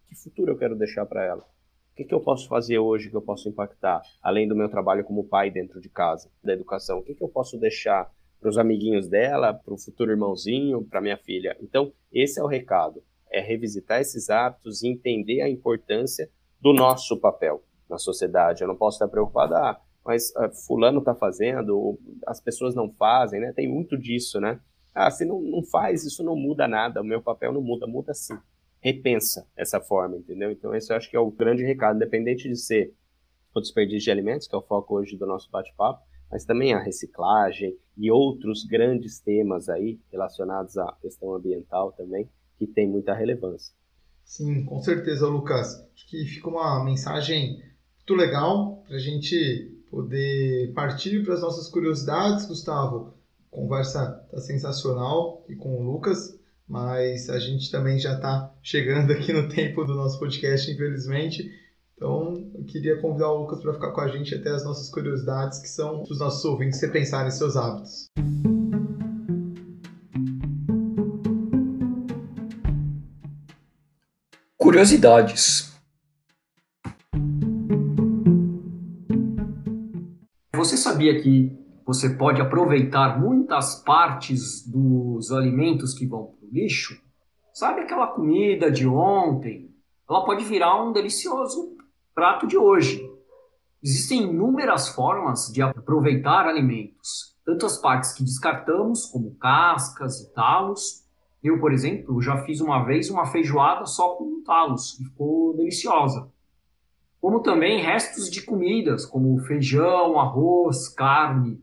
Que 0.09 0.15
futuro 0.15 0.51
eu 0.51 0.57
quero 0.57 0.75
deixar 0.75 1.05
para 1.05 1.23
ela? 1.23 1.47
Que, 1.97 2.05
que 2.05 2.13
eu 2.13 2.21
posso 2.21 2.47
fazer 2.47 2.77
hoje 2.77 3.09
que 3.09 3.15
eu 3.15 3.21
posso 3.23 3.49
impactar? 3.49 4.03
Além 4.21 4.47
do 4.47 4.55
meu 4.55 4.69
trabalho 4.69 5.03
como 5.03 5.23
pai 5.23 5.49
dentro 5.49 5.81
de 5.81 5.89
casa, 5.89 6.29
da 6.43 6.53
educação, 6.53 6.99
o 6.99 7.03
que, 7.03 7.15
que 7.15 7.23
eu 7.23 7.27
posso 7.27 7.57
deixar 7.57 8.13
para 8.39 8.49
os 8.49 8.57
amiguinhos 8.59 9.07
dela, 9.07 9.51
para 9.51 9.73
o 9.73 9.79
futuro 9.79 10.11
irmãozinho, 10.11 10.85
para 10.85 11.01
minha 11.01 11.17
filha? 11.17 11.57
Então, 11.59 11.91
esse 12.13 12.39
é 12.39 12.43
o 12.43 12.47
recado. 12.47 13.01
É 13.31 13.41
revisitar 13.41 13.99
esses 13.99 14.29
hábitos 14.29 14.83
e 14.83 14.87
entender 14.89 15.41
a 15.41 15.49
importância 15.49 16.29
do 16.61 16.71
nosso 16.71 17.17
papel 17.19 17.63
na 17.89 17.97
sociedade. 17.97 18.61
Eu 18.61 18.67
não 18.67 18.75
posso 18.75 18.97
estar 18.97 19.07
preocupado, 19.07 19.55
ah, 19.55 19.81
mas 20.05 20.29
uh, 20.35 20.51
fulano 20.67 20.99
está 20.99 21.15
fazendo, 21.15 21.97
as 22.27 22.39
pessoas 22.39 22.75
não 22.75 22.91
fazem, 22.91 23.39
né? 23.39 23.51
Tem 23.53 23.67
muito 23.67 23.97
disso, 23.97 24.39
né? 24.39 24.59
Ah, 24.93 25.09
se 25.09 25.25
não, 25.25 25.41
não 25.41 25.63
faz, 25.63 26.05
isso 26.05 26.23
não 26.23 26.35
muda 26.35 26.67
nada, 26.67 27.01
o 27.01 27.03
meu 27.03 27.23
papel 27.23 27.51
não 27.51 27.61
muda, 27.61 27.87
muda 27.87 28.13
sim. 28.13 28.37
Repensa 28.87 29.45
essa 29.57 29.81
forma, 29.81 30.15
entendeu? 30.15 30.49
Então 30.49 30.73
esse 30.73 30.93
eu 30.93 30.95
acho 30.95 31.09
que 31.09 31.17
é 31.17 31.19
o 31.19 31.29
grande 31.29 31.61
recado, 31.61 31.97
independente 31.97 32.47
de 32.47 32.55
ser 32.55 32.93
o 33.53 33.59
desperdício 33.59 34.05
de 34.05 34.11
alimentos, 34.11 34.47
que 34.47 34.55
é 34.55 34.57
o 34.57 34.61
foco 34.61 34.95
hoje 34.95 35.17
do 35.17 35.25
nosso 35.25 35.51
bate-papo, 35.51 36.01
mas 36.31 36.45
também 36.45 36.73
a 36.73 36.79
reciclagem 36.79 37.77
e 37.97 38.09
outros 38.09 38.63
grandes 38.63 39.19
temas 39.19 39.67
aí 39.67 39.99
relacionados 40.09 40.77
à 40.77 40.95
questão 41.01 41.33
ambiental 41.33 41.91
também, 41.91 42.29
que 42.57 42.65
tem 42.65 42.87
muita 42.87 43.13
relevância. 43.13 43.75
Sim, 44.23 44.63
com 44.63 44.81
certeza, 44.81 45.27
Lucas. 45.27 45.85
Acho 45.93 46.07
que 46.07 46.23
fica 46.23 46.47
uma 46.47 46.81
mensagem 46.85 47.61
muito 47.97 48.15
legal 48.15 48.83
para 48.87 48.95
a 48.95 48.99
gente 48.99 49.83
poder 49.91 50.71
partir 50.73 51.25
para 51.25 51.33
as 51.33 51.41
nossas 51.41 51.67
curiosidades, 51.67 52.45
Gustavo. 52.45 53.13
Conversa 53.51 54.23
está 54.27 54.39
sensacional 54.39 55.43
e 55.49 55.55
com 55.55 55.75
o 55.75 55.83
Lucas, 55.83 56.36
mas 56.67 57.29
a 57.29 57.39
gente 57.39 57.71
também 57.71 57.97
já 57.97 58.15
está 58.15 58.53
chegando 58.61 59.11
aqui 59.13 59.31
no 59.31 59.47
tempo 59.47 59.85
do 59.85 59.95
nosso 59.95 60.19
podcast, 60.19 60.69
infelizmente. 60.69 61.49
Então, 61.95 62.33
eu 62.53 62.63
queria 62.65 63.01
convidar 63.01 63.31
o 63.31 63.41
Lucas 63.41 63.61
para 63.61 63.73
ficar 63.73 63.91
com 63.91 64.01
a 64.01 64.07
gente 64.07 64.35
até 64.35 64.49
as 64.49 64.63
nossas 64.63 64.89
curiosidades, 64.89 65.59
que 65.59 65.69
são 65.69 66.03
os 66.03 66.19
nossos 66.19 66.43
ouvintes 66.45 66.81
repensarem 66.81 67.31
seus 67.31 67.55
hábitos. 67.55 68.07
Curiosidades. 74.57 75.73
Você 80.53 80.75
sabia 80.75 81.19
que 81.21 81.57
você 81.85 82.09
pode 82.09 82.41
aproveitar 82.41 83.17
muitas 83.17 83.75
partes 83.75 84.67
dos 84.67 85.31
alimentos 85.31 85.93
que 85.93 86.05
vão 86.05 86.36
lixo? 86.51 87.01
Sabe 87.53 87.81
aquela 87.81 88.07
comida 88.07 88.71
de 88.71 88.87
ontem? 88.87 89.73
Ela 90.09 90.25
pode 90.25 90.43
virar 90.45 90.83
um 90.83 90.91
delicioso 90.91 91.75
prato 92.13 92.47
de 92.47 92.57
hoje. 92.57 93.07
Existem 93.83 94.23
inúmeras 94.23 94.89
formas 94.89 95.51
de 95.51 95.61
aproveitar 95.61 96.47
alimentos, 96.47 97.35
tanto 97.45 97.65
as 97.65 97.77
partes 97.77 98.13
que 98.13 98.23
descartamos, 98.23 99.05
como 99.05 99.35
cascas 99.35 100.19
e 100.19 100.33
talos, 100.33 101.07
eu, 101.43 101.59
por 101.59 101.71
exemplo, 101.71 102.21
já 102.21 102.43
fiz 102.43 102.59
uma 102.59 102.83
vez 102.83 103.09
uma 103.09 103.25
feijoada 103.25 103.85
só 103.85 104.15
com 104.15 104.43
talos 104.43 104.99
e 104.99 105.05
ficou 105.05 105.55
deliciosa. 105.55 106.29
Como 107.21 107.41
também 107.41 107.81
restos 107.81 108.29
de 108.29 108.41
comidas, 108.41 109.05
como 109.05 109.39
feijão, 109.39 110.19
arroz, 110.19 110.89
carne. 110.89 111.61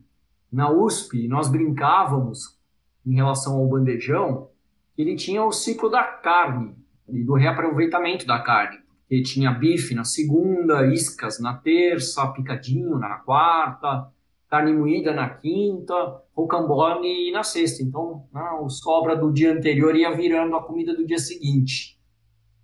Na 0.50 0.70
USP, 0.70 1.26
nós 1.26 1.48
brincávamos 1.48 2.58
em 3.04 3.14
relação 3.14 3.56
ao 3.56 3.66
bandejão, 3.66 4.48
que 4.94 5.02
ele 5.02 5.16
tinha 5.16 5.44
o 5.44 5.52
ciclo 5.52 5.90
da 5.90 6.02
carne 6.02 6.74
e 7.08 7.22
do 7.22 7.34
reaproveitamento 7.34 8.26
da 8.26 8.40
carne. 8.40 8.78
Porque 9.00 9.22
tinha 9.22 9.50
bife 9.50 9.94
na 9.94 10.04
segunda, 10.04 10.86
iscas 10.86 11.38
na 11.38 11.54
terça, 11.54 12.26
picadinho 12.28 12.98
na 12.98 13.16
quarta, 13.16 14.10
carne 14.48 14.72
moída 14.72 15.12
na 15.12 15.28
quinta, 15.28 15.94
rocambole 16.34 17.30
na 17.32 17.42
sexta. 17.42 17.82
Então, 17.82 18.26
né, 18.32 18.50
o 18.60 18.68
sobra 18.68 19.16
do 19.16 19.32
dia 19.32 19.52
anterior 19.52 19.94
ia 19.94 20.14
virando 20.14 20.56
a 20.56 20.62
comida 20.62 20.94
do 20.94 21.06
dia 21.06 21.18
seguinte. 21.18 21.98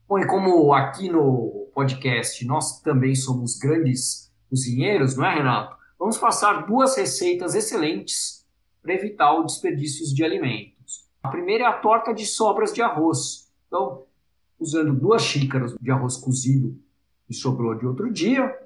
Bom, 0.08 0.18
e 0.18 0.26
como 0.26 0.72
aqui 0.72 1.08
no 1.08 1.68
podcast 1.74 2.44
nós 2.44 2.80
também 2.80 3.14
somos 3.14 3.58
grandes 3.58 4.32
cozinheiros, 4.48 5.16
não 5.16 5.24
é, 5.24 5.34
Renato? 5.34 5.76
Vamos 5.98 6.18
passar 6.18 6.66
duas 6.66 6.96
receitas 6.96 7.54
excelentes 7.54 8.46
para 8.82 8.94
evitar 8.94 9.32
o 9.34 9.44
desperdício 9.44 10.14
de 10.14 10.24
alimentos. 10.24 10.79
A 11.22 11.28
primeira 11.28 11.64
é 11.64 11.66
a 11.66 11.78
torta 11.78 12.12
de 12.12 12.24
sobras 12.24 12.72
de 12.72 12.82
arroz. 12.82 13.50
Então, 13.66 14.04
usando 14.58 14.92
duas 14.92 15.22
xícaras 15.22 15.74
de 15.80 15.90
arroz 15.90 16.16
cozido 16.16 16.78
que 17.26 17.34
sobrou 17.34 17.74
de 17.74 17.86
outro 17.86 18.12
dia, 18.12 18.56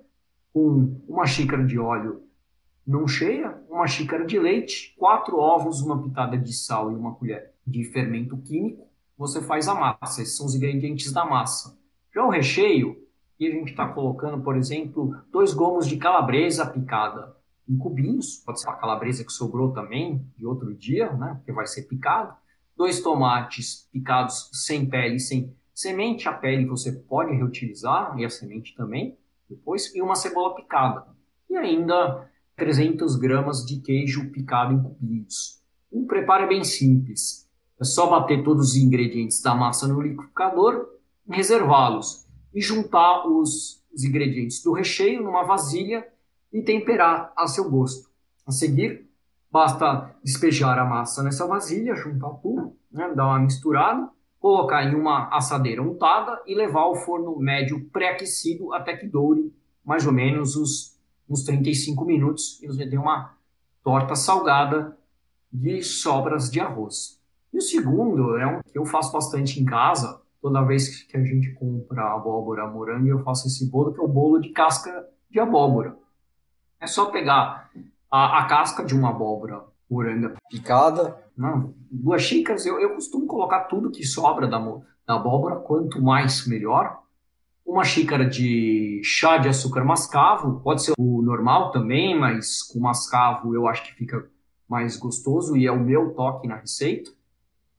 com 0.52 1.00
uma 1.08 1.26
xícara 1.26 1.64
de 1.64 1.78
óleo 1.78 2.22
não 2.86 3.08
cheia, 3.08 3.58
uma 3.68 3.86
xícara 3.86 4.24
de 4.24 4.38
leite, 4.38 4.94
quatro 4.98 5.38
ovos, 5.38 5.80
uma 5.80 6.02
pitada 6.02 6.36
de 6.36 6.52
sal 6.52 6.92
e 6.92 6.94
uma 6.94 7.14
colher 7.14 7.52
de 7.66 7.82
fermento 7.84 8.36
químico, 8.36 8.86
você 9.16 9.40
faz 9.40 9.68
a 9.68 9.74
massa. 9.74 10.22
Esses 10.22 10.36
são 10.36 10.46
os 10.46 10.54
ingredientes 10.54 11.12
da 11.12 11.24
massa. 11.24 11.78
Já 12.14 12.24
o 12.24 12.30
recheio, 12.30 13.02
e 13.40 13.46
a 13.46 13.50
gente 13.50 13.70
está 13.70 13.88
colocando, 13.88 14.42
por 14.42 14.56
exemplo, 14.56 15.16
dois 15.32 15.52
gomos 15.52 15.86
de 15.86 15.96
calabresa 15.96 16.66
picada 16.66 17.34
em 17.68 17.76
cubinhos, 17.76 18.36
pode 18.44 18.60
ser 18.60 18.68
a 18.68 18.74
calabresa 18.74 19.24
que 19.24 19.32
sobrou 19.32 19.72
também 19.72 20.24
de 20.36 20.46
outro 20.46 20.74
dia, 20.74 21.12
né, 21.14 21.34
porque 21.36 21.52
vai 21.52 21.66
ser 21.66 21.82
picado. 21.82 22.36
Dois 22.76 23.00
tomates 23.00 23.88
picados 23.92 24.50
sem 24.52 24.86
pele, 24.86 25.18
sem 25.18 25.54
semente. 25.72 26.28
A 26.28 26.32
pele 26.32 26.66
você 26.66 26.92
pode 26.92 27.34
reutilizar 27.34 28.18
e 28.18 28.24
a 28.24 28.30
semente 28.30 28.74
também 28.74 29.16
depois. 29.48 29.94
E 29.94 30.02
uma 30.02 30.14
cebola 30.14 30.54
picada. 30.54 31.06
E 31.48 31.56
ainda 31.56 32.30
300 32.56 33.16
gramas 33.16 33.64
de 33.64 33.80
queijo 33.80 34.30
picado 34.30 34.72
em 34.72 34.82
cubinhos. 34.82 35.62
O 35.90 36.06
preparo 36.06 36.44
é 36.44 36.48
bem 36.48 36.64
simples. 36.64 37.48
É 37.80 37.84
só 37.84 38.08
bater 38.08 38.44
todos 38.44 38.70
os 38.70 38.76
ingredientes 38.76 39.42
da 39.42 39.54
massa 39.54 39.86
no 39.88 40.00
liquidificador, 40.00 40.88
reservá-los 41.28 42.26
e 42.54 42.60
juntar 42.60 43.26
os, 43.26 43.82
os 43.92 44.04
ingredientes 44.04 44.62
do 44.62 44.72
recheio 44.72 45.22
numa 45.22 45.44
vasilha 45.44 46.06
e 46.52 46.62
temperar 46.62 47.32
a 47.36 47.46
seu 47.46 47.68
gosto. 47.68 48.08
A 48.46 48.52
seguir, 48.52 49.08
basta 49.54 50.12
despejar 50.24 50.76
a 50.80 50.84
massa 50.84 51.22
nessa 51.22 51.46
vasilha, 51.46 51.94
juntar 51.94 52.30
tudo, 52.42 52.76
né, 52.90 53.12
dar 53.14 53.26
uma 53.26 53.38
misturada, 53.38 54.10
colocar 54.40 54.82
em 54.82 54.96
uma 54.96 55.28
assadeira 55.28 55.80
untada 55.80 56.42
e 56.44 56.56
levar 56.56 56.80
ao 56.80 56.96
forno 56.96 57.38
médio 57.38 57.88
pré-aquecido 57.92 58.74
até 58.74 58.96
que 58.96 59.06
doure 59.06 59.54
mais 59.84 60.04
ou 60.08 60.12
menos 60.12 60.56
os 60.56 60.98
uns 61.30 61.44
35 61.44 62.04
minutos 62.04 62.60
e 62.62 62.66
você 62.66 62.84
tem 62.84 62.98
uma 62.98 63.32
torta 63.84 64.16
salgada 64.16 64.98
de 65.52 65.84
sobras 65.84 66.50
de 66.50 66.58
arroz. 66.58 67.20
E 67.52 67.58
o 67.58 67.62
segundo 67.62 68.36
é 68.36 68.46
um 68.46 68.60
que 68.60 68.76
eu 68.76 68.84
faço 68.84 69.12
bastante 69.12 69.60
em 69.60 69.64
casa. 69.64 70.20
Toda 70.42 70.64
vez 70.64 71.04
que 71.04 71.16
a 71.16 71.22
gente 71.22 71.52
compra 71.52 72.12
abóbora 72.12 72.66
morango, 72.66 73.06
eu 73.06 73.22
faço 73.22 73.46
esse 73.46 73.70
bolo, 73.70 73.94
que 73.94 74.00
é 74.00 74.02
o 74.02 74.08
bolo 74.08 74.40
de 74.40 74.50
casca 74.50 75.08
de 75.30 75.38
abóbora. 75.38 75.96
É 76.80 76.86
só 76.86 77.06
pegar 77.06 77.70
a, 78.14 78.38
a 78.38 78.44
casca 78.44 78.84
de 78.84 78.94
uma 78.94 79.10
abóbora 79.10 79.64
moranga 79.90 80.34
picada, 80.48 81.18
não, 81.36 81.74
duas 81.90 82.22
xícaras. 82.22 82.64
Eu, 82.64 82.78
eu 82.78 82.90
costumo 82.90 83.26
colocar 83.26 83.64
tudo 83.64 83.90
que 83.90 84.04
sobra 84.04 84.46
da, 84.46 84.56
da 85.04 85.16
abóbora, 85.16 85.56
quanto 85.56 86.00
mais 86.00 86.46
melhor 86.46 87.02
uma 87.66 87.82
xícara 87.82 88.24
de 88.24 89.00
chá 89.02 89.38
de 89.38 89.48
açúcar 89.48 89.84
mascavo, 89.84 90.60
pode 90.60 90.84
ser 90.84 90.92
o 90.96 91.22
normal 91.22 91.72
também, 91.72 92.16
mas 92.16 92.62
com 92.62 92.78
mascavo 92.78 93.52
eu 93.52 93.66
acho 93.66 93.82
que 93.84 93.94
fica 93.94 94.28
mais 94.68 94.96
gostoso 94.96 95.56
e 95.56 95.66
é 95.66 95.72
o 95.72 95.80
meu 95.80 96.14
toque 96.14 96.46
na 96.46 96.56
receita. 96.56 97.10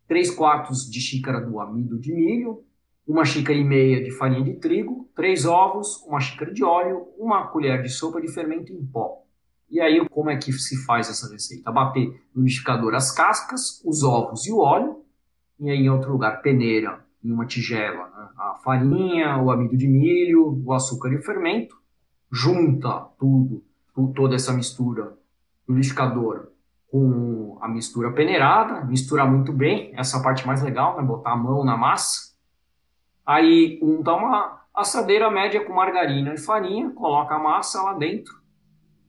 3 0.08 0.32
quartos 0.32 0.90
de 0.90 1.00
xícara 1.00 1.40
do 1.40 1.62
amido 1.62 1.98
de 1.98 2.12
milho, 2.12 2.64
uma 3.08 3.24
xícara 3.24 3.58
e 3.58 3.64
meia 3.64 4.04
de 4.04 4.12
farinha 4.12 4.44
de 4.44 4.56
trigo, 4.56 5.08
três 5.16 5.46
ovos, 5.46 6.04
uma 6.04 6.20
xícara 6.20 6.52
de 6.52 6.64
óleo, 6.64 7.08
uma 7.18 7.48
colher 7.48 7.82
de 7.82 7.90
sopa 7.90 8.20
de 8.20 8.28
fermento 8.28 8.74
em 8.74 8.86
pó. 8.86 9.25
E 9.70 9.82
aí, 9.82 10.08
como 10.10 10.30
é 10.30 10.38
que 10.38 10.54
se 10.54 10.86
faz 10.86 11.10
essa 11.10 11.32
receita? 11.32 11.72
Bater 11.72 12.08
no 12.34 12.44
liquidificador 12.44 12.94
as 12.94 13.12
cascas, 13.12 13.82
os 13.84 14.04
ovos 14.04 14.46
e 14.46 14.52
o 14.52 14.60
óleo, 14.60 15.04
e 15.60 15.70
aí 15.70 15.80
em 15.80 15.90
outro 15.90 16.12
lugar, 16.12 16.42
peneira 16.42 17.04
em 17.24 17.32
uma 17.32 17.46
tigela 17.46 18.06
né? 18.10 18.30
a 18.38 18.56
farinha, 18.64 19.38
o 19.38 19.50
amido 19.50 19.76
de 19.76 19.88
milho, 19.88 20.62
o 20.64 20.74
açúcar 20.74 21.10
e 21.10 21.16
o 21.16 21.24
fermento, 21.24 21.76
junta 22.32 23.08
tudo, 23.18 23.64
toda 24.16 24.36
essa 24.36 24.54
mistura 24.54 25.18
no 25.68 25.76
liquidificador 25.76 26.50
com 26.92 27.58
a 27.60 27.68
mistura 27.68 28.12
peneirada, 28.12 28.86
mistura 28.86 29.26
muito 29.26 29.52
bem, 29.52 29.92
essa 29.96 30.22
parte 30.22 30.46
mais 30.46 30.62
legal, 30.62 30.96
né? 30.96 31.04
botar 31.04 31.32
a 31.32 31.38
mão 31.38 31.66
na 31.66 31.76
massa. 31.76 32.36
Aí 33.26 33.80
unta 33.82 34.14
uma 34.14 34.62
assadeira 34.74 35.32
média 35.32 35.66
com 35.66 35.74
margarina 35.74 36.34
e 36.34 36.38
farinha, 36.38 36.92
coloca 36.92 37.36
a 37.36 37.40
massa 37.40 37.82
lá 37.82 37.94
dentro 37.94 38.45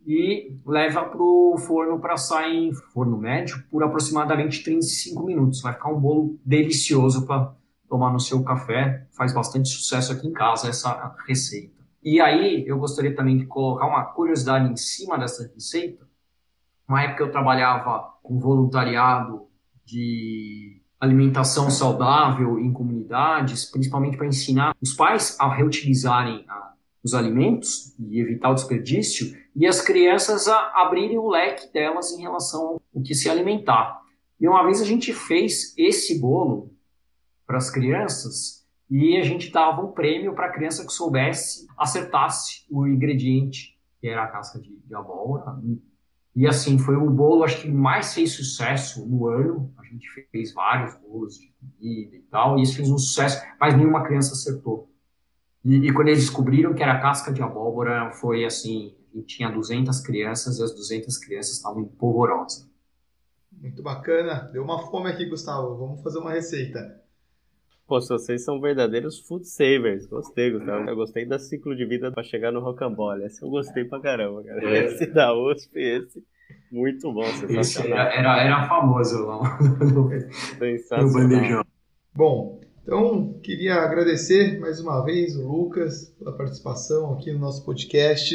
e 0.07 0.57
leva 0.65 1.05
para 1.05 1.21
o 1.21 1.59
forno 1.59 1.99
para 1.99 2.15
assar 2.15 2.49
em 2.49 2.73
forno 2.73 3.19
médio 3.19 3.65
por 3.71 3.83
aproximadamente 3.83 4.63
35 4.63 5.23
minutos. 5.25 5.61
Vai 5.61 5.73
ficar 5.73 5.91
um 5.91 5.99
bolo 5.99 6.39
delicioso 6.45 7.27
para 7.27 7.53
tomar 7.89 8.13
no 8.13 8.21
seu 8.21 8.43
café. 8.45 9.07
Faz 9.17 9.33
bastante 9.33 9.69
sucesso 9.69 10.13
aqui 10.13 10.29
em 10.29 10.33
casa 10.33 10.69
essa 10.69 11.15
receita. 11.27 11.75
E 12.05 12.21
aí 12.21 12.65
eu 12.69 12.79
gostaria 12.79 13.17
também 13.17 13.37
de 13.37 13.47
colocar 13.47 13.87
uma 13.87 14.05
curiosidade 14.05 14.71
em 14.71 14.77
cima 14.77 15.19
dessa 15.19 15.51
receita. 15.53 16.07
Uma 16.89 17.03
época 17.03 17.25
eu 17.25 17.33
trabalhava 17.33 18.15
com 18.23 18.39
voluntariado 18.39 19.49
de 19.85 20.81
alimentação 21.01 21.69
saudável 21.69 22.61
em 22.61 22.73
comunidades, 22.73 23.65
principalmente 23.65 24.17
para 24.17 24.27
ensinar 24.27 24.75
os 24.81 24.95
pais 24.95 25.37
a 25.41 25.53
reutilizarem 25.53 26.45
a, 26.49 26.73
os 27.03 27.13
alimentos 27.13 27.95
e 27.99 28.21
evitar 28.21 28.51
o 28.51 28.55
desperdício, 28.55 29.37
e 29.57 29.67
as 29.67 29.81
crianças 29.81 30.47
abrirem 30.47 31.17
o 31.17 31.31
leque 31.31 31.73
delas 31.73 32.13
em 32.13 32.21
relação 32.21 32.79
ao 32.95 33.03
que 33.03 33.15
se 33.15 33.31
alimentar. 33.31 34.03
E 34.39 34.47
uma 34.47 34.63
vez 34.63 34.83
a 34.83 34.85
gente 34.85 35.15
fez 35.15 35.73
esse 35.79 36.21
bolo 36.21 36.75
para 37.47 37.57
as 37.57 37.71
crianças 37.71 38.67
e 38.91 39.17
a 39.17 39.23
gente 39.23 39.51
dava 39.51 39.81
um 39.81 39.93
prêmio 39.93 40.35
para 40.35 40.47
a 40.47 40.53
criança 40.53 40.85
que 40.85 40.93
soubesse, 40.93 41.67
acertasse 41.77 42.67
o 42.71 42.87
ingrediente, 42.87 43.79
que 43.99 44.07
era 44.07 44.25
a 44.25 44.29
casca 44.29 44.61
de, 44.61 44.77
de 44.77 44.95
abóbora. 44.95 45.59
E 46.35 46.47
assim, 46.47 46.79
foi 46.79 46.95
o 46.95 47.09
bolo, 47.09 47.43
acho 47.43 47.63
que 47.63 47.69
mais 47.71 48.13
fez 48.13 48.33
sucesso 48.33 49.07
no 49.07 49.27
ano. 49.27 49.73
A 49.79 49.85
gente 49.85 50.07
fez 50.31 50.53
vários 50.53 50.95
bolos 50.97 51.39
de 51.39 51.51
comida 51.59 52.15
e 52.15 52.23
tal, 52.31 52.59
e 52.59 52.63
isso 52.63 52.77
fez 52.77 52.91
um 52.91 52.99
sucesso, 52.99 53.43
mas 53.59 53.75
nenhuma 53.75 54.05
criança 54.05 54.35
acertou. 54.35 54.91
E, 55.65 55.89
e 55.89 55.93
quando 55.95 56.09
eles 56.09 56.21
descobriram 56.21 56.75
que 56.75 56.83
era 56.83 57.01
casca 57.01 57.33
de 57.33 57.43
abóbora, 57.43 58.11
foi 58.13 58.45
assim, 58.45 58.95
gente 59.17 59.37
tinha 59.37 59.51
200 59.51 60.01
crianças 60.01 60.59
e 60.59 60.63
as 60.63 60.75
200 60.75 61.17
crianças 61.19 61.53
estavam 61.55 61.83
em 61.83 61.87
polvorosa. 61.87 62.69
Muito 63.53 63.83
bacana. 63.83 64.51
Deu 64.53 64.63
uma 64.63 64.79
fome 64.79 65.11
aqui, 65.11 65.25
Gustavo. 65.27 65.77
Vamos 65.77 66.03
fazer 66.03 66.19
uma 66.19 66.33
receita. 66.33 67.01
Pô, 67.87 68.01
vocês 68.01 68.45
são 68.45 68.61
verdadeiros 68.61 69.21
food 69.21 69.47
savers. 69.49 70.07
Gostei, 70.07 70.51
Gustavo. 70.51 70.89
Eu 70.89 70.97
gostei 70.97 71.25
da 71.25 71.39
ciclo 71.39 71.75
de 71.75 71.87
vida 71.87 72.11
para 72.11 72.23
chegar 72.23 72.53
no 72.53 72.61
rocambole. 72.61 73.25
Esse 73.25 73.43
eu 73.43 73.49
gostei 73.49 73.85
pra 73.85 74.01
caramba, 74.01 74.43
cara. 74.43 74.77
É. 74.77 74.87
Esse 74.87 75.07
da 75.07 75.33
USP, 75.33 75.79
esse. 75.79 76.23
Muito 76.71 77.13
bom, 77.13 77.25
sensacional. 77.25 78.09
Esse 78.09 78.19
era, 78.19 78.43
era 78.43 78.69
famoso 78.69 79.25
lá 79.25 79.59
no, 79.61 80.09
no 80.09 81.13
bandejão. 81.13 81.65
Bom, 82.15 82.61
então 82.83 83.35
queria 83.43 83.77
agradecer 83.77 84.59
mais 84.59 84.81
uma 84.81 85.05
vez 85.05 85.37
o 85.37 85.47
Lucas 85.47 86.15
pela 86.19 86.37
participação 86.37 87.15
aqui 87.15 87.33
no 87.33 87.39
nosso 87.39 87.65
podcast. 87.65 88.35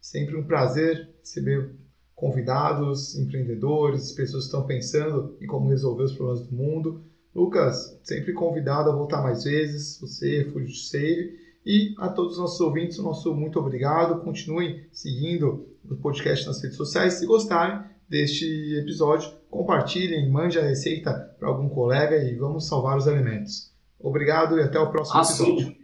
Sempre 0.00 0.36
um 0.36 0.44
prazer 0.44 1.10
receber 1.20 1.74
convidados, 2.14 3.16
empreendedores, 3.18 4.12
pessoas 4.12 4.44
que 4.44 4.48
estão 4.48 4.66
pensando 4.66 5.36
em 5.40 5.46
como 5.46 5.68
resolver 5.68 6.04
os 6.04 6.12
problemas 6.12 6.46
do 6.46 6.54
mundo. 6.54 7.04
Lucas, 7.34 7.98
sempre 8.02 8.32
convidado 8.32 8.90
a 8.90 8.94
voltar 8.94 9.22
mais 9.22 9.44
vezes, 9.44 9.98
você, 10.00 10.50
Food 10.52 10.74
Save, 10.74 11.38
e 11.64 11.94
a 11.98 12.08
todos 12.08 12.32
os 12.32 12.38
nossos 12.38 12.60
ouvintes, 12.60 12.98
nosso 12.98 13.34
muito 13.34 13.58
obrigado. 13.58 14.22
Continuem 14.22 14.86
seguindo 14.92 15.68
o 15.88 15.96
podcast 15.96 16.46
nas 16.46 16.62
redes 16.62 16.76
sociais. 16.76 17.14
Se 17.14 17.26
gostarem 17.26 17.82
deste 18.08 18.44
episódio, 18.76 19.30
compartilhem, 19.50 20.30
mande 20.30 20.58
a 20.58 20.62
receita 20.62 21.12
para 21.38 21.48
algum 21.48 21.68
colega 21.68 22.16
e 22.16 22.34
vamos 22.34 22.66
salvar 22.66 22.96
os 22.96 23.06
alimentos. 23.06 23.72
Obrigado 23.98 24.58
e 24.58 24.62
até 24.62 24.78
o 24.78 24.90
próximo 24.90 25.20
ah, 25.20 25.22
episódio. 25.22 25.76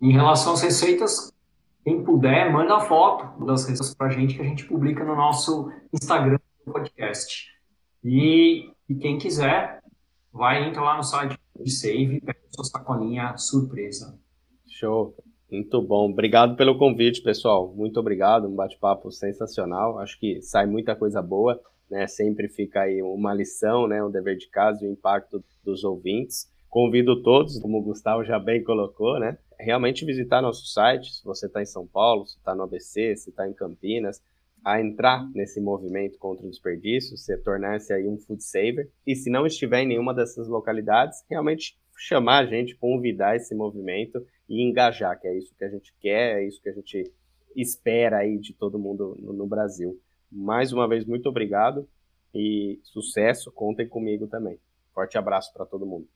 Em 0.00 0.12
relação 0.12 0.54
às 0.54 0.62
receitas, 0.62 1.30
quem 1.84 2.04
puder, 2.04 2.52
manda 2.52 2.80
foto 2.80 3.44
das 3.44 3.66
receitas 3.66 3.94
para 3.94 4.08
a 4.08 4.10
gente 4.10 4.34
que 4.34 4.42
a 4.42 4.44
gente 4.44 4.66
publica 4.66 5.04
no 5.04 5.16
nosso 5.16 5.72
Instagram 5.92 6.38
do 6.66 6.72
podcast. 6.72 7.48
E, 8.04 8.70
e 8.88 8.94
quem 8.94 9.18
quiser, 9.18 9.80
vai 10.32 10.68
entrar 10.68 10.82
lá 10.82 10.96
no 10.96 11.02
site 11.02 11.38
de 11.58 11.70
Save 11.70 12.16
e 12.16 12.20
pega 12.20 12.38
sua 12.50 12.64
sacolinha 12.64 13.36
surpresa. 13.36 14.18
Show. 14.66 15.14
Muito 15.50 15.82
bom. 15.82 16.10
Obrigado 16.10 16.54
pelo 16.54 16.78
convite, 16.78 17.22
pessoal. 17.22 17.72
Muito 17.74 17.98
obrigado. 17.98 18.46
Um 18.46 18.54
bate-papo 18.54 19.10
sensacional. 19.10 19.98
Acho 19.98 20.18
que 20.18 20.40
sai 20.42 20.66
muita 20.66 20.94
coisa 20.94 21.20
boa. 21.20 21.60
Né? 21.90 22.06
Sempre 22.06 22.48
fica 22.48 22.82
aí 22.82 23.02
uma 23.02 23.34
lição, 23.34 23.88
né? 23.88 24.02
um 24.02 24.10
dever 24.10 24.36
de 24.36 24.48
casa 24.48 24.84
e 24.84 24.88
o 24.88 24.92
impacto 24.92 25.42
dos 25.64 25.82
ouvintes. 25.82 26.48
Convido 26.68 27.20
todos, 27.20 27.58
como 27.58 27.78
o 27.78 27.82
Gustavo 27.82 28.22
já 28.22 28.38
bem 28.38 28.62
colocou, 28.62 29.18
né? 29.18 29.36
Realmente 29.62 30.04
visitar 30.04 30.42
nosso 30.42 30.66
site. 30.66 31.14
Se 31.14 31.24
você 31.24 31.46
está 31.46 31.62
em 31.62 31.66
São 31.66 31.86
Paulo, 31.86 32.26
se 32.26 32.36
está 32.38 32.54
no 32.54 32.62
ABC, 32.62 33.16
se 33.16 33.30
está 33.30 33.48
em 33.48 33.52
Campinas, 33.52 34.22
a 34.64 34.80
entrar 34.80 35.28
nesse 35.34 35.60
movimento 35.60 36.18
contra 36.18 36.46
o 36.46 36.50
desperdício, 36.50 37.16
se 37.16 37.36
tornar-se 37.38 37.92
aí 37.92 38.06
um 38.06 38.18
food 38.18 38.42
saver. 38.42 38.90
E 39.06 39.14
se 39.14 39.30
não 39.30 39.46
estiver 39.46 39.82
em 39.82 39.88
nenhuma 39.88 40.14
dessas 40.14 40.48
localidades, 40.48 41.24
realmente 41.28 41.78
chamar 41.96 42.44
a 42.44 42.46
gente, 42.46 42.76
convidar 42.76 43.36
esse 43.36 43.54
movimento 43.54 44.24
e 44.48 44.62
engajar, 44.62 45.18
que 45.20 45.28
é 45.28 45.36
isso 45.36 45.54
que 45.56 45.64
a 45.64 45.68
gente 45.68 45.94
quer, 46.00 46.40
é 46.40 46.46
isso 46.46 46.60
que 46.62 46.68
a 46.68 46.72
gente 46.72 47.12
espera 47.54 48.18
aí 48.18 48.38
de 48.38 48.54
todo 48.54 48.78
mundo 48.78 49.16
no, 49.18 49.32
no 49.32 49.46
Brasil. 49.46 49.98
Mais 50.30 50.72
uma 50.72 50.88
vez, 50.88 51.04
muito 51.04 51.28
obrigado 51.28 51.88
e 52.34 52.78
sucesso, 52.84 53.50
contem 53.52 53.88
comigo 53.88 54.26
também. 54.26 54.58
Forte 54.94 55.18
abraço 55.18 55.52
para 55.52 55.66
todo 55.66 55.86
mundo. 55.86 56.08